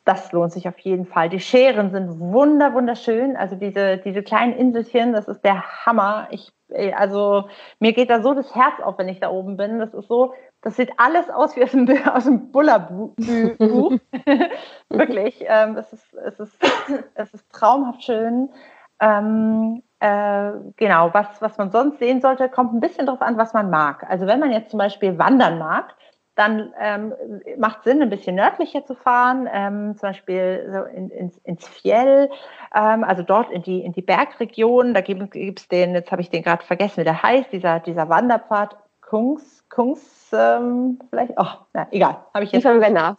Das 0.04 0.30
lohnt 0.30 0.52
sich 0.52 0.68
auf 0.68 0.78
jeden 0.78 1.04
Fall. 1.04 1.28
Die 1.28 1.40
Scheren 1.40 1.90
sind 1.90 2.20
wunder, 2.20 2.72
wunderschön. 2.72 3.36
Also 3.36 3.56
diese, 3.56 3.96
diese 3.96 4.22
kleinen 4.22 4.52
Inselchen, 4.52 5.12
das 5.12 5.26
ist 5.26 5.40
der 5.40 5.64
Hammer. 5.84 6.28
Ich, 6.30 6.52
also 6.96 7.48
mir 7.80 7.94
geht 7.94 8.08
da 8.08 8.22
so 8.22 8.34
das 8.34 8.54
Herz 8.54 8.78
auf, 8.80 8.96
wenn 8.96 9.08
ich 9.08 9.18
da 9.18 9.28
oben 9.28 9.56
bin. 9.56 9.80
Das 9.80 9.94
ist 9.94 10.06
so, 10.06 10.34
das 10.60 10.76
sieht 10.76 10.92
alles 10.98 11.28
aus 11.30 11.56
wie 11.56 11.64
aus 11.64 11.72
dem, 11.72 11.88
aus 12.06 12.24
dem 12.24 12.52
Buller-Buch. 12.52 13.16
Wirklich. 14.88 15.44
Ähm, 15.48 15.76
es, 15.76 15.92
ist, 15.92 16.14
es, 16.14 16.38
ist, 16.38 16.56
es 17.16 17.34
ist 17.34 17.52
traumhaft 17.52 18.04
schön. 18.04 18.50
Ähm, 19.02 19.82
äh, 19.98 20.52
genau, 20.76 21.12
was, 21.12 21.42
was 21.42 21.58
man 21.58 21.72
sonst 21.72 21.98
sehen 21.98 22.20
sollte, 22.20 22.48
kommt 22.48 22.72
ein 22.72 22.80
bisschen 22.80 23.06
darauf 23.06 23.20
an, 23.20 23.36
was 23.36 23.52
man 23.52 23.68
mag. 23.68 24.08
Also 24.08 24.26
wenn 24.26 24.38
man 24.38 24.52
jetzt 24.52 24.70
zum 24.70 24.78
Beispiel 24.78 25.18
wandern 25.18 25.58
mag, 25.58 25.94
dann 26.34 26.72
ähm, 26.80 27.12
macht 27.58 27.84
Sinn, 27.84 28.00
ein 28.00 28.08
bisschen 28.08 28.36
nördlicher 28.36 28.86
zu 28.86 28.94
fahren, 28.94 29.48
ähm, 29.52 29.96
zum 29.98 30.10
Beispiel 30.10 30.66
so 30.72 30.84
in, 30.84 31.10
ins, 31.10 31.36
ins 31.38 31.68
Fjell, 31.68 32.30
ähm, 32.74 33.04
also 33.04 33.22
dort 33.22 33.50
in 33.50 33.62
die, 33.62 33.84
in 33.84 33.92
die 33.92 34.02
Bergregion. 34.02 34.94
Da 34.94 35.02
gibt 35.02 35.36
es 35.36 35.68
den, 35.68 35.94
jetzt 35.94 36.10
habe 36.10 36.22
ich 36.22 36.30
den 36.30 36.42
gerade 36.42 36.64
vergessen, 36.64 36.98
wie 36.98 37.04
der 37.04 37.22
heißt, 37.22 37.52
dieser, 37.52 37.80
dieser 37.80 38.08
Wanderpfad 38.08 38.76
Kungs, 39.02 39.68
Kungs, 39.68 40.30
ähm, 40.32 40.98
vielleicht, 41.10 41.34
oh, 41.36 41.46
na, 41.74 41.86
egal, 41.90 42.24
habe 42.32 42.44
ich 42.44 42.52
jetzt. 42.52 42.64
Ich 42.64 42.64
nach. 42.92 43.16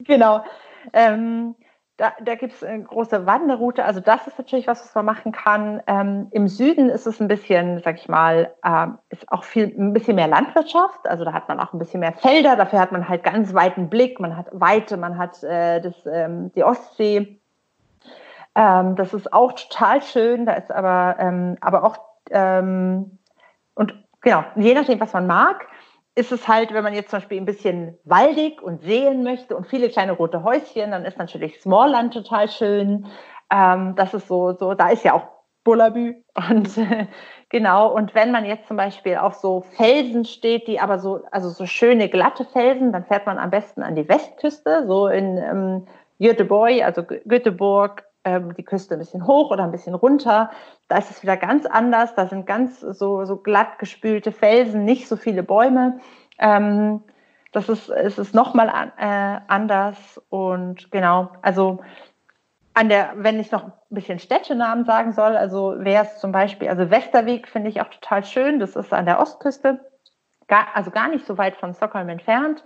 genau. 0.00 0.42
Da, 1.98 2.12
da 2.22 2.36
gibt 2.36 2.54
es 2.54 2.62
eine 2.62 2.84
große 2.84 3.26
Wanderroute. 3.26 3.84
Also 3.84 3.98
das 3.98 4.24
ist 4.28 4.38
natürlich 4.38 4.68
was, 4.68 4.80
was 4.80 4.94
man 4.94 5.04
machen 5.04 5.32
kann. 5.32 5.82
Ähm, 5.88 6.28
Im 6.30 6.46
Süden 6.46 6.90
ist 6.90 7.08
es 7.08 7.20
ein 7.20 7.26
bisschen, 7.26 7.82
sag 7.82 7.96
ich 7.96 8.08
mal, 8.08 8.54
ähm, 8.64 8.98
ist 9.10 9.30
auch 9.32 9.42
viel 9.42 9.74
ein 9.76 9.92
bisschen 9.92 10.14
mehr 10.14 10.28
Landwirtschaft. 10.28 11.08
Also 11.08 11.24
da 11.24 11.32
hat 11.32 11.48
man 11.48 11.58
auch 11.58 11.72
ein 11.72 11.78
bisschen 11.80 11.98
mehr 11.98 12.12
Felder. 12.12 12.54
Dafür 12.54 12.78
hat 12.78 12.92
man 12.92 13.08
halt 13.08 13.24
ganz 13.24 13.52
weiten 13.52 13.90
Blick. 13.90 14.20
Man 14.20 14.36
hat 14.36 14.46
Weite, 14.52 14.96
man 14.96 15.18
hat 15.18 15.42
äh, 15.42 15.80
das, 15.80 16.06
ähm, 16.06 16.52
die 16.52 16.62
Ostsee. 16.62 17.40
Ähm, 18.54 18.94
das 18.94 19.12
ist 19.12 19.32
auch 19.32 19.52
total 19.52 20.00
schön. 20.00 20.46
Da 20.46 20.52
ist 20.52 20.70
aber, 20.70 21.16
ähm, 21.18 21.56
aber 21.60 21.82
auch 21.82 21.98
ähm, 22.30 23.18
und 23.74 23.94
genau, 24.20 24.44
je 24.56 24.74
nachdem, 24.74 25.00
was 25.00 25.12
man 25.12 25.26
mag 25.26 25.66
ist 26.18 26.32
es 26.32 26.48
halt, 26.48 26.74
wenn 26.74 26.82
man 26.82 26.94
jetzt 26.94 27.10
zum 27.10 27.20
Beispiel 27.20 27.40
ein 27.40 27.44
bisschen 27.44 27.96
waldig 28.02 28.60
und 28.60 28.82
sehen 28.82 29.22
möchte 29.22 29.56
und 29.56 29.68
viele 29.68 29.88
kleine 29.88 30.12
rote 30.12 30.42
Häuschen, 30.42 30.90
dann 30.90 31.04
ist 31.04 31.16
natürlich 31.16 31.60
Smallland 31.60 32.12
total 32.12 32.48
schön. 32.48 33.06
Ähm, 33.52 33.94
das 33.94 34.14
ist 34.14 34.26
so, 34.26 34.52
so, 34.52 34.74
da 34.74 34.88
ist 34.88 35.04
ja 35.04 35.14
auch 35.14 35.28
Bullabü 35.62 36.16
und 36.50 36.76
äh, 36.76 37.06
genau. 37.50 37.94
Und 37.94 38.16
wenn 38.16 38.32
man 38.32 38.44
jetzt 38.44 38.66
zum 38.66 38.76
Beispiel 38.76 39.16
auf 39.16 39.34
so 39.34 39.60
Felsen 39.76 40.24
steht, 40.24 40.66
die 40.66 40.80
aber 40.80 40.98
so, 40.98 41.20
also 41.30 41.50
so 41.50 41.66
schöne 41.66 42.08
glatte 42.08 42.44
Felsen, 42.44 42.90
dann 42.90 43.04
fährt 43.04 43.26
man 43.26 43.38
am 43.38 43.50
besten 43.50 43.84
an 43.84 43.94
die 43.94 44.08
Westküste, 44.08 44.88
so 44.88 45.06
in 45.06 45.38
ähm, 45.38 45.86
Göteborg, 46.18 46.82
also 46.82 47.04
Göteborg, 47.04 48.02
ähm, 48.28 48.54
die 48.54 48.62
Küste 48.62 48.94
ein 48.94 48.98
bisschen 48.98 49.26
hoch 49.26 49.50
oder 49.50 49.64
ein 49.64 49.70
bisschen 49.70 49.94
runter. 49.94 50.50
Da 50.88 50.98
ist 50.98 51.10
es 51.10 51.22
wieder 51.22 51.36
ganz 51.36 51.66
anders. 51.66 52.14
Da 52.14 52.26
sind 52.26 52.46
ganz 52.46 52.80
so, 52.80 53.24
so 53.24 53.36
glatt 53.36 53.78
gespülte 53.78 54.32
Felsen, 54.32 54.84
nicht 54.84 55.08
so 55.08 55.16
viele 55.16 55.42
Bäume. 55.42 56.00
Ähm, 56.38 57.02
das 57.52 57.68
ist, 57.68 57.88
es 57.88 58.18
ist 58.18 58.34
nochmal 58.34 58.68
an, 58.68 58.92
äh, 58.98 59.40
anders. 59.48 60.20
Und 60.28 60.90
genau, 60.90 61.30
also 61.42 61.80
an 62.74 62.88
der, 62.88 63.12
wenn 63.16 63.40
ich 63.40 63.50
noch 63.50 63.64
ein 63.64 63.72
bisschen 63.88 64.18
Städtenamen 64.18 64.84
sagen 64.84 65.12
soll, 65.12 65.36
also 65.36 65.74
wäre 65.78 66.04
es 66.04 66.18
zum 66.18 66.30
Beispiel, 66.30 66.68
also 66.68 66.90
Westerweg 66.90 67.48
finde 67.48 67.70
ich 67.70 67.80
auch 67.80 67.88
total 67.88 68.24
schön. 68.24 68.60
Das 68.60 68.76
ist 68.76 68.92
an 68.92 69.06
der 69.06 69.20
Ostküste, 69.20 69.80
gar, 70.46 70.66
also 70.74 70.90
gar 70.90 71.08
nicht 71.08 71.26
so 71.26 71.38
weit 71.38 71.56
von 71.56 71.74
Stockholm 71.74 72.10
entfernt 72.10 72.62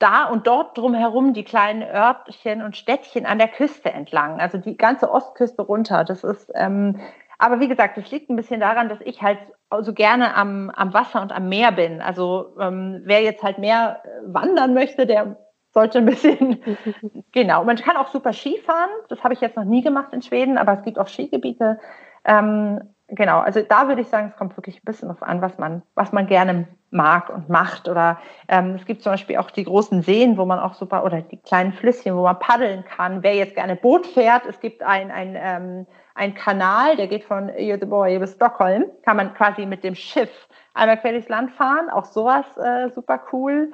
da 0.00 0.24
und 0.24 0.46
dort 0.46 0.76
drumherum 0.76 1.32
die 1.34 1.44
kleinen 1.44 1.82
Örtchen 1.82 2.62
und 2.62 2.76
Städtchen 2.76 3.26
an 3.26 3.38
der 3.38 3.48
Küste 3.48 3.92
entlang, 3.92 4.40
also 4.40 4.58
die 4.58 4.76
ganze 4.76 5.10
Ostküste 5.10 5.62
runter. 5.62 6.04
Das 6.04 6.24
ist, 6.24 6.50
ähm, 6.54 7.00
aber 7.38 7.60
wie 7.60 7.68
gesagt, 7.68 7.96
das 7.96 8.10
liegt 8.10 8.28
ein 8.28 8.36
bisschen 8.36 8.60
daran, 8.60 8.88
dass 8.88 9.00
ich 9.02 9.22
halt 9.22 9.38
so 9.80 9.92
gerne 9.92 10.34
am, 10.34 10.70
am 10.70 10.92
Wasser 10.92 11.22
und 11.22 11.32
am 11.32 11.48
Meer 11.48 11.72
bin. 11.72 12.02
Also 12.02 12.56
ähm, 12.58 13.02
wer 13.04 13.22
jetzt 13.22 13.42
halt 13.42 13.58
mehr 13.58 14.02
äh, 14.04 14.08
wandern 14.34 14.74
möchte, 14.74 15.06
der 15.06 15.36
sollte 15.72 15.98
ein 15.98 16.06
bisschen, 16.06 16.60
genau. 17.32 17.64
Man 17.64 17.76
kann 17.76 17.96
auch 17.96 18.08
super 18.08 18.32
Ski 18.32 18.58
fahren. 18.58 18.90
Das 19.08 19.22
habe 19.22 19.34
ich 19.34 19.40
jetzt 19.40 19.56
noch 19.56 19.64
nie 19.64 19.82
gemacht 19.82 20.12
in 20.12 20.22
Schweden, 20.22 20.58
aber 20.58 20.72
es 20.72 20.82
gibt 20.82 20.98
auch 20.98 21.08
Skigebiete. 21.08 21.78
Ähm, 22.24 22.80
genau, 23.12 23.40
also 23.40 23.62
da 23.62 23.88
würde 23.88 24.02
ich 24.02 24.08
sagen, 24.08 24.28
es 24.32 24.36
kommt 24.36 24.56
wirklich 24.56 24.76
ein 24.76 24.84
bisschen 24.84 25.08
drauf 25.08 25.22
an, 25.22 25.40
was 25.40 25.58
man, 25.58 25.82
was 25.94 26.12
man 26.12 26.26
gerne 26.26 26.68
mag 26.90 27.30
und 27.30 27.48
macht. 27.48 27.88
Oder 27.88 28.18
ähm, 28.48 28.74
es 28.74 28.84
gibt 28.84 29.02
zum 29.02 29.12
Beispiel 29.12 29.36
auch 29.36 29.50
die 29.50 29.64
großen 29.64 30.02
Seen, 30.02 30.36
wo 30.36 30.44
man 30.44 30.58
auch 30.58 30.74
super, 30.74 31.04
oder 31.04 31.22
die 31.22 31.38
kleinen 31.38 31.72
Flüsschen, 31.72 32.16
wo 32.16 32.22
man 32.22 32.38
paddeln 32.38 32.84
kann. 32.84 33.22
Wer 33.22 33.34
jetzt 33.34 33.54
gerne 33.54 33.76
Boot 33.76 34.06
fährt, 34.06 34.46
es 34.46 34.60
gibt 34.60 34.82
ein, 34.82 35.10
ein, 35.10 35.36
ähm, 35.36 35.86
ein 36.14 36.34
Kanal, 36.34 36.96
der 36.96 37.06
geht 37.06 37.24
von 37.24 37.48
Göteborg 37.48 38.18
bis 38.18 38.34
Stockholm, 38.34 38.84
kann 39.04 39.16
man 39.16 39.34
quasi 39.34 39.66
mit 39.66 39.84
dem 39.84 39.94
Schiff 39.94 40.48
einmal 40.74 40.98
quer 40.98 41.12
durchs 41.12 41.28
Land 41.28 41.52
fahren. 41.52 41.90
Auch 41.90 42.04
sowas 42.04 42.46
äh, 42.56 42.90
super 42.90 43.20
cool. 43.32 43.72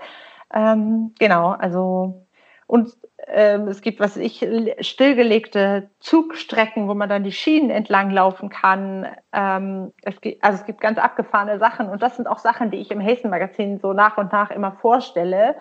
Ähm, 0.54 1.14
genau, 1.18 1.50
also 1.50 2.25
und 2.66 2.96
ähm, 3.28 3.68
es 3.68 3.80
gibt, 3.80 4.00
was 4.00 4.16
ich, 4.16 4.46
stillgelegte 4.80 5.90
Zugstrecken, 6.00 6.88
wo 6.88 6.94
man 6.94 7.08
dann 7.08 7.24
die 7.24 7.32
Schienen 7.32 7.70
entlang 7.70 8.10
laufen 8.10 8.48
kann. 8.48 9.06
Ähm, 9.32 9.92
es 10.02 10.20
gibt, 10.20 10.42
also 10.44 10.58
es 10.58 10.66
gibt 10.66 10.80
ganz 10.80 10.98
abgefahrene 10.98 11.58
Sachen. 11.58 11.88
Und 11.88 12.02
das 12.02 12.16
sind 12.16 12.26
auch 12.26 12.38
Sachen, 12.38 12.70
die 12.70 12.78
ich 12.78 12.90
im 12.90 13.02
Hazen-Magazin 13.02 13.78
so 13.78 13.92
nach 13.92 14.16
und 14.18 14.32
nach 14.32 14.50
immer 14.50 14.72
vorstelle. 14.72 15.56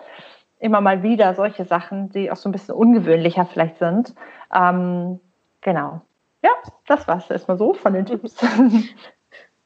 Immer 0.58 0.80
mal 0.80 1.02
wieder 1.02 1.34
solche 1.34 1.64
Sachen, 1.64 2.10
die 2.10 2.30
auch 2.30 2.36
so 2.36 2.48
ein 2.48 2.52
bisschen 2.52 2.74
ungewöhnlicher 2.74 3.46
vielleicht 3.46 3.78
sind. 3.78 4.14
Ähm, 4.54 5.20
genau. 5.60 6.00
Ja, 6.42 6.50
das 6.86 7.06
war 7.06 7.18
es 7.18 7.30
erstmal 7.30 7.58
so 7.58 7.74
von 7.74 7.92
den 7.94 8.06
Tipps. 8.06 8.36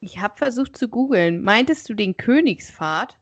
Ich 0.02 0.18
habe 0.18 0.34
versucht 0.34 0.78
zu 0.78 0.88
googeln. 0.88 1.42
Meintest 1.42 1.86
du 1.90 1.92
den 1.92 2.16
Königspfad? 2.16 3.19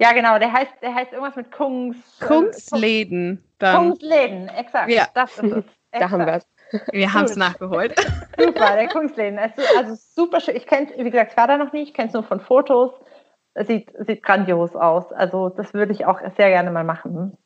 Ja, 0.00 0.12
genau, 0.12 0.38
der 0.38 0.50
heißt, 0.50 0.72
der 0.80 0.94
heißt 0.94 1.12
irgendwas 1.12 1.36
mit 1.36 1.52
Kungs. 1.52 1.96
Äh, 2.20 2.24
Kungsläden. 2.24 3.44
Dann. 3.58 3.76
Kungsläden, 3.76 4.48
exakt. 4.48 4.90
Ja. 4.90 5.06
Das 5.14 5.38
ist 5.38 5.52
es. 5.52 5.64
Da 5.92 6.08
haben 6.08 6.24
wir 6.24 6.34
es. 6.34 6.46
Wir 6.92 7.12
haben 7.12 7.24
es 7.24 7.34
nachgeholt. 7.34 7.98
Super, 8.38 8.76
der 8.76 8.86
Kungsläden. 8.88 9.40
Also, 9.40 9.60
also 9.76 9.96
super 9.96 10.38
schön. 10.38 10.54
Ich 10.54 10.68
kenne 10.68 10.86
wie 10.96 11.10
gesagt, 11.10 11.32
ich 11.32 11.36
war 11.36 11.48
da 11.48 11.58
noch 11.58 11.72
nicht, 11.72 11.88
ich 11.88 11.94
kenne 11.94 12.06
es 12.06 12.14
nur 12.14 12.22
von 12.22 12.38
Fotos. 12.38 12.92
Es 13.54 13.66
sieht, 13.66 13.90
sieht 14.06 14.22
grandios 14.22 14.76
aus. 14.76 15.12
Also 15.12 15.48
das 15.48 15.74
würde 15.74 15.92
ich 15.92 16.06
auch 16.06 16.20
sehr 16.36 16.50
gerne 16.50 16.70
mal 16.70 16.84
machen. 16.84 17.36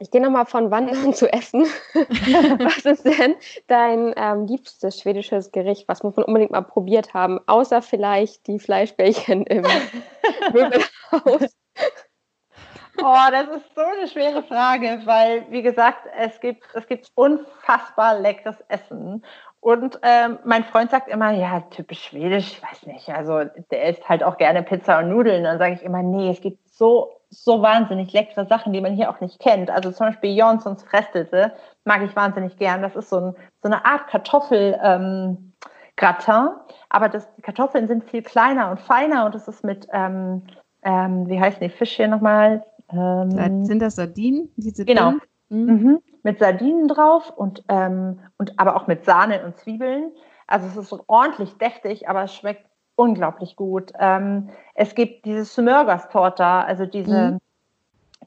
Ich 0.00 0.12
gehe 0.12 0.22
nochmal 0.22 0.46
von 0.46 0.70
Wandern 0.70 1.12
zu 1.12 1.32
Essen. 1.32 1.62
was 1.94 2.84
ist 2.84 3.04
denn 3.04 3.34
dein 3.66 4.14
ähm, 4.16 4.46
liebstes 4.46 5.00
schwedisches 5.00 5.50
Gericht? 5.50 5.88
Was 5.88 6.04
muss 6.04 6.14
man 6.14 6.24
unbedingt 6.24 6.52
mal 6.52 6.62
probiert 6.62 7.14
haben? 7.14 7.40
Außer 7.48 7.82
vielleicht 7.82 8.46
die 8.46 8.60
Fleischbällchen 8.60 9.44
im 9.46 9.64
Möbelhaus. 11.12 11.56
Oh, 13.00 13.30
das 13.30 13.46
ist 13.46 13.76
so 13.76 13.82
eine 13.82 14.08
schwere 14.08 14.42
Frage, 14.42 15.02
weil, 15.04 15.46
wie 15.50 15.62
gesagt, 15.62 16.08
es 16.18 16.40
gibt, 16.40 16.64
es 16.74 16.84
gibt 16.88 17.12
unfassbar 17.14 18.18
leckeres 18.18 18.56
Essen. 18.66 19.24
Und 19.60 20.00
ähm, 20.02 20.40
mein 20.44 20.64
Freund 20.64 20.90
sagt 20.90 21.06
immer, 21.08 21.30
ja, 21.30 21.60
typisch 21.70 22.02
schwedisch, 22.02 22.54
ich 22.54 22.60
weiß 22.60 22.86
nicht. 22.86 23.08
Also 23.10 23.44
der 23.70 23.90
isst 23.90 24.08
halt 24.08 24.24
auch 24.24 24.36
gerne 24.36 24.64
Pizza 24.64 24.98
und 24.98 25.10
Nudeln. 25.10 25.44
Dann 25.44 25.58
sage 25.58 25.74
ich 25.74 25.84
immer, 25.84 26.02
nee, 26.02 26.30
es 26.30 26.40
gibt 26.40 26.58
so 26.70 27.18
so 27.30 27.60
wahnsinnig 27.60 28.12
leckere 28.12 28.46
Sachen, 28.46 28.72
die 28.72 28.80
man 28.80 28.94
hier 28.94 29.10
auch 29.10 29.20
nicht 29.20 29.38
kennt. 29.38 29.70
Also 29.70 29.92
zum 29.92 30.06
Beispiel 30.06 30.36
Jonsons 30.36 30.82
Frestelse 30.82 31.52
mag 31.84 32.02
ich 32.02 32.16
wahnsinnig 32.16 32.56
gern. 32.56 32.82
Das 32.82 32.96
ist 32.96 33.10
so, 33.10 33.18
ein, 33.18 33.36
so 33.62 33.68
eine 33.68 33.84
Art 33.84 34.08
Kartoffel. 34.08 34.78
Ähm, 34.82 35.52
Gratin, 35.96 36.50
aber 36.90 37.08
das, 37.08 37.28
die 37.34 37.42
Kartoffeln 37.42 37.88
sind 37.88 38.04
viel 38.04 38.22
kleiner 38.22 38.70
und 38.70 38.78
feiner 38.78 39.26
und 39.26 39.34
es 39.34 39.48
ist 39.48 39.64
mit, 39.64 39.88
ähm, 39.92 40.46
ähm, 40.82 41.28
wie 41.28 41.40
heißen 41.40 41.60
die 41.60 41.68
Fische 41.68 42.08
nochmal? 42.08 42.64
Ähm, 42.90 43.64
sind 43.64 43.80
das 43.80 43.96
Sardinen? 43.96 44.50
Diese 44.56 44.84
genau. 44.84 45.12
Mhm. 45.50 45.64
Mhm. 45.64 46.02
Mit 46.22 46.38
Sardinen 46.38 46.88
drauf 46.88 47.30
und, 47.34 47.64
ähm, 47.68 48.20
und 48.38 48.58
aber 48.58 48.76
auch 48.76 48.86
mit 48.86 49.04
Sahne 49.04 49.44
und 49.44 49.56
Zwiebeln. 49.56 50.12
Also 50.46 50.66
es 50.66 50.76
ist 50.76 50.98
ordentlich 51.06 51.56
deftig, 51.58 52.08
aber 52.08 52.24
es 52.24 52.34
schmeckt 52.34 52.66
unglaublich 52.96 53.56
gut. 53.56 53.92
Ähm, 53.98 54.50
es 54.74 54.94
gibt 54.94 55.24
diese 55.24 55.44
Smörgåstorte, 55.44 56.44
also 56.44 56.84
diese, 56.84 57.32
mhm. 57.32 57.38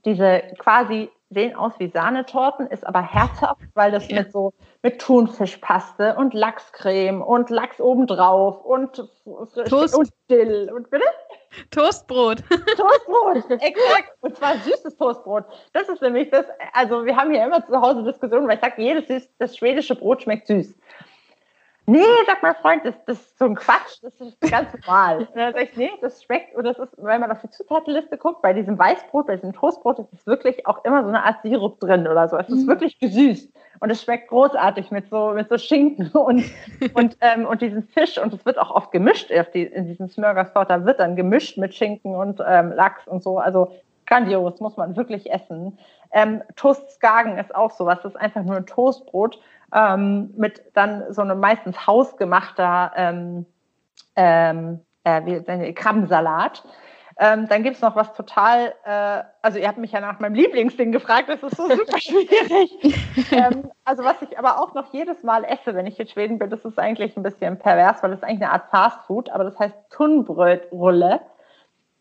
diese 0.05 0.41
quasi 0.57 1.09
sehen 1.31 1.55
aus 1.55 1.73
wie 1.79 1.87
Sahnetorten, 1.87 2.67
ist 2.67 2.85
aber 2.85 3.01
herzhaft, 3.01 3.61
weil 3.73 3.91
das 3.91 4.07
ja. 4.09 4.19
mit 4.19 4.31
so 4.31 4.53
mit 4.83 4.99
Thunfischpaste 4.99 6.15
und 6.15 6.33
Lachscreme 6.33 7.21
und 7.21 7.49
Lachs 7.49 7.79
obendrauf 7.79 8.63
und 8.65 9.07
Toast. 9.67 9.95
und 9.95 10.09
Dill 10.29 10.71
und 10.73 10.89
bitte 10.89 11.05
Toastbrot. 11.69 12.43
Toastbrot, 12.77 13.51
exakt. 13.61 14.13
Und 14.21 14.35
zwar 14.37 14.55
süßes 14.57 14.97
Toastbrot. 14.97 15.43
Das 15.73 15.89
ist 15.89 16.01
nämlich 16.01 16.29
das, 16.29 16.45
also 16.73 17.05
wir 17.05 17.15
haben 17.15 17.31
hier 17.31 17.45
immer 17.45 17.65
zu 17.65 17.79
Hause 17.79 18.03
Diskussionen, 18.03 18.47
weil 18.47 18.55
ich 18.55 18.61
sage, 18.61 18.81
jedes 18.81 19.29
das 19.37 19.57
schwedische 19.57 19.95
Brot 19.95 20.23
schmeckt 20.23 20.47
süß. 20.47 20.73
Nee, 21.87 22.03
sagt 22.27 22.43
mein 22.43 22.55
Freund, 22.55 22.85
das, 22.85 22.93
das 23.05 23.19
ist 23.19 23.39
so 23.39 23.45
ein 23.45 23.55
Quatsch, 23.55 24.01
das 24.03 24.13
ist 24.21 24.39
ganz 24.41 24.69
normal. 24.73 25.17
Und 25.33 25.35
dann 25.35 25.53
sage 25.53 25.65
ich, 25.65 25.75
nee, 25.75 25.89
das 25.99 26.23
schmeckt, 26.23 26.55
und 26.55 26.63
das 26.63 26.77
ist, 26.77 26.93
wenn 26.97 27.19
man 27.19 27.31
auf 27.31 27.41
die 27.41 27.49
Zutatenliste 27.49 28.17
guckt, 28.17 28.41
bei 28.41 28.53
diesem 28.53 28.77
Weißbrot, 28.77 29.27
bei 29.27 29.35
diesem 29.35 29.53
Toastbrot, 29.53 29.99
ist 29.99 30.13
es 30.13 30.27
wirklich 30.27 30.67
auch 30.67 30.85
immer 30.85 31.01
so 31.01 31.09
eine 31.09 31.23
Art 31.23 31.41
Sirup 31.41 31.79
drin 31.79 32.07
oder 32.07 32.29
so. 32.29 32.37
Es 32.37 32.49
ist 32.49 32.65
mhm. 32.65 32.67
wirklich 32.67 32.99
gesüßt. 32.99 33.51
Und 33.79 33.89
es 33.89 34.03
schmeckt 34.03 34.29
großartig 34.29 34.91
mit 34.91 35.09
so, 35.09 35.31
mit 35.31 35.49
so 35.49 35.57
Schinken 35.57 36.07
und, 36.13 36.45
und, 36.93 37.17
ähm, 37.21 37.45
und 37.47 37.61
diesem 37.61 37.83
Fisch. 37.83 38.19
Und 38.19 38.33
es 38.33 38.45
wird 38.45 38.59
auch 38.59 38.69
oft 38.69 38.91
gemischt 38.91 39.31
auf 39.33 39.49
die, 39.49 39.63
in 39.63 39.87
diesem 39.87 40.07
Smörgåstorta 40.07 40.85
wird 40.85 40.99
dann 40.99 41.15
gemischt 41.15 41.57
mit 41.57 41.73
Schinken 41.73 42.15
und 42.15 42.41
ähm, 42.45 42.71
Lachs 42.73 43.07
und 43.07 43.23
so. 43.23 43.39
Also 43.39 43.71
grandios, 44.05 44.59
muss 44.59 44.77
man 44.77 44.95
wirklich 44.95 45.31
essen. 45.31 45.79
Ähm, 46.11 46.43
Toast 46.55 46.91
Skagen 46.91 47.37
ist 47.37 47.55
auch 47.55 47.71
sowas. 47.71 47.99
Das 48.03 48.13
ist 48.13 48.19
einfach 48.19 48.43
nur 48.43 48.57
ein 48.57 48.65
Toastbrot 48.65 49.39
ähm, 49.73 50.33
mit 50.35 50.61
dann 50.73 51.13
so 51.13 51.21
einem 51.21 51.39
meistens 51.39 51.87
hausgemachter 51.87 52.91
ähm, 52.95 53.45
ähm, 54.15 54.81
äh, 55.03 55.73
Krabbensalat. 55.73 56.63
Ähm, 57.17 57.47
dann 57.47 57.61
gibt 57.61 57.75
es 57.75 57.81
noch 57.81 57.95
was 57.95 58.13
total, 58.13 58.73
äh, 58.83 59.23
also 59.41 59.59
ihr 59.59 59.67
habt 59.67 59.77
mich 59.77 59.91
ja 59.91 59.99
nach 59.99 60.19
meinem 60.19 60.33
Lieblingsding 60.33 60.91
gefragt, 60.91 61.29
das 61.29 61.43
ist 61.43 61.55
so 61.55 61.67
super 61.67 61.97
schwierig. 61.99 63.31
ähm, 63.31 63.69
also 63.83 64.03
was 64.03 64.21
ich 64.21 64.39
aber 64.39 64.59
auch 64.59 64.73
noch 64.73 64.91
jedes 64.91 65.21
Mal 65.21 65.43
esse, 65.43 65.75
wenn 65.75 65.85
ich 65.85 65.99
in 65.99 66.07
Schweden 66.07 66.39
bin, 66.39 66.49
das 66.49 66.65
ist 66.65 66.79
eigentlich 66.79 67.15
ein 67.15 67.23
bisschen 67.23 67.59
pervers, 67.59 68.01
weil 68.01 68.09
das 68.09 68.19
ist 68.19 68.23
eigentlich 68.23 68.41
eine 68.41 68.51
Art 68.51 68.71
Fastfood, 68.71 69.29
aber 69.29 69.43
das 69.43 69.59
heißt 69.59 69.75
Tunnbrötrulle. 69.91 71.21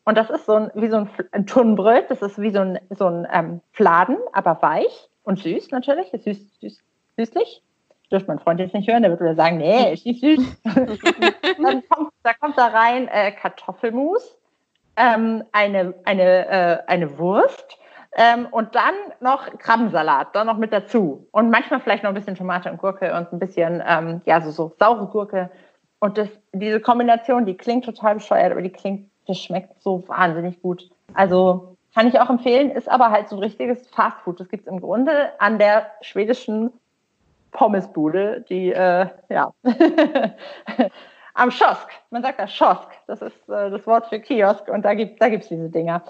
Und 0.05 0.16
das 0.16 0.31
ist 0.31 0.47
so 0.47 0.55
ein, 0.55 0.71
wie 0.75 0.89
so 0.89 0.97
ein, 0.97 1.11
ein 1.33 1.47
Tunnbröt, 1.47 2.11
das 2.11 2.23
ist 2.23 2.41
wie 2.41 2.51
so 2.51 2.61
ein, 2.61 2.79
so 2.89 3.07
ein 3.07 3.29
ähm, 3.31 3.61
Fladen, 3.73 4.16
aber 4.33 4.62
weich 4.62 5.11
und 5.23 5.39
süß 5.39 5.71
natürlich, 5.71 6.11
süß, 6.12 6.61
süß, 6.61 6.83
süßlich. 7.25 7.62
Dürfte 8.11 8.29
mein 8.29 8.41
Freund 8.41 8.59
jetzt 8.59 8.75
nicht 8.75 8.91
hören, 8.91 9.03
der 9.03 9.12
würde 9.12 9.25
wieder 9.25 9.37
sagen, 9.37 9.59
nee, 9.59 9.93
ist 9.93 10.05
nicht 10.05 10.21
süß. 10.21 10.62
Dann 10.64 11.83
kommt, 11.89 12.12
da 12.23 12.35
kommt 12.35 12.59
da 12.59 12.66
rein 12.66 13.07
äh, 13.09 13.31
Kartoffelmus, 13.33 14.37
ähm, 14.97 15.45
eine, 15.53 15.95
eine, 16.05 16.49
äh, 16.49 16.79
eine 16.87 17.18
Wurst 17.18 17.79
ähm, 18.16 18.49
und 18.51 18.75
dann 18.75 18.95
noch 19.21 19.47
Krabbensalat, 19.59 20.35
dann 20.35 20.49
noch 20.49 20.57
mit 20.57 20.73
dazu. 20.73 21.29
Und 21.31 21.51
manchmal 21.51 21.81
vielleicht 21.81 22.03
noch 22.03 22.11
ein 22.11 22.14
bisschen 22.14 22.35
Tomate 22.35 22.71
und 22.71 22.79
Gurke 22.79 23.14
und 23.14 23.33
ein 23.33 23.39
bisschen, 23.39 23.83
ähm, 23.87 24.21
ja, 24.25 24.41
so, 24.41 24.51
so 24.51 24.73
saure 24.79 25.07
Gurke. 25.07 25.51
Und 26.01 26.18
das, 26.18 26.29
diese 26.53 26.81
Kombination, 26.81 27.47
die 27.47 27.57
klingt 27.57 27.85
total 27.85 28.14
bescheuert, 28.14 28.51
aber 28.51 28.62
die 28.62 28.71
klingt, 28.71 29.09
das 29.27 29.39
schmeckt 29.39 29.81
so 29.83 30.03
wahnsinnig 30.09 30.61
gut. 30.61 30.91
Also 31.14 31.77
kann 31.95 32.09
ich 32.09 32.18
auch 32.18 32.31
empfehlen, 32.31 32.71
ist 32.71 32.91
aber 32.91 33.11
halt 33.11 33.29
so 33.29 33.37
ein 33.37 33.43
richtiges 33.43 33.89
Fastfood. 33.91 34.41
Das 34.41 34.49
gibt 34.49 34.66
es 34.66 34.73
im 34.73 34.81
Grunde 34.81 35.31
an 35.39 35.59
der 35.59 35.87
schwedischen 36.01 36.73
Pommesbude, 37.53 38.45
die, 38.49 38.73
äh, 38.73 39.09
ja, 39.29 39.53
am 41.35 41.51
Schosk. 41.51 41.89
Man 42.11 42.23
sagt 42.23 42.41
das 42.41 42.53
Schosk. 42.53 42.89
Das 43.07 43.23
ist 43.23 43.49
äh, 43.49 43.71
das 43.71 43.87
Wort 43.87 44.07
für 44.07 44.21
Kiosk 44.21 44.69
und 44.69 44.85
da 44.85 44.95
gibt 44.95 45.21
da 45.21 45.29
gibt's 45.29 45.49
diese 45.49 45.71
Dinger. 45.71 46.03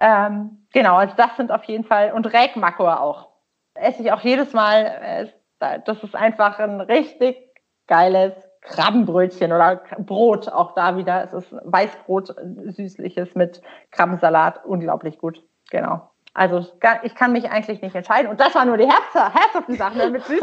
Ähm, 0.00 0.66
genau, 0.72 0.96
also 0.96 1.14
das 1.16 1.36
sind 1.36 1.52
auf 1.52 1.64
jeden 1.64 1.84
Fall, 1.84 2.12
und 2.12 2.26
Räkmakor 2.32 3.00
auch. 3.00 3.28
Esse 3.74 4.02
ich 4.02 4.12
auch 4.12 4.20
jedes 4.20 4.52
Mal. 4.52 5.30
Äh, 5.60 5.78
das 5.86 6.02
ist 6.02 6.14
einfach 6.14 6.58
ein 6.58 6.80
richtig 6.80 7.38
geiles 7.86 8.34
Krabbenbrötchen 8.60 9.52
oder 9.52 9.82
Brot, 9.98 10.48
auch 10.48 10.72
da 10.74 10.96
wieder. 10.96 11.22
Es 11.24 11.32
ist 11.32 11.54
Weißbrot, 11.64 12.34
süßliches 12.66 13.34
mit 13.34 13.62
Krabbensalat, 13.90 14.64
unglaublich 14.64 15.18
gut. 15.18 15.42
Genau. 15.70 16.10
Also 16.34 16.66
ich 17.04 17.14
kann 17.14 17.32
mich 17.32 17.48
eigentlich 17.48 17.80
nicht 17.80 17.94
entscheiden. 17.94 18.28
Und 18.28 18.40
das 18.40 18.54
waren 18.56 18.68
nur 18.68 18.76
die 18.76 18.88
Herz 18.88 19.14
herzhaften 19.14 19.76
Sachen, 19.76 19.98
damit 19.98 20.24
süß 20.24 20.40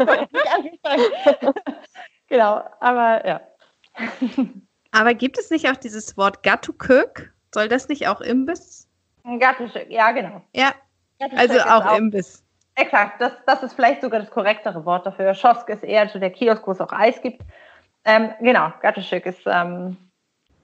Genau, 2.28 2.64
aber 2.80 3.26
ja. 3.26 3.40
Aber 4.90 5.12
gibt 5.14 5.38
es 5.38 5.50
nicht 5.50 5.68
auch 5.68 5.76
dieses 5.76 6.16
Wort 6.16 6.42
Gattukök? 6.42 7.32
Soll 7.54 7.68
das 7.68 7.88
nicht 7.88 8.08
auch 8.08 8.22
Imbiss? 8.22 8.88
Gattukök, 9.38 9.90
ja, 9.90 10.10
genau. 10.12 10.42
Ja, 10.54 10.72
also 11.36 11.60
auch, 11.60 11.84
auch, 11.84 11.98
Imbiss. 11.98 12.42
Exakt, 12.74 13.20
das, 13.20 13.32
das 13.46 13.62
ist 13.62 13.74
vielleicht 13.74 14.00
sogar 14.00 14.20
das 14.20 14.30
korrektere 14.30 14.84
Wort 14.86 15.04
dafür. 15.04 15.34
Schosk 15.34 15.68
ist 15.68 15.84
eher 15.84 16.08
so 16.08 16.18
der 16.18 16.30
Kiosk, 16.30 16.66
wo 16.66 16.72
es 16.72 16.80
auch 16.80 16.92
Eis 16.92 17.20
gibt. 17.20 17.42
Ähm, 18.04 18.32
genau, 18.40 18.72
Gattukök 18.80 19.26
ist 19.26 19.42
ähm, 19.46 19.96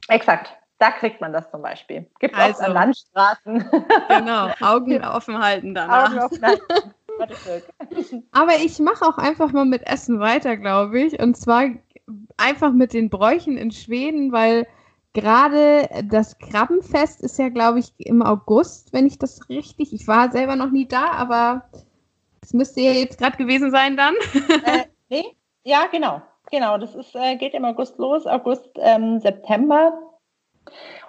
exakt. 0.08 0.57
Da 0.78 0.92
kriegt 0.92 1.20
man 1.20 1.32
das 1.32 1.50
zum 1.50 1.62
Beispiel. 1.62 2.06
Gibt 2.20 2.34
es 2.34 2.40
also, 2.40 2.62
auch 2.62 2.66
an 2.66 2.72
Landstraßen. 2.72 3.70
Genau, 4.08 4.50
Augen 4.60 5.04
offen 5.04 5.38
halten 5.38 5.74
danach. 5.74 6.10
Augen 6.10 6.18
offen 6.20 6.42
halten. 6.42 8.24
Aber 8.32 8.54
ich 8.64 8.78
mache 8.78 9.04
auch 9.04 9.18
einfach 9.18 9.52
mal 9.52 9.64
mit 9.64 9.84
Essen 9.86 10.20
weiter, 10.20 10.56
glaube 10.56 11.00
ich. 11.00 11.20
Und 11.20 11.36
zwar 11.36 11.64
einfach 12.36 12.72
mit 12.72 12.92
den 12.92 13.10
Bräuchen 13.10 13.56
in 13.56 13.72
Schweden, 13.72 14.30
weil 14.30 14.68
gerade 15.14 15.88
das 16.04 16.38
Krabbenfest 16.38 17.22
ist 17.22 17.38
ja, 17.38 17.48
glaube 17.48 17.80
ich, 17.80 17.92
im 17.98 18.22
August, 18.22 18.92
wenn 18.92 19.06
ich 19.06 19.18
das 19.18 19.48
richtig. 19.48 19.92
Ich 19.92 20.06
war 20.06 20.30
selber 20.30 20.54
noch 20.54 20.70
nie 20.70 20.86
da, 20.86 21.10
aber 21.10 21.68
es 22.40 22.52
müsste 22.52 22.80
ja 22.80 22.92
jetzt 22.92 23.18
gerade 23.18 23.36
gewesen 23.36 23.72
sein 23.72 23.96
dann. 23.96 24.14
Äh, 24.64 24.84
nee, 25.08 25.36
ja, 25.64 25.86
genau. 25.90 26.22
Genau, 26.50 26.78
das 26.78 26.94
ist, 26.94 27.14
äh, 27.14 27.36
geht 27.36 27.54
im 27.54 27.64
August 27.64 27.98
los, 27.98 28.26
August, 28.26 28.70
ähm, 28.76 29.20
September. 29.20 30.07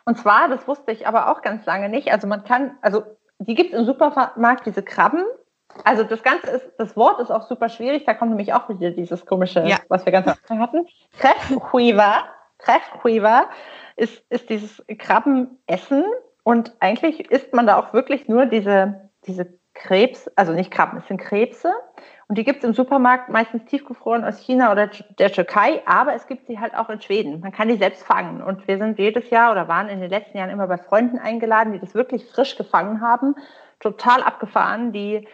Und 0.05 0.18
zwar, 0.18 0.49
das 0.49 0.68
wusste 0.68 0.91
ich 0.91 1.07
aber 1.07 1.32
auch 1.32 1.41
ganz 1.41 1.66
lange 1.66 1.89
nicht. 1.89 2.12
Also 2.12 2.28
man 2.28 2.43
kann, 2.43 2.78
also 2.82 3.03
die 3.39 3.55
gibt 3.55 3.74
es 3.74 3.80
im 3.80 3.86
Supermarkt, 3.86 4.66
diese 4.66 4.84
Krabben, 4.84 5.24
also 5.84 6.03
das 6.03 6.24
Ganze 6.24 6.47
ist, 6.47 6.72
das 6.78 6.95
Wort 6.97 7.20
ist 7.20 7.32
auch 7.32 7.47
super 7.47 7.70
schwierig, 7.70 8.05
da 8.05 8.14
kommt 8.14 8.32
nämlich 8.32 8.53
auch 8.53 8.68
wieder 8.70 8.91
dieses 8.91 9.26
komische, 9.26 9.64
ja. 9.66 9.78
was 9.88 10.05
wir 10.05 10.12
ganz 10.12 10.28
am 10.28 10.34
Anfang 10.34 10.60
hatten. 10.60 10.88
Kräftquiver, 11.18 12.24
Kräftquiver 12.57 13.45
ist, 13.95 14.24
ist 14.30 14.49
dieses 14.49 14.84
Krabbenessen 14.97 16.03
und 16.43 16.74
eigentlich 16.80 17.32
isst 17.32 17.53
man 17.53 17.68
da 17.68 17.78
auch 17.78 17.93
wirklich 17.93 18.28
nur 18.28 18.45
diese, 18.45 19.10
diese 19.26 19.47
Krebs, 19.74 20.28
also 20.36 20.53
nicht 20.53 20.72
Krabben, 20.72 20.99
es 20.99 21.07
sind 21.07 21.20
Krebse 21.20 21.72
und 22.30 22.38
die 22.38 22.44
gibt 22.44 22.60
es 22.60 22.64
im 22.64 22.76
Supermarkt 22.76 23.30
meistens 23.30 23.66
tiefgefroren 23.66 24.24
aus 24.24 24.38
China 24.38 24.72
oder 24.72 24.92
der 25.18 25.32
Türkei, 25.32 25.82
aber 25.88 26.14
es 26.14 26.28
gibt 26.28 26.46
sie 26.46 26.60
halt 26.60 26.76
auch 26.76 26.88
in 26.90 27.02
Schweden. 27.02 27.40
Man 27.40 27.52
kann 27.52 27.70
die 27.70 27.78
selbst 27.78 28.04
fangen 28.04 28.44
und 28.44 28.68
wir 28.68 28.78
sind 28.78 29.00
jedes 29.00 29.32
Jahr 29.32 29.52
oder 29.52 29.68
waren 29.68 29.90
in 29.90 30.00
den 30.00 30.12
letzten 30.12 30.38
Jahren 30.38 30.52
immer 30.52 30.68
bei 30.68 30.78
Freunden 30.78 31.18
eingeladen, 31.18 31.74
die 31.74 31.80
das 31.80 31.96
wirklich 31.96 32.26
frisch 32.26 32.56
gefangen 32.56 33.02
haben, 33.02 33.34
total 33.80 34.22
abgefahren, 34.22 34.92
die 34.92 35.28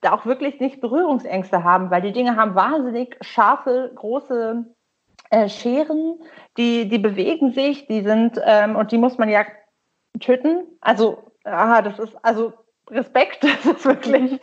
da 0.00 0.12
auch 0.12 0.26
wirklich 0.26 0.58
nicht 0.58 0.80
Berührungsängste 0.80 1.62
haben, 1.62 1.92
weil 1.92 2.02
die 2.02 2.12
Dinge 2.12 2.34
haben 2.34 2.56
wahnsinnig 2.56 3.16
scharfe, 3.20 3.92
große 3.94 4.64
äh, 5.30 5.48
Scheren, 5.48 6.18
die, 6.56 6.88
die 6.88 6.98
bewegen 6.98 7.52
sich, 7.52 7.86
die 7.86 8.02
sind, 8.02 8.40
ähm, 8.44 8.74
und 8.74 8.90
die 8.90 8.98
muss 8.98 9.16
man 9.16 9.28
ja 9.28 9.44
töten. 10.18 10.64
Also, 10.80 11.30
aha, 11.44 11.82
das 11.82 12.00
ist, 12.00 12.16
also 12.24 12.52
Respekt, 12.90 13.42
das 13.44 13.64
ist 13.64 13.84
wirklich, 13.84 14.40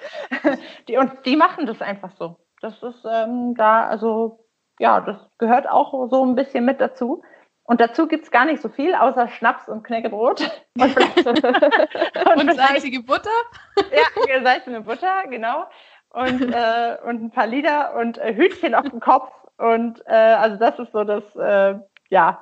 die, 0.88 0.98
und 0.98 1.26
die 1.26 1.36
machen 1.36 1.66
das 1.66 1.82
einfach 1.82 2.12
so. 2.18 2.38
Das 2.62 2.82
ist 2.84 3.06
ähm, 3.10 3.56
da, 3.56 3.88
also, 3.88 4.46
ja, 4.80 5.00
das 5.02 5.18
gehört 5.38 5.70
auch 5.70 6.10
so 6.10 6.26
ein 6.26 6.36
bisschen 6.36 6.66
mit 6.66 6.82
dazu. 6.82 7.24
Und 7.64 7.80
dazu 7.80 8.08
gibt 8.08 8.24
es 8.24 8.32
gar 8.32 8.46
nicht 8.46 8.62
so 8.62 8.70
viel, 8.70 8.96
außer 8.96 9.28
Schnaps 9.30 9.70
und 9.70 9.84
Knäckebrot. 9.84 10.42
Und, 10.80 10.98
und, 12.42 12.50
und 12.50 12.56
salzige 12.56 13.04
Butter? 13.04 13.30
ja, 14.28 14.42
salzige 14.44 14.82
Butter, 14.82 15.24
genau. 15.30 15.66
Und, 16.10 16.42
äh, 16.42 16.98
und 17.06 17.24
ein 17.24 17.32
paar 17.32 17.48
Lieder 17.48 17.96
und 17.96 18.18
äh, 18.18 18.34
Hütchen 18.36 18.74
auf 18.74 18.90
dem 18.90 19.00
Kopf. 19.00 19.32
Und 19.58 20.02
äh, 20.08 20.14
also 20.14 20.58
das 20.58 20.80
ist 20.80 20.92
so 20.92 21.04
das, 21.04 21.24
äh, 21.36 21.76
ja, 22.10 22.42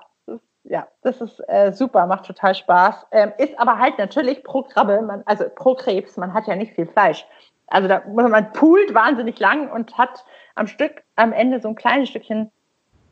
ja, 0.70 0.88
das 1.02 1.22
ist 1.22 1.42
äh, 1.48 1.72
super, 1.72 2.06
macht 2.08 2.26
total 2.26 2.56
Spaß. 2.56 3.08
Ähm, 3.12 3.34
ist 3.38 3.58
aber 3.60 3.80
halt 3.80 3.98
natürlich 3.98 4.44
pro 4.44 4.64
Krabbe, 4.64 5.02
man, 5.02 5.24
also 5.26 5.46
pro 5.50 5.76
Krebs, 5.76 6.18
man 6.18 6.34
hat 6.34 6.48
ja 6.48 6.56
nicht 6.56 6.74
viel 6.74 6.88
Fleisch. 6.88 7.26
Also 7.68 7.88
da 7.88 8.04
muss 8.08 8.30
man 8.30 8.52
poolt 8.54 8.94
wahnsinnig 8.94 9.40
lang 9.40 9.70
und 9.72 9.98
hat 9.98 10.26
am 10.56 10.68
Stück 10.68 11.04
am 11.16 11.34
Ende 11.34 11.60
so 11.60 11.70
ein 11.70 11.76
kleines 11.76 12.10
Stückchen 12.10 12.52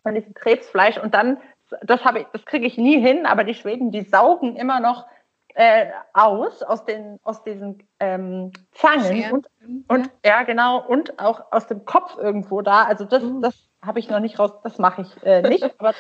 von 0.04 0.16
diesem 0.16 0.34
Krebsfleisch 0.34 0.98
und 0.98 1.14
dann 1.14 1.38
das 1.82 2.06
habe 2.06 2.20
ich, 2.20 2.28
das 2.32 2.46
kriege 2.46 2.66
ich 2.66 2.78
nie 2.78 3.00
hin, 3.00 3.26
aber 3.26 3.44
die 3.44 3.56
Schweden, 3.56 3.92
die 3.92 4.04
saugen 4.04 4.56
immer 4.56 4.80
noch 4.80 5.08
äh, 5.56 5.88
aus 6.14 6.62
aus 6.64 6.86
den 6.86 7.20
aus 7.24 7.44
diesen 7.44 7.88
ähm, 8.00 8.52
Zangen 8.74 9.32
und, 9.32 9.48
und 9.88 10.10
ja. 10.24 10.40
ja. 10.40 10.44
genau 10.44 10.86
und 10.86 11.18
auch 11.20 11.52
aus 11.52 11.68
dem 11.68 11.86
Kopf 11.86 12.18
irgendwo 12.18 12.62
da. 12.62 12.84
Also 12.84 13.06
das 13.06 13.24
uh. 13.24 13.42
das 13.42 13.56
habe 13.82 14.00
ich 14.00 14.10
noch 14.10 14.20
nicht 14.20 14.38
raus, 14.38 14.52
das 14.64 14.78
mache 14.78 15.04
ich 15.04 15.24
äh, 15.24 15.42
nicht. 15.42 15.64
aber 15.80 15.94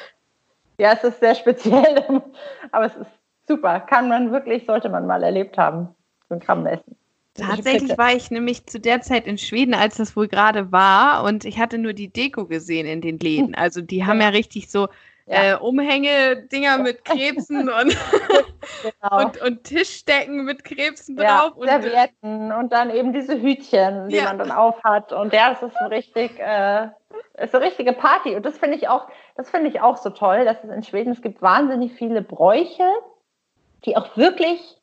ja, 0.77 0.93
es 0.93 1.03
ist 1.03 1.19
sehr 1.19 1.35
speziell, 1.35 2.03
aber 2.71 2.85
es 2.85 2.95
ist 2.95 3.11
super. 3.47 3.79
Kann 3.81 4.09
man 4.09 4.31
wirklich, 4.31 4.65
sollte 4.65 4.89
man 4.89 5.07
mal 5.07 5.23
erlebt 5.23 5.57
haben, 5.57 5.89
so 6.29 6.35
ein 6.35 6.39
Krabbenessen. 6.39 6.95
Tatsächlich 7.35 7.97
war 7.97 8.13
ich 8.13 8.31
nämlich 8.31 8.65
zu 8.65 8.79
der 8.79 9.01
Zeit 9.01 9.27
in 9.27 9.37
Schweden, 9.37 9.73
als 9.73 9.97
das 9.97 10.15
wohl 10.15 10.29
gerade 10.29 10.71
war, 10.71 11.23
und 11.25 11.43
ich 11.43 11.59
hatte 11.59 11.77
nur 11.77 11.91
die 11.91 12.07
Deko 12.07 12.45
gesehen 12.45 12.87
in 12.87 13.01
den 13.01 13.19
Läden. 13.19 13.55
Also 13.55 13.81
die 13.81 14.05
haben 14.05 14.21
ja 14.21 14.29
richtig 14.29 14.71
so 14.71 14.87
ja. 15.25 15.53
äh, 15.53 15.55
Umhänge-Dinger 15.55 16.77
mit 16.77 17.03
Krebsen 17.03 17.69
und, 17.81 17.97
genau. 18.81 19.25
und, 19.25 19.41
und, 19.41 19.63
Tischdecken 19.63 20.45
mit 20.45 20.63
Krebsen 20.63 21.17
ja, 21.17 21.41
drauf. 21.41 21.57
Und 21.57 21.67
Servietten 21.67 22.51
und 22.51 22.71
dann 22.71 22.89
eben 22.89 23.13
diese 23.13 23.41
Hütchen, 23.41 24.09
die 24.09 24.17
ja. 24.17 24.25
man 24.25 24.39
dann 24.39 24.51
aufhat. 24.51 25.11
Und 25.11 25.33
ja, 25.33 25.49
das 25.49 25.63
ist 25.63 25.77
so 25.79 25.85
richtig, 25.87 26.39
äh, 26.39 26.89
ist 27.37 27.51
so 27.51 27.57
richtige 27.57 27.93
Party. 27.93 28.35
Und 28.35 28.45
das 28.45 28.57
finde 28.57 28.77
ich 28.77 28.87
auch, 28.87 29.07
das 29.35 29.49
finde 29.49 29.69
ich 29.69 29.81
auch 29.81 29.97
so 29.97 30.09
toll, 30.09 30.45
dass 30.45 30.63
es 30.63 30.69
in 30.69 30.83
Schweden, 30.83 31.11
es 31.11 31.21
gibt 31.21 31.41
wahnsinnig 31.41 31.93
viele 31.93 32.21
Bräuche, 32.21 32.89
die 33.85 33.97
auch 33.97 34.15
wirklich 34.17 34.79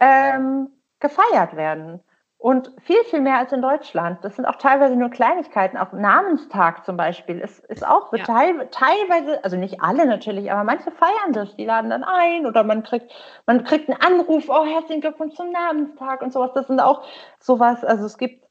ähm, 0.00 0.68
gefeiert 0.98 1.56
werden. 1.56 2.00
Und 2.40 2.72
viel, 2.80 3.04
viel 3.04 3.20
mehr 3.20 3.36
als 3.36 3.52
in 3.52 3.60
Deutschland. 3.60 4.24
Das 4.24 4.36
sind 4.36 4.46
auch 4.46 4.56
teilweise 4.56 4.96
nur 4.96 5.10
Kleinigkeiten. 5.10 5.76
Auch 5.76 5.92
Namenstag 5.92 6.86
zum 6.86 6.96
Beispiel 6.96 7.38
ist, 7.38 7.58
ist 7.66 7.86
auch 7.86 8.10
ja. 8.14 8.24
teil, 8.24 8.66
teilweise, 8.70 9.44
also 9.44 9.58
nicht 9.58 9.82
alle 9.82 10.06
natürlich, 10.06 10.50
aber 10.50 10.64
manche 10.64 10.90
feiern 10.90 11.34
das. 11.34 11.54
Die 11.56 11.66
laden 11.66 11.90
dann 11.90 12.02
ein 12.02 12.46
oder 12.46 12.64
man 12.64 12.82
kriegt, 12.82 13.12
man 13.44 13.62
kriegt 13.64 13.90
einen 13.90 14.00
Anruf, 14.00 14.48
oh, 14.48 14.64
herzlichen 14.64 15.02
Glückwunsch 15.02 15.34
zum 15.34 15.52
Namenstag 15.52 16.22
und 16.22 16.32
sowas. 16.32 16.52
Das 16.54 16.66
sind 16.66 16.80
auch 16.80 17.06
sowas, 17.40 17.84
also 17.84 18.06
es 18.06 18.16
gibt, 18.16 18.42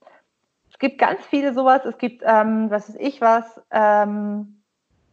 es 0.69 0.77
gibt 0.77 0.99
ganz 0.99 1.25
viele 1.25 1.55
sowas. 1.55 1.83
Es 1.85 1.97
gibt, 1.97 2.21
ähm, 2.23 2.69
was 2.69 2.89
weiß 2.89 2.97
ich 2.99 3.21
was, 3.21 3.59
ähm, 3.71 4.58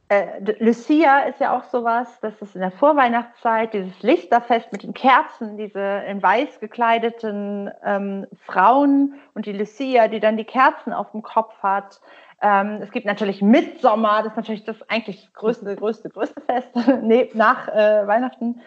äh, 0.09 0.41
Lucia 0.61 1.21
ist 1.21 1.41
ja 1.41 1.57
auch 1.57 1.65
sowas, 1.65 2.21
das 2.21 2.41
ist 2.41 2.55
in 2.55 2.61
der 2.61 2.71
Vorweihnachtszeit, 2.71 3.75
dieses 3.75 4.03
Lichterfest 4.03 4.71
mit 4.71 4.85
den 4.85 4.95
Kerzen, 4.95 5.57
diese 5.57 5.81
in 6.07 6.23
weiß 6.23 6.61
gekleideten 6.61 7.71
ähm, 7.85 8.27
Frauen 8.45 9.15
und 9.35 9.47
die 9.47 9.53
Lucia, 9.53 10.07
die 10.07 10.21
dann 10.21 10.37
die 10.37 10.45
Kerzen 10.45 10.93
auf 10.93 11.11
dem 11.11 11.23
Kopf 11.23 11.55
hat. 11.61 12.01
Ähm, 12.41 12.79
es 12.83 12.93
gibt 12.93 13.05
natürlich 13.05 13.43
Mitsommer, 13.43 14.23
das 14.23 14.33
ist 14.33 14.37
natürlich 14.37 14.65
das 14.65 14.77
eigentlich 14.89 15.29
größte, 15.33 15.75
größte, 15.75 16.09
größte 16.09 16.41
Fest 16.41 16.71
nee, 17.03 17.31
nach 17.35 17.67
äh, 17.69 18.07
Weihnachten. 18.07 18.61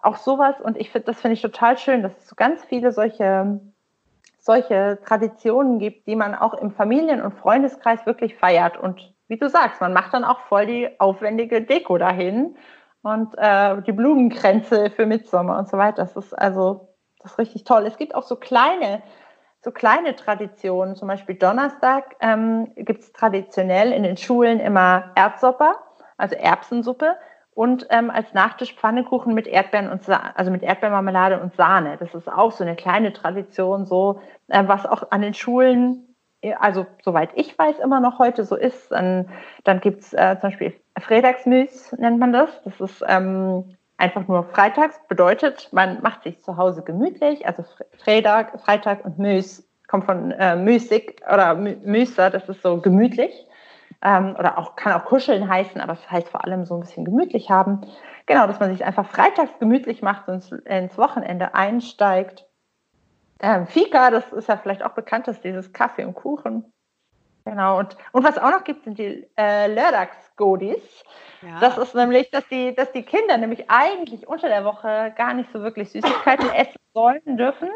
Auch 0.00 0.16
sowas 0.16 0.60
und 0.60 0.76
ich 0.76 0.90
finde, 0.90 1.06
das 1.06 1.20
finde 1.20 1.34
ich 1.34 1.42
total 1.42 1.78
schön, 1.78 2.02
dass 2.02 2.16
es 2.18 2.28
so 2.28 2.34
ganz 2.34 2.64
viele 2.64 2.90
solche 2.90 3.60
solche 4.40 4.98
Traditionen 5.06 5.78
gibt, 5.78 6.08
die 6.08 6.16
man 6.16 6.34
auch 6.34 6.54
im 6.54 6.72
Familien- 6.72 7.22
und 7.22 7.38
Freundeskreis 7.38 8.04
wirklich 8.06 8.34
feiert 8.34 8.76
und 8.76 9.11
wie 9.28 9.38
du 9.38 9.48
sagst, 9.48 9.80
man 9.80 9.92
macht 9.92 10.14
dann 10.14 10.24
auch 10.24 10.40
voll 10.40 10.66
die 10.66 11.00
aufwendige 11.00 11.62
Deko 11.62 11.98
dahin 11.98 12.56
und 13.02 13.34
äh, 13.36 13.80
die 13.82 13.92
Blumenkränze 13.92 14.90
für 14.90 15.06
Mitsommer 15.06 15.58
und 15.58 15.68
so 15.68 15.78
weiter. 15.78 16.02
Das 16.02 16.16
ist 16.16 16.32
also 16.34 16.92
das 17.22 17.32
ist 17.32 17.38
richtig 17.38 17.64
toll. 17.64 17.86
Es 17.86 17.96
gibt 17.96 18.14
auch 18.14 18.24
so 18.24 18.36
kleine, 18.36 19.02
so 19.60 19.70
kleine 19.70 20.16
Traditionen. 20.16 20.96
Zum 20.96 21.08
Beispiel 21.08 21.36
Donnerstag 21.36 22.16
ähm, 22.20 22.72
gibt 22.76 23.00
es 23.00 23.12
traditionell 23.12 23.92
in 23.92 24.02
den 24.02 24.16
Schulen 24.16 24.60
immer 24.60 25.12
Erbsopper, 25.14 25.76
also 26.16 26.34
Erbsensuppe 26.34 27.16
und 27.54 27.86
ähm, 27.90 28.10
als 28.10 28.32
Nachtisch 28.34 28.74
Pfannekuchen 28.74 29.34
mit 29.34 29.46
Erdbeeren 29.46 29.90
und 29.90 30.02
Sa 30.04 30.32
also 30.34 30.50
mit 30.50 30.62
Erdbeermarmelade 30.62 31.40
und 31.40 31.54
Sahne. 31.54 31.96
Das 31.98 32.14
ist 32.14 32.28
auch 32.28 32.52
so 32.52 32.64
eine 32.64 32.76
kleine 32.76 33.12
Tradition, 33.12 33.86
so 33.86 34.20
äh, 34.48 34.64
was 34.66 34.86
auch 34.86 35.10
an 35.10 35.22
den 35.22 35.34
Schulen 35.34 36.11
also 36.58 36.86
soweit 37.02 37.30
ich 37.34 37.56
weiß, 37.56 37.78
immer 37.78 38.00
noch 38.00 38.18
heute 38.18 38.44
so 38.44 38.56
ist. 38.56 38.90
Dann, 38.90 39.28
dann 39.64 39.80
gibt 39.80 40.02
es 40.02 40.12
äh, 40.12 40.36
zum 40.40 40.50
Beispiel 40.50 40.74
Freitagsmüs, 40.98 41.92
nennt 41.98 42.18
man 42.18 42.32
das. 42.32 42.50
Das 42.64 42.80
ist 42.80 43.04
ähm, 43.06 43.76
einfach 43.96 44.26
nur 44.26 44.44
freitags, 44.44 45.00
bedeutet, 45.08 45.68
man 45.72 46.02
macht 46.02 46.24
sich 46.24 46.42
zu 46.42 46.56
Hause 46.56 46.82
gemütlich. 46.82 47.46
Also 47.46 47.64
Freitag, 47.98 48.60
Freitag 48.60 49.04
und 49.04 49.18
Müs 49.18 49.68
kommt 49.86 50.04
von 50.04 50.32
äh, 50.32 50.56
müßig 50.56 51.20
oder 51.32 51.54
Müser, 51.54 52.30
das 52.30 52.48
ist 52.48 52.62
so 52.62 52.80
gemütlich. 52.80 53.46
Ähm, 54.04 54.34
oder 54.36 54.58
auch 54.58 54.74
kann 54.74 54.92
auch 54.92 55.04
kuscheln 55.04 55.48
heißen, 55.48 55.80
aber 55.80 55.92
es 55.92 56.10
heißt 56.10 56.28
vor 56.28 56.44
allem 56.44 56.64
so 56.64 56.74
ein 56.74 56.80
bisschen 56.80 57.04
gemütlich 57.04 57.50
haben. 57.50 57.82
Genau, 58.26 58.46
dass 58.46 58.58
man 58.58 58.72
sich 58.72 58.84
einfach 58.84 59.06
freitags 59.06 59.52
gemütlich 59.60 60.02
macht 60.02 60.28
und 60.28 60.50
ins 60.50 60.98
Wochenende 60.98 61.54
einsteigt 61.54 62.46
ähm, 63.42 63.66
Fika, 63.66 64.10
das 64.10 64.32
ist 64.32 64.48
ja 64.48 64.56
vielleicht 64.56 64.82
auch 64.82 64.92
bekannt, 64.92 65.28
ist 65.28 65.44
dieses 65.44 65.72
Kaffee 65.72 66.04
und 66.04 66.14
Kuchen. 66.14 66.72
Genau, 67.44 67.80
und, 67.80 67.96
und 68.12 68.24
was 68.24 68.38
auch 68.38 68.50
noch 68.50 68.62
gibt, 68.62 68.84
sind 68.84 68.98
die 68.98 69.26
äh, 69.36 69.66
Lördags-Godis. 69.66 71.04
Ja. 71.42 71.58
Das 71.58 71.76
ist 71.76 71.94
nämlich, 71.94 72.30
dass 72.30 72.46
die, 72.48 72.72
dass 72.74 72.92
die 72.92 73.02
Kinder 73.02 73.36
nämlich 73.36 73.68
eigentlich 73.68 74.28
unter 74.28 74.48
der 74.48 74.64
Woche 74.64 75.12
gar 75.16 75.34
nicht 75.34 75.50
so 75.52 75.60
wirklich 75.60 75.90
Süßigkeiten 75.90 76.50
essen 76.54 76.78
sollen 76.94 77.36
dürfen. 77.36 77.68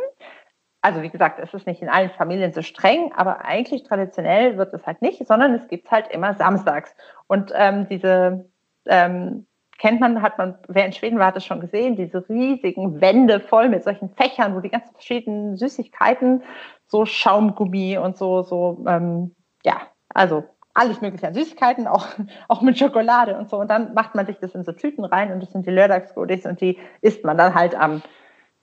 Also 0.83 1.03
wie 1.03 1.11
gesagt, 1.11 1.41
es 1.41 1.53
ist 1.53 1.67
nicht 1.67 1.83
in 1.83 1.89
allen 1.89 2.11
Familien 2.11 2.53
so 2.53 2.63
streng, 2.63 3.13
aber 3.17 3.45
eigentlich 3.45 3.83
traditionell 3.83 4.57
wird 4.57 4.73
es 4.73 4.87
halt 4.87 5.03
nicht, 5.03 5.27
sondern 5.27 5.55
es 5.55 5.67
gibt 5.67 5.87
es 5.87 5.91
halt 5.91 6.07
immer 6.09 6.35
samstags. 6.35 6.95
Und 7.27 7.51
ähm, 7.57 7.89
diese 7.89 8.49
ähm, 8.85 9.47
kennt 9.79 10.01
man, 10.01 10.23
hat 10.23 10.39
man, 10.39 10.59
wer 10.69 10.87
in 10.87 10.93
Schweden 10.93 11.19
war, 11.19 11.27
hat 11.27 11.37
das 11.37 11.45
schon 11.45 11.61
gesehen, 11.61 11.97
diese 11.97 12.29
riesigen 12.29 13.01
Wände 13.01 13.41
voll 13.41 13.69
mit 13.69 13.85
solchen 13.85 14.11
Fächern, 14.11 14.55
wo 14.55 14.61
die 14.61 14.71
ganzen 14.71 14.93
verschiedenen 14.93 15.57
Süßigkeiten, 15.57 16.43
so 16.87 17.05
Schaumgummi 17.05 17.99
und 17.99 18.17
so, 18.17 18.43
so, 18.43 18.85
ähm, 18.87 19.35
ja, 19.65 19.81
also 20.09 20.45
alles 20.75 21.01
mögliche 21.01 21.27
an 21.27 21.35
Süßigkeiten, 21.35 21.87
auch, 21.87 22.07
auch 22.49 22.63
mit 22.63 22.79
Schokolade 22.79 23.37
und 23.37 23.49
so. 23.49 23.59
Und 23.59 23.69
dann 23.69 23.95
macht 23.95 24.15
man 24.15 24.27
sich 24.27 24.39
das 24.39 24.55
in 24.55 24.65
so 24.65 24.73
Tüten 24.73 25.05
rein 25.05 25.33
und 25.33 25.41
das 25.41 25.51
sind 25.51 25.67
die 25.67 25.71
Lördagsgodis 25.71 26.47
und 26.47 26.61
die 26.61 26.79
isst 27.01 27.25
man 27.25 27.39
dann 27.39 27.55
halt 27.55 27.75
am 27.75 28.03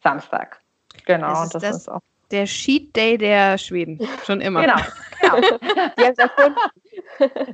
Samstag. 0.01 0.59
Genau. 1.05 1.29
Das 1.29 1.45
ist, 1.45 1.55
das, 1.55 1.61
das 1.63 1.77
ist 1.77 1.89
auch 1.89 2.01
der 2.33 2.45
Cheat 2.45 2.95
Day 2.95 3.17
der 3.17 3.57
Schweden. 3.57 3.99
Schon 4.25 4.41
immer. 4.41 4.61
Genau. 4.61 4.81
genau. 5.21 5.39
Die 5.97 6.03
haben 6.03 6.11
es 6.11 6.17
erfunden. 6.17 6.57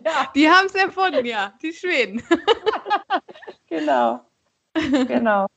Ja. 0.05 0.31
Die 0.35 0.49
haben 0.49 0.65
es 0.65 0.75
erfunden, 0.75 1.25
ja. 1.25 1.53
Die 1.61 1.73
Schweden. 1.73 2.23
genau. 3.67 4.21
Genau. 4.73 5.47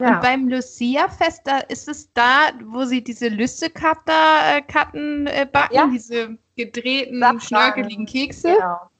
Ja. 0.00 0.14
Und 0.14 0.20
beim 0.22 0.48
Lucia-Fest, 0.48 1.42
da 1.44 1.58
ist 1.58 1.88
es 1.88 2.12
da, 2.12 2.50
wo 2.64 2.84
sie 2.84 3.02
diese 3.02 3.28
Lüsse-Katten 3.28 5.26
äh, 5.26 5.46
backen, 5.50 5.74
ja. 5.74 5.86
diese 5.86 6.38
gedrehten, 6.56 7.20
Safran. 7.20 7.40
schnörkeligen 7.40 8.06
Kekse. 8.06 8.54
Genau. 8.54 8.90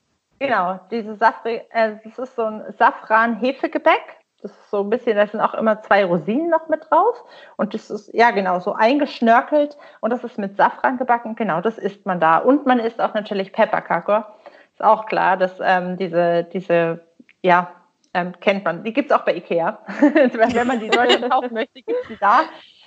Genau, 0.41 0.79
diese 0.91 1.17
Safri, 1.17 1.63
äh, 1.71 1.97
das 2.05 2.17
ist 2.17 2.37
so 2.37 2.45
ein 2.45 2.63
Safran-Hefegebäck 2.79 4.18
das 4.43 4.53
ist 4.53 4.71
so 4.71 4.81
ein 4.81 4.91
bisschen, 4.91 5.17
da 5.17 5.27
sind 5.27 5.41
auch 5.41 5.55
immer 5.55 5.83
zwei 5.83 6.05
Rosinen 6.05 6.49
noch 6.49 6.69
mit 6.69 6.89
drauf. 6.89 7.17
Und 7.57 7.75
das 7.75 7.91
ist, 7.91 8.15
ja 8.15 8.31
genau, 8.31 8.61
so 8.61 8.73
eingeschnörkelt. 8.73 9.77
Und 10.01 10.11
das 10.11 10.23
ist 10.23 10.39
mit 10.39 10.57
Safran 10.57 10.97
gebacken. 10.97 11.35
Genau, 11.35 11.61
das 11.61 11.77
isst 11.77 12.07
man 12.07 12.21
da. 12.21 12.39
Und 12.39 12.65
man 12.65 12.79
isst 12.79 13.01
auch 13.01 13.15
natürlich 13.15 13.53
Pepperkakor. 13.53 14.37
Ist 14.73 14.85
auch 14.85 15.07
klar, 15.07 15.37
dass 15.37 15.55
ähm, 15.61 15.97
diese, 15.97 16.45
diese, 16.45 17.01
ja, 17.43 17.73
ähm, 18.15 18.33
kennt 18.41 18.65
man. 18.65 18.85
Die 18.85 18.93
gibt 18.93 19.11
es 19.11 19.17
auch 19.17 19.25
bei 19.25 19.35
Ikea. 19.35 19.79
Wenn 20.01 20.67
man 20.67 20.79
die 20.79 20.89
Deutschland 20.89 21.31
kaufen 21.31 21.55
möchte, 21.55 21.83
gibt 21.83 22.01
es 22.03 22.09
die 22.09 22.19
da. 22.19 22.43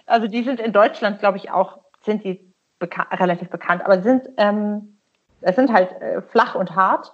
Also 0.05 0.27
die 0.27 0.43
sind 0.43 0.59
in 0.59 0.71
Deutschland, 0.71 1.19
glaube 1.19 1.37
ich, 1.37 1.51
auch, 1.51 1.79
sind 2.01 2.23
die 2.23 2.53
beka 2.79 3.07
relativ 3.11 3.49
bekannt. 3.49 3.83
Aber 3.83 4.01
sind, 4.01 4.29
ähm, 4.37 4.97
es 5.41 5.57
sind 5.57 5.71
halt 5.71 5.91
äh, 6.01 6.21
flach 6.21 6.55
und 6.55 6.75
hart. 6.75 7.11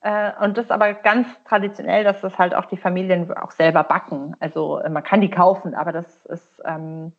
Äh, 0.00 0.32
und 0.40 0.56
das 0.56 0.66
ist 0.66 0.70
aber 0.70 0.94
ganz 0.94 1.26
traditionell, 1.44 2.04
dass 2.04 2.20
das 2.20 2.38
halt 2.38 2.54
auch 2.54 2.66
die 2.66 2.76
Familien 2.76 3.32
auch 3.36 3.50
selber 3.50 3.82
backen. 3.82 4.36
Also 4.40 4.78
äh, 4.78 4.88
man 4.88 5.02
kann 5.02 5.20
die 5.20 5.30
kaufen, 5.30 5.74
aber 5.74 5.92
das 5.92 6.24
ist, 6.26 6.62
ähm, 6.64 7.12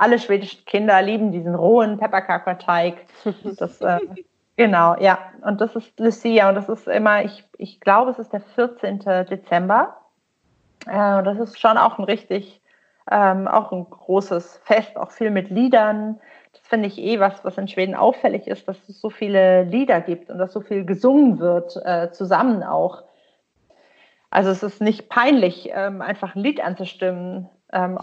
alle 0.00 0.18
schwedischen 0.18 0.64
Kinder 0.64 1.02
lieben 1.02 1.30
diesen 1.30 1.54
rohen 1.54 1.98
Pepperkakerteig. 1.98 3.04
Das, 3.58 3.82
äh, 3.82 3.98
genau, 4.56 4.96
ja. 4.98 5.18
Und 5.42 5.60
das 5.60 5.76
ist 5.76 6.00
Lucia 6.00 6.48
und 6.48 6.54
das 6.54 6.70
ist 6.70 6.88
immer, 6.88 7.22
ich, 7.22 7.44
ich 7.58 7.80
glaube, 7.80 8.10
es 8.10 8.18
ist 8.18 8.32
der 8.32 8.40
14. 8.40 9.00
Dezember. 9.28 9.98
Äh, 10.86 11.22
das 11.22 11.38
ist 11.38 11.60
schon 11.60 11.76
auch 11.76 11.98
ein 11.98 12.04
richtig, 12.04 12.62
ähm, 13.10 13.46
auch 13.46 13.72
ein 13.72 13.90
großes 13.90 14.62
Fest, 14.64 14.96
auch 14.96 15.10
viel 15.10 15.30
mit 15.30 15.50
Liedern 15.50 16.18
finde 16.70 16.86
ich 16.86 16.98
eh 16.98 17.20
was, 17.20 17.44
was 17.44 17.58
in 17.58 17.68
Schweden 17.68 17.94
auffällig 17.94 18.46
ist, 18.46 18.66
dass 18.68 18.88
es 18.88 19.00
so 19.00 19.10
viele 19.10 19.64
Lieder 19.64 20.00
gibt 20.00 20.30
und 20.30 20.38
dass 20.38 20.52
so 20.52 20.60
viel 20.60 20.86
gesungen 20.86 21.40
wird, 21.40 21.76
äh, 21.84 22.10
zusammen 22.12 22.62
auch. 22.62 23.02
Also 24.30 24.50
es 24.50 24.62
ist 24.62 24.80
nicht 24.80 25.08
peinlich, 25.08 25.70
ähm, 25.74 26.00
einfach 26.00 26.36
ein 26.36 26.42
Lied 26.42 26.60
anzustimmen. 26.60 27.48
Ähm, 27.72 27.98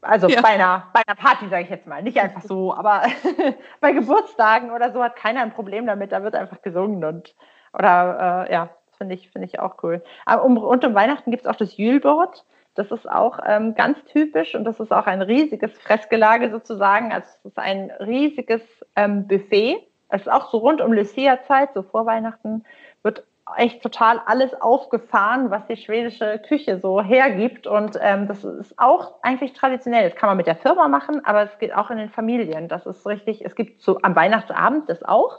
also 0.00 0.28
ja. 0.28 0.40
bei, 0.40 0.50
einer, 0.50 0.84
bei 0.92 1.02
einer 1.04 1.16
Party, 1.16 1.48
sage 1.48 1.64
ich 1.64 1.70
jetzt 1.70 1.88
mal. 1.88 2.02
Nicht 2.02 2.18
einfach 2.18 2.42
so, 2.42 2.72
aber 2.72 3.02
bei 3.80 3.92
Geburtstagen 3.92 4.70
oder 4.70 4.92
so 4.92 5.02
hat 5.02 5.16
keiner 5.16 5.42
ein 5.42 5.52
Problem 5.52 5.86
damit. 5.86 6.12
Da 6.12 6.22
wird 6.22 6.36
einfach 6.36 6.62
gesungen 6.62 7.04
und 7.04 7.34
oder 7.72 8.46
äh, 8.48 8.52
ja, 8.52 8.68
finde 8.98 9.14
ich, 9.16 9.30
finde 9.30 9.48
ich 9.48 9.58
auch 9.58 9.82
cool. 9.82 10.02
Aber 10.26 10.44
um, 10.44 10.56
und 10.58 10.84
um 10.84 10.94
Weihnachten 10.94 11.32
gibt 11.32 11.44
es 11.44 11.50
auch 11.50 11.56
das 11.56 11.76
Jülbord. 11.76 12.44
Das 12.74 12.90
ist 12.90 13.10
auch 13.10 13.38
ähm, 13.46 13.74
ganz 13.74 13.98
typisch 14.04 14.54
und 14.54 14.64
das 14.64 14.78
ist 14.78 14.92
auch 14.92 15.06
ein 15.06 15.22
riesiges 15.22 15.72
Fressgelage 15.78 16.50
sozusagen. 16.50 17.12
Also 17.12 17.28
es 17.38 17.50
ist 17.50 17.58
ein 17.58 17.90
riesiges 18.00 18.62
ähm, 18.96 19.26
Buffet. 19.26 19.78
Es 20.08 20.22
ist 20.22 20.30
auch 20.30 20.50
so 20.50 20.58
rund 20.58 20.80
um 20.80 20.92
Lucia-Zeit, 20.92 21.70
so 21.74 21.82
vor 21.82 22.06
Weihnachten, 22.06 22.64
wird 23.02 23.24
echt 23.56 23.82
total 23.82 24.20
alles 24.26 24.54
aufgefahren, 24.60 25.50
was 25.50 25.66
die 25.66 25.76
schwedische 25.76 26.40
Küche 26.46 26.78
so 26.78 27.02
hergibt. 27.02 27.66
Und 27.66 27.98
ähm, 28.00 28.28
das 28.28 28.44
ist 28.44 28.78
auch 28.78 29.14
eigentlich 29.22 29.52
traditionell. 29.52 30.08
Das 30.08 30.18
kann 30.18 30.28
man 30.28 30.36
mit 30.36 30.46
der 30.46 30.56
Firma 30.56 30.88
machen, 30.88 31.24
aber 31.24 31.42
es 31.42 31.58
geht 31.58 31.74
auch 31.74 31.90
in 31.90 31.98
den 31.98 32.10
Familien. 32.10 32.68
Das 32.68 32.86
ist 32.86 33.06
richtig, 33.06 33.44
es 33.44 33.54
gibt 33.54 33.82
so 33.82 33.98
am 34.02 34.14
Weihnachtsabend 34.14 34.88
das 34.88 35.02
auch. 35.02 35.38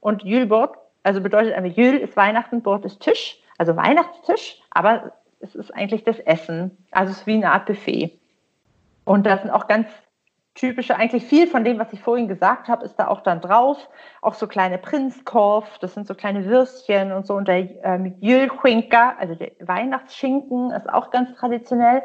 Und 0.00 0.22
Jülbord, 0.24 0.76
also 1.02 1.20
bedeutet 1.20 1.54
einfach, 1.54 1.76
Jül 1.76 1.96
ist 1.96 2.16
Weihnachten, 2.16 2.62
Bord 2.62 2.84
ist 2.84 3.00
Tisch, 3.00 3.40
also 3.58 3.76
Weihnachtstisch, 3.76 4.60
aber 4.70 5.12
es 5.40 5.54
ist 5.54 5.74
eigentlich 5.74 6.04
das 6.04 6.18
Essen. 6.18 6.76
Also 6.90 7.12
es 7.12 7.18
ist 7.18 7.26
wie 7.26 7.34
eine 7.34 7.52
Art 7.52 7.66
Buffet. 7.66 8.18
Und 9.04 9.26
da 9.26 9.38
sind 9.38 9.50
auch 9.50 9.68
ganz 9.68 9.86
typische, 10.56 10.96
eigentlich 10.96 11.24
viel 11.24 11.46
von 11.46 11.64
dem, 11.64 11.78
was 11.78 11.92
ich 11.92 12.00
vorhin 12.00 12.28
gesagt 12.28 12.68
habe, 12.68 12.84
ist 12.84 12.96
da 12.96 13.08
auch 13.08 13.20
dann 13.20 13.40
drauf. 13.40 13.88
Auch 14.22 14.34
so 14.34 14.46
kleine 14.46 14.78
Prinzkorf, 14.78 15.78
das 15.78 15.94
sind 15.94 16.06
so 16.06 16.14
kleine 16.14 16.46
Würstchen 16.46 17.12
und 17.12 17.26
so. 17.26 17.34
Und 17.34 17.46
der 17.46 17.84
ähm, 17.84 18.16
Jülschinker, 18.20 19.18
also 19.18 19.34
der 19.34 19.52
Weihnachtsschinken, 19.60 20.72
ist 20.72 20.88
auch 20.88 21.10
ganz 21.10 21.34
traditionell. 21.34 22.02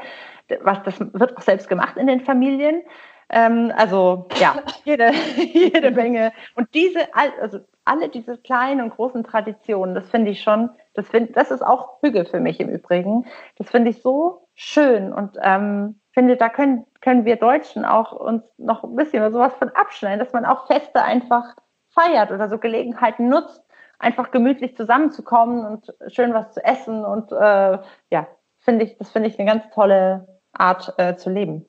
Was, 0.61 0.83
das 0.83 0.99
wird 0.99 1.37
auch 1.37 1.41
selbst 1.41 1.69
gemacht 1.69 1.97
in 1.97 2.07
den 2.07 2.21
Familien. 2.21 2.81
Ähm, 3.29 3.71
also 3.75 4.27
ja, 4.39 4.55
jede, 4.83 5.11
jede 5.37 5.91
Menge. 5.91 6.33
Und 6.55 6.73
diese, 6.73 7.07
also 7.15 7.59
alle 7.91 8.07
diese 8.07 8.37
kleinen 8.37 8.81
und 8.81 8.95
großen 8.95 9.25
Traditionen, 9.25 9.93
das 9.95 10.09
finde 10.09 10.31
ich 10.31 10.41
schon, 10.41 10.69
das, 10.93 11.09
find, 11.09 11.35
das 11.35 11.51
ist 11.51 11.61
auch 11.61 12.01
Hüge 12.01 12.23
für 12.23 12.39
mich 12.39 12.61
im 12.61 12.69
Übrigen. 12.69 13.25
Das 13.57 13.69
finde 13.69 13.89
ich 13.89 14.01
so 14.01 14.47
schön 14.55 15.11
und 15.11 15.37
ähm, 15.41 15.99
finde, 16.13 16.37
da 16.37 16.47
können, 16.47 16.85
können 17.01 17.25
wir 17.25 17.35
Deutschen 17.35 17.83
auch 17.83 18.13
uns 18.13 18.43
noch 18.57 18.85
ein 18.85 18.95
bisschen 18.95 19.29
sowas 19.33 19.53
von 19.55 19.69
abschneiden, 19.69 20.19
dass 20.19 20.31
man 20.31 20.45
auch 20.45 20.67
Feste 20.67 21.03
einfach 21.03 21.55
feiert 21.89 22.31
oder 22.31 22.47
so 22.47 22.59
Gelegenheiten 22.59 23.27
nutzt, 23.27 23.61
einfach 23.99 24.31
gemütlich 24.31 24.77
zusammenzukommen 24.77 25.65
und 25.65 25.93
schön 26.07 26.33
was 26.33 26.53
zu 26.53 26.63
essen. 26.63 27.03
Und 27.03 27.33
äh, 27.33 27.77
ja, 28.09 28.27
finde 28.59 28.85
ich, 28.85 28.97
das 28.99 29.11
finde 29.11 29.27
ich 29.27 29.37
eine 29.37 29.49
ganz 29.49 29.69
tolle 29.73 30.39
Art 30.53 30.93
äh, 30.97 31.17
zu 31.17 31.29
leben. 31.29 31.65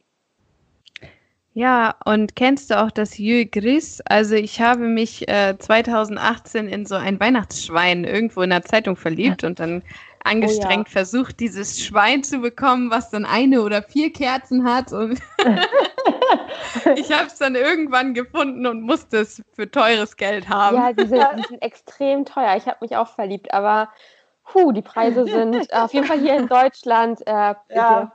Ja, 1.54 1.94
und 2.06 2.34
kennst 2.34 2.70
du 2.70 2.80
auch 2.82 2.90
das 2.90 3.18
Jö 3.18 3.44
Gris? 3.44 4.00
Also 4.06 4.34
ich 4.34 4.60
habe 4.60 4.88
mich 4.88 5.28
äh, 5.28 5.56
2018 5.58 6.66
in 6.66 6.86
so 6.86 6.94
ein 6.94 7.20
Weihnachtsschwein 7.20 8.04
irgendwo 8.04 8.40
in 8.40 8.50
der 8.50 8.62
Zeitung 8.62 8.96
verliebt 8.96 9.44
und 9.44 9.60
dann 9.60 9.82
angestrengt 10.24 10.86
oh 10.86 10.90
ja. 10.90 10.92
versucht, 10.92 11.40
dieses 11.40 11.84
Schwein 11.84 12.22
zu 12.22 12.38
bekommen, 12.38 12.90
was 12.90 13.10
dann 13.10 13.26
eine 13.26 13.62
oder 13.62 13.82
vier 13.82 14.12
Kerzen 14.12 14.64
hat. 14.64 14.92
Und 14.92 15.20
ich 16.96 17.12
habe 17.12 17.26
es 17.26 17.36
dann 17.36 17.54
irgendwann 17.54 18.14
gefunden 18.14 18.66
und 18.66 18.82
musste 18.82 19.18
es 19.18 19.42
für 19.52 19.70
teures 19.70 20.16
Geld 20.16 20.48
haben. 20.48 20.76
Ja, 20.76 20.92
die 20.92 21.06
sind, 21.06 21.24
die 21.36 21.48
sind 21.48 21.62
extrem 21.62 22.24
teuer. 22.24 22.56
Ich 22.56 22.66
habe 22.66 22.78
mich 22.80 22.96
auch 22.96 23.08
verliebt, 23.08 23.52
aber 23.52 23.90
puh, 24.44 24.72
die 24.72 24.82
Preise 24.82 25.24
sind 25.26 25.72
auf 25.74 25.92
jeden 25.92 26.06
Fall 26.06 26.20
hier 26.20 26.36
in 26.36 26.46
Deutschland. 26.46 27.26
Äh, 27.26 27.54
ja. 27.74 28.12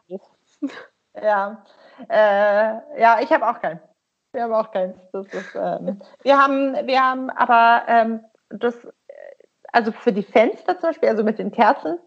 ja. 1.21 1.63
Äh, 2.09 3.01
ja, 3.01 3.19
ich 3.21 3.31
habe 3.31 3.47
auch 3.47 3.59
keinen. 3.61 3.79
Wir 4.33 4.43
haben 4.43 4.53
auch 4.53 4.71
keins. 4.71 4.95
Ist, 5.13 5.55
ähm, 5.55 5.99
wir 6.21 6.37
haben, 6.37 6.73
wir 6.85 7.01
haben 7.01 7.29
aber 7.29 7.83
ähm, 7.87 8.19
das, 8.49 8.87
also 9.71 9.91
für 9.91 10.13
die 10.13 10.23
Fenster 10.23 10.79
zum 10.79 10.89
Beispiel, 10.89 11.09
also 11.09 11.23
mit 11.23 11.39
den 11.39 11.51
Kerzen, 11.51 11.97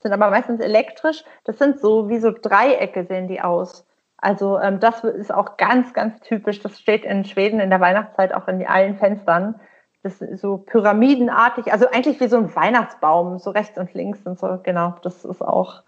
sind 0.00 0.12
aber 0.12 0.30
meistens 0.30 0.60
elektrisch. 0.60 1.24
Das 1.44 1.58
sind 1.58 1.80
so 1.80 2.08
wie 2.08 2.18
so 2.18 2.30
Dreiecke 2.30 3.04
sehen 3.04 3.26
die 3.26 3.40
aus. 3.40 3.86
Also 4.18 4.58
ähm, 4.58 4.80
das 4.80 5.02
ist 5.04 5.32
auch 5.32 5.56
ganz, 5.56 5.92
ganz 5.92 6.20
typisch. 6.20 6.60
Das 6.60 6.78
steht 6.78 7.04
in 7.04 7.24
Schweden 7.24 7.60
in 7.60 7.70
der 7.70 7.80
Weihnachtszeit 7.80 8.32
auch 8.32 8.48
in 8.48 8.66
allen 8.66 8.96
Fenstern. 8.96 9.60
Das 10.02 10.20
ist 10.20 10.42
so 10.42 10.58
pyramidenartig, 10.58 11.72
also 11.72 11.88
eigentlich 11.90 12.20
wie 12.20 12.28
so 12.28 12.36
ein 12.36 12.54
Weihnachtsbaum, 12.54 13.38
so 13.38 13.50
rechts 13.50 13.78
und 13.78 13.94
links 13.94 14.20
und 14.26 14.38
so. 14.38 14.58
Genau, 14.62 14.94
das 15.02 15.24
ist 15.24 15.42
auch 15.42 15.82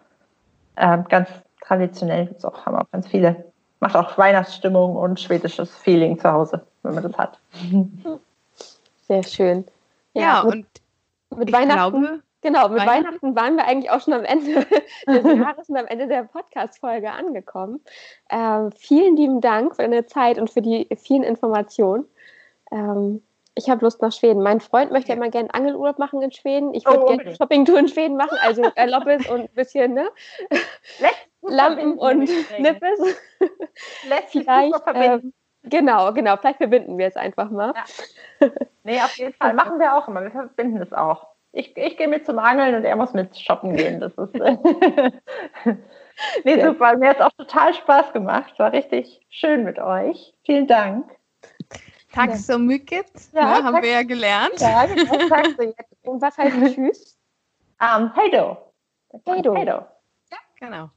äh, 0.76 0.98
ganz 1.08 1.28
traditionell 1.66 2.26
gibt's 2.26 2.44
auch, 2.44 2.64
haben 2.66 2.76
auch 2.76 2.90
ganz 2.92 3.08
viele. 3.08 3.44
Macht 3.80 3.96
auch 3.96 4.16
Weihnachtsstimmung 4.16 4.96
und 4.96 5.20
schwedisches 5.20 5.74
Feeling 5.76 6.18
zu 6.18 6.32
Hause, 6.32 6.66
wenn 6.82 6.94
man 6.94 7.02
das 7.02 7.18
hat. 7.18 7.38
Sehr 9.06 9.22
schön. 9.22 9.66
Ja, 10.14 10.22
ja 10.22 10.44
mit, 10.44 10.66
und 11.28 11.38
mit 11.38 11.52
Weihnachten. 11.52 12.00
Glaube, 12.00 12.22
genau, 12.40 12.68
mit 12.68 12.78
Weihnachten? 12.78 13.04
Weihnachten? 13.04 13.36
waren 13.36 13.56
wir 13.56 13.66
eigentlich 13.66 13.90
auch 13.90 14.00
schon 14.00 14.14
am 14.14 14.24
Ende 14.24 14.66
des 15.06 15.38
Jahres 15.38 15.68
und 15.68 15.76
am 15.76 15.86
Ende 15.86 16.06
der 16.06 16.22
Podcast-Folge 16.22 17.10
angekommen. 17.12 17.80
Ähm, 18.30 18.72
vielen 18.72 19.16
lieben 19.16 19.40
Dank 19.40 19.76
für 19.76 19.82
deine 19.82 20.06
Zeit 20.06 20.38
und 20.38 20.50
für 20.50 20.62
die 20.62 20.88
vielen 20.96 21.22
Informationen. 21.22 22.06
Ähm, 22.72 23.22
ich 23.54 23.70
habe 23.70 23.84
Lust 23.84 24.02
nach 24.02 24.12
Schweden. 24.12 24.42
Mein 24.42 24.60
Freund 24.60 24.92
möchte 24.92 25.08
ja 25.10 25.16
immer 25.16 25.30
gerne 25.30 25.52
Angelurlaub 25.52 25.98
machen 25.98 26.20
in 26.22 26.30
Schweden. 26.30 26.74
Ich 26.74 26.86
würde 26.86 27.02
oh, 27.02 27.06
gerne 27.06 27.34
Shoppingtour 27.34 27.78
in 27.78 27.88
Schweden 27.88 28.16
machen, 28.16 28.36
also 28.42 28.62
Erlaubnis 28.74 29.28
und 29.28 29.40
ein 29.40 29.48
bisschen, 29.54 29.94
ne? 29.94 30.08
Lampen 31.48 31.98
und 31.98 32.30
Nippes. 32.58 33.00
Lässt 34.08 34.32
vielleicht. 34.32 34.74
Ähm, 34.94 35.32
genau, 35.62 36.12
genau. 36.12 36.36
Vielleicht 36.36 36.58
verbinden 36.58 36.98
wir 36.98 37.06
es 37.06 37.16
einfach 37.16 37.50
mal. 37.50 37.72
Ja. 37.74 38.50
Nee, 38.84 39.00
auf 39.00 39.16
jeden 39.16 39.32
Fall. 39.32 39.52
Machen 39.52 39.80
wir 39.80 39.96
auch 39.96 40.06
immer. 40.06 40.22
Wir 40.22 40.30
verbinden 40.30 40.80
es 40.80 40.92
auch. 40.92 41.26
Ich, 41.50 41.76
ich 41.76 41.96
gehe 41.96 42.06
mit 42.06 42.24
zum 42.24 42.38
Angeln 42.38 42.76
und 42.76 42.84
er 42.84 42.94
muss 42.94 43.14
mit 43.14 43.36
shoppen 43.36 43.74
gehen. 43.74 43.98
Das 43.98 44.12
ist. 44.12 44.34
nee, 46.44 46.62
super. 46.62 46.96
Mir 46.96 47.08
hat 47.08 47.16
es 47.16 47.22
auch 47.22 47.32
total 47.32 47.74
Spaß 47.74 48.12
gemacht. 48.12 48.56
War 48.58 48.72
richtig 48.72 49.26
schön 49.28 49.64
mit 49.64 49.80
euch. 49.80 50.34
Vielen 50.44 50.68
Dank. 50.68 51.10
Tack 52.12 52.30
mycket, 52.58 53.06
ja, 53.32 53.58
ne, 53.58 53.64
haben 53.64 53.82
wir 53.82 53.90
ja 53.90 54.02
gelernt. 54.02 54.58
Ja, 54.58 54.86
genau. 54.86 55.28
Tack 55.28 55.46
so 55.58 56.10
Und 56.10 56.22
was 56.22 56.38
heißt 56.38 56.74
Tschüss? 56.74 57.18
Um, 57.78 58.04
ähm, 58.04 58.12
hey 58.14 58.30
do. 58.30 58.56
Hey 59.26 59.42
do. 59.42 59.54
Hey 59.54 59.66
do. 59.66 59.84
Ja, 60.30 60.38
genau. 60.58 60.90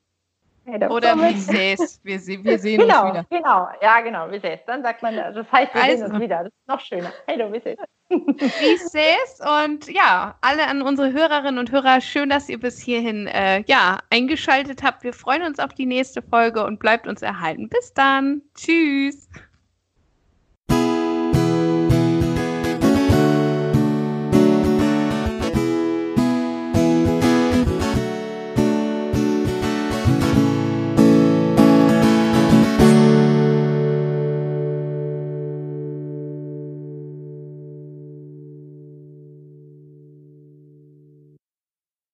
Hey. 0.71 0.87
Oder 0.89 1.15
wie 1.17 1.33
ses. 1.33 1.99
Wir, 2.03 2.19
wir 2.19 2.59
sehen 2.59 2.81
genau, 2.81 3.05
uns 3.05 3.11
wieder. 3.11 3.25
Genau, 3.29 3.67
ja, 3.81 4.01
genau, 4.01 4.31
wie 4.31 4.39
ses. 4.39 4.59
Dann 4.65 4.83
sagt 4.83 5.01
man, 5.01 5.15
das 5.15 5.51
heißt, 5.51 5.73
wir 5.73 5.83
also. 5.83 5.97
sehen 5.97 6.11
uns 6.11 6.21
wieder. 6.21 6.43
Das 6.43 6.47
ist 6.47 6.67
noch 6.67 6.79
schöner. 6.79 7.11
Do, 7.27 7.53
wie 7.53 7.59
ses. 7.59 7.77
Wie 8.09 8.77
ses. 8.77 9.41
Und 9.65 9.89
ja, 9.89 10.35
alle 10.41 10.67
an 10.67 10.81
unsere 10.81 11.11
Hörerinnen 11.11 11.59
und 11.59 11.71
Hörer, 11.71 12.01
schön, 12.01 12.29
dass 12.29 12.49
ihr 12.49 12.59
bis 12.59 12.79
hierhin 12.79 13.27
äh, 13.27 13.63
ja, 13.67 13.99
eingeschaltet 14.09 14.83
habt. 14.83 15.03
Wir 15.03 15.13
freuen 15.13 15.43
uns 15.43 15.59
auf 15.59 15.73
die 15.73 15.85
nächste 15.85 16.21
Folge 16.21 16.65
und 16.65 16.79
bleibt 16.79 17.07
uns 17.07 17.21
erhalten. 17.21 17.69
Bis 17.69 17.93
dann. 17.93 18.41
Tschüss. 18.55 19.29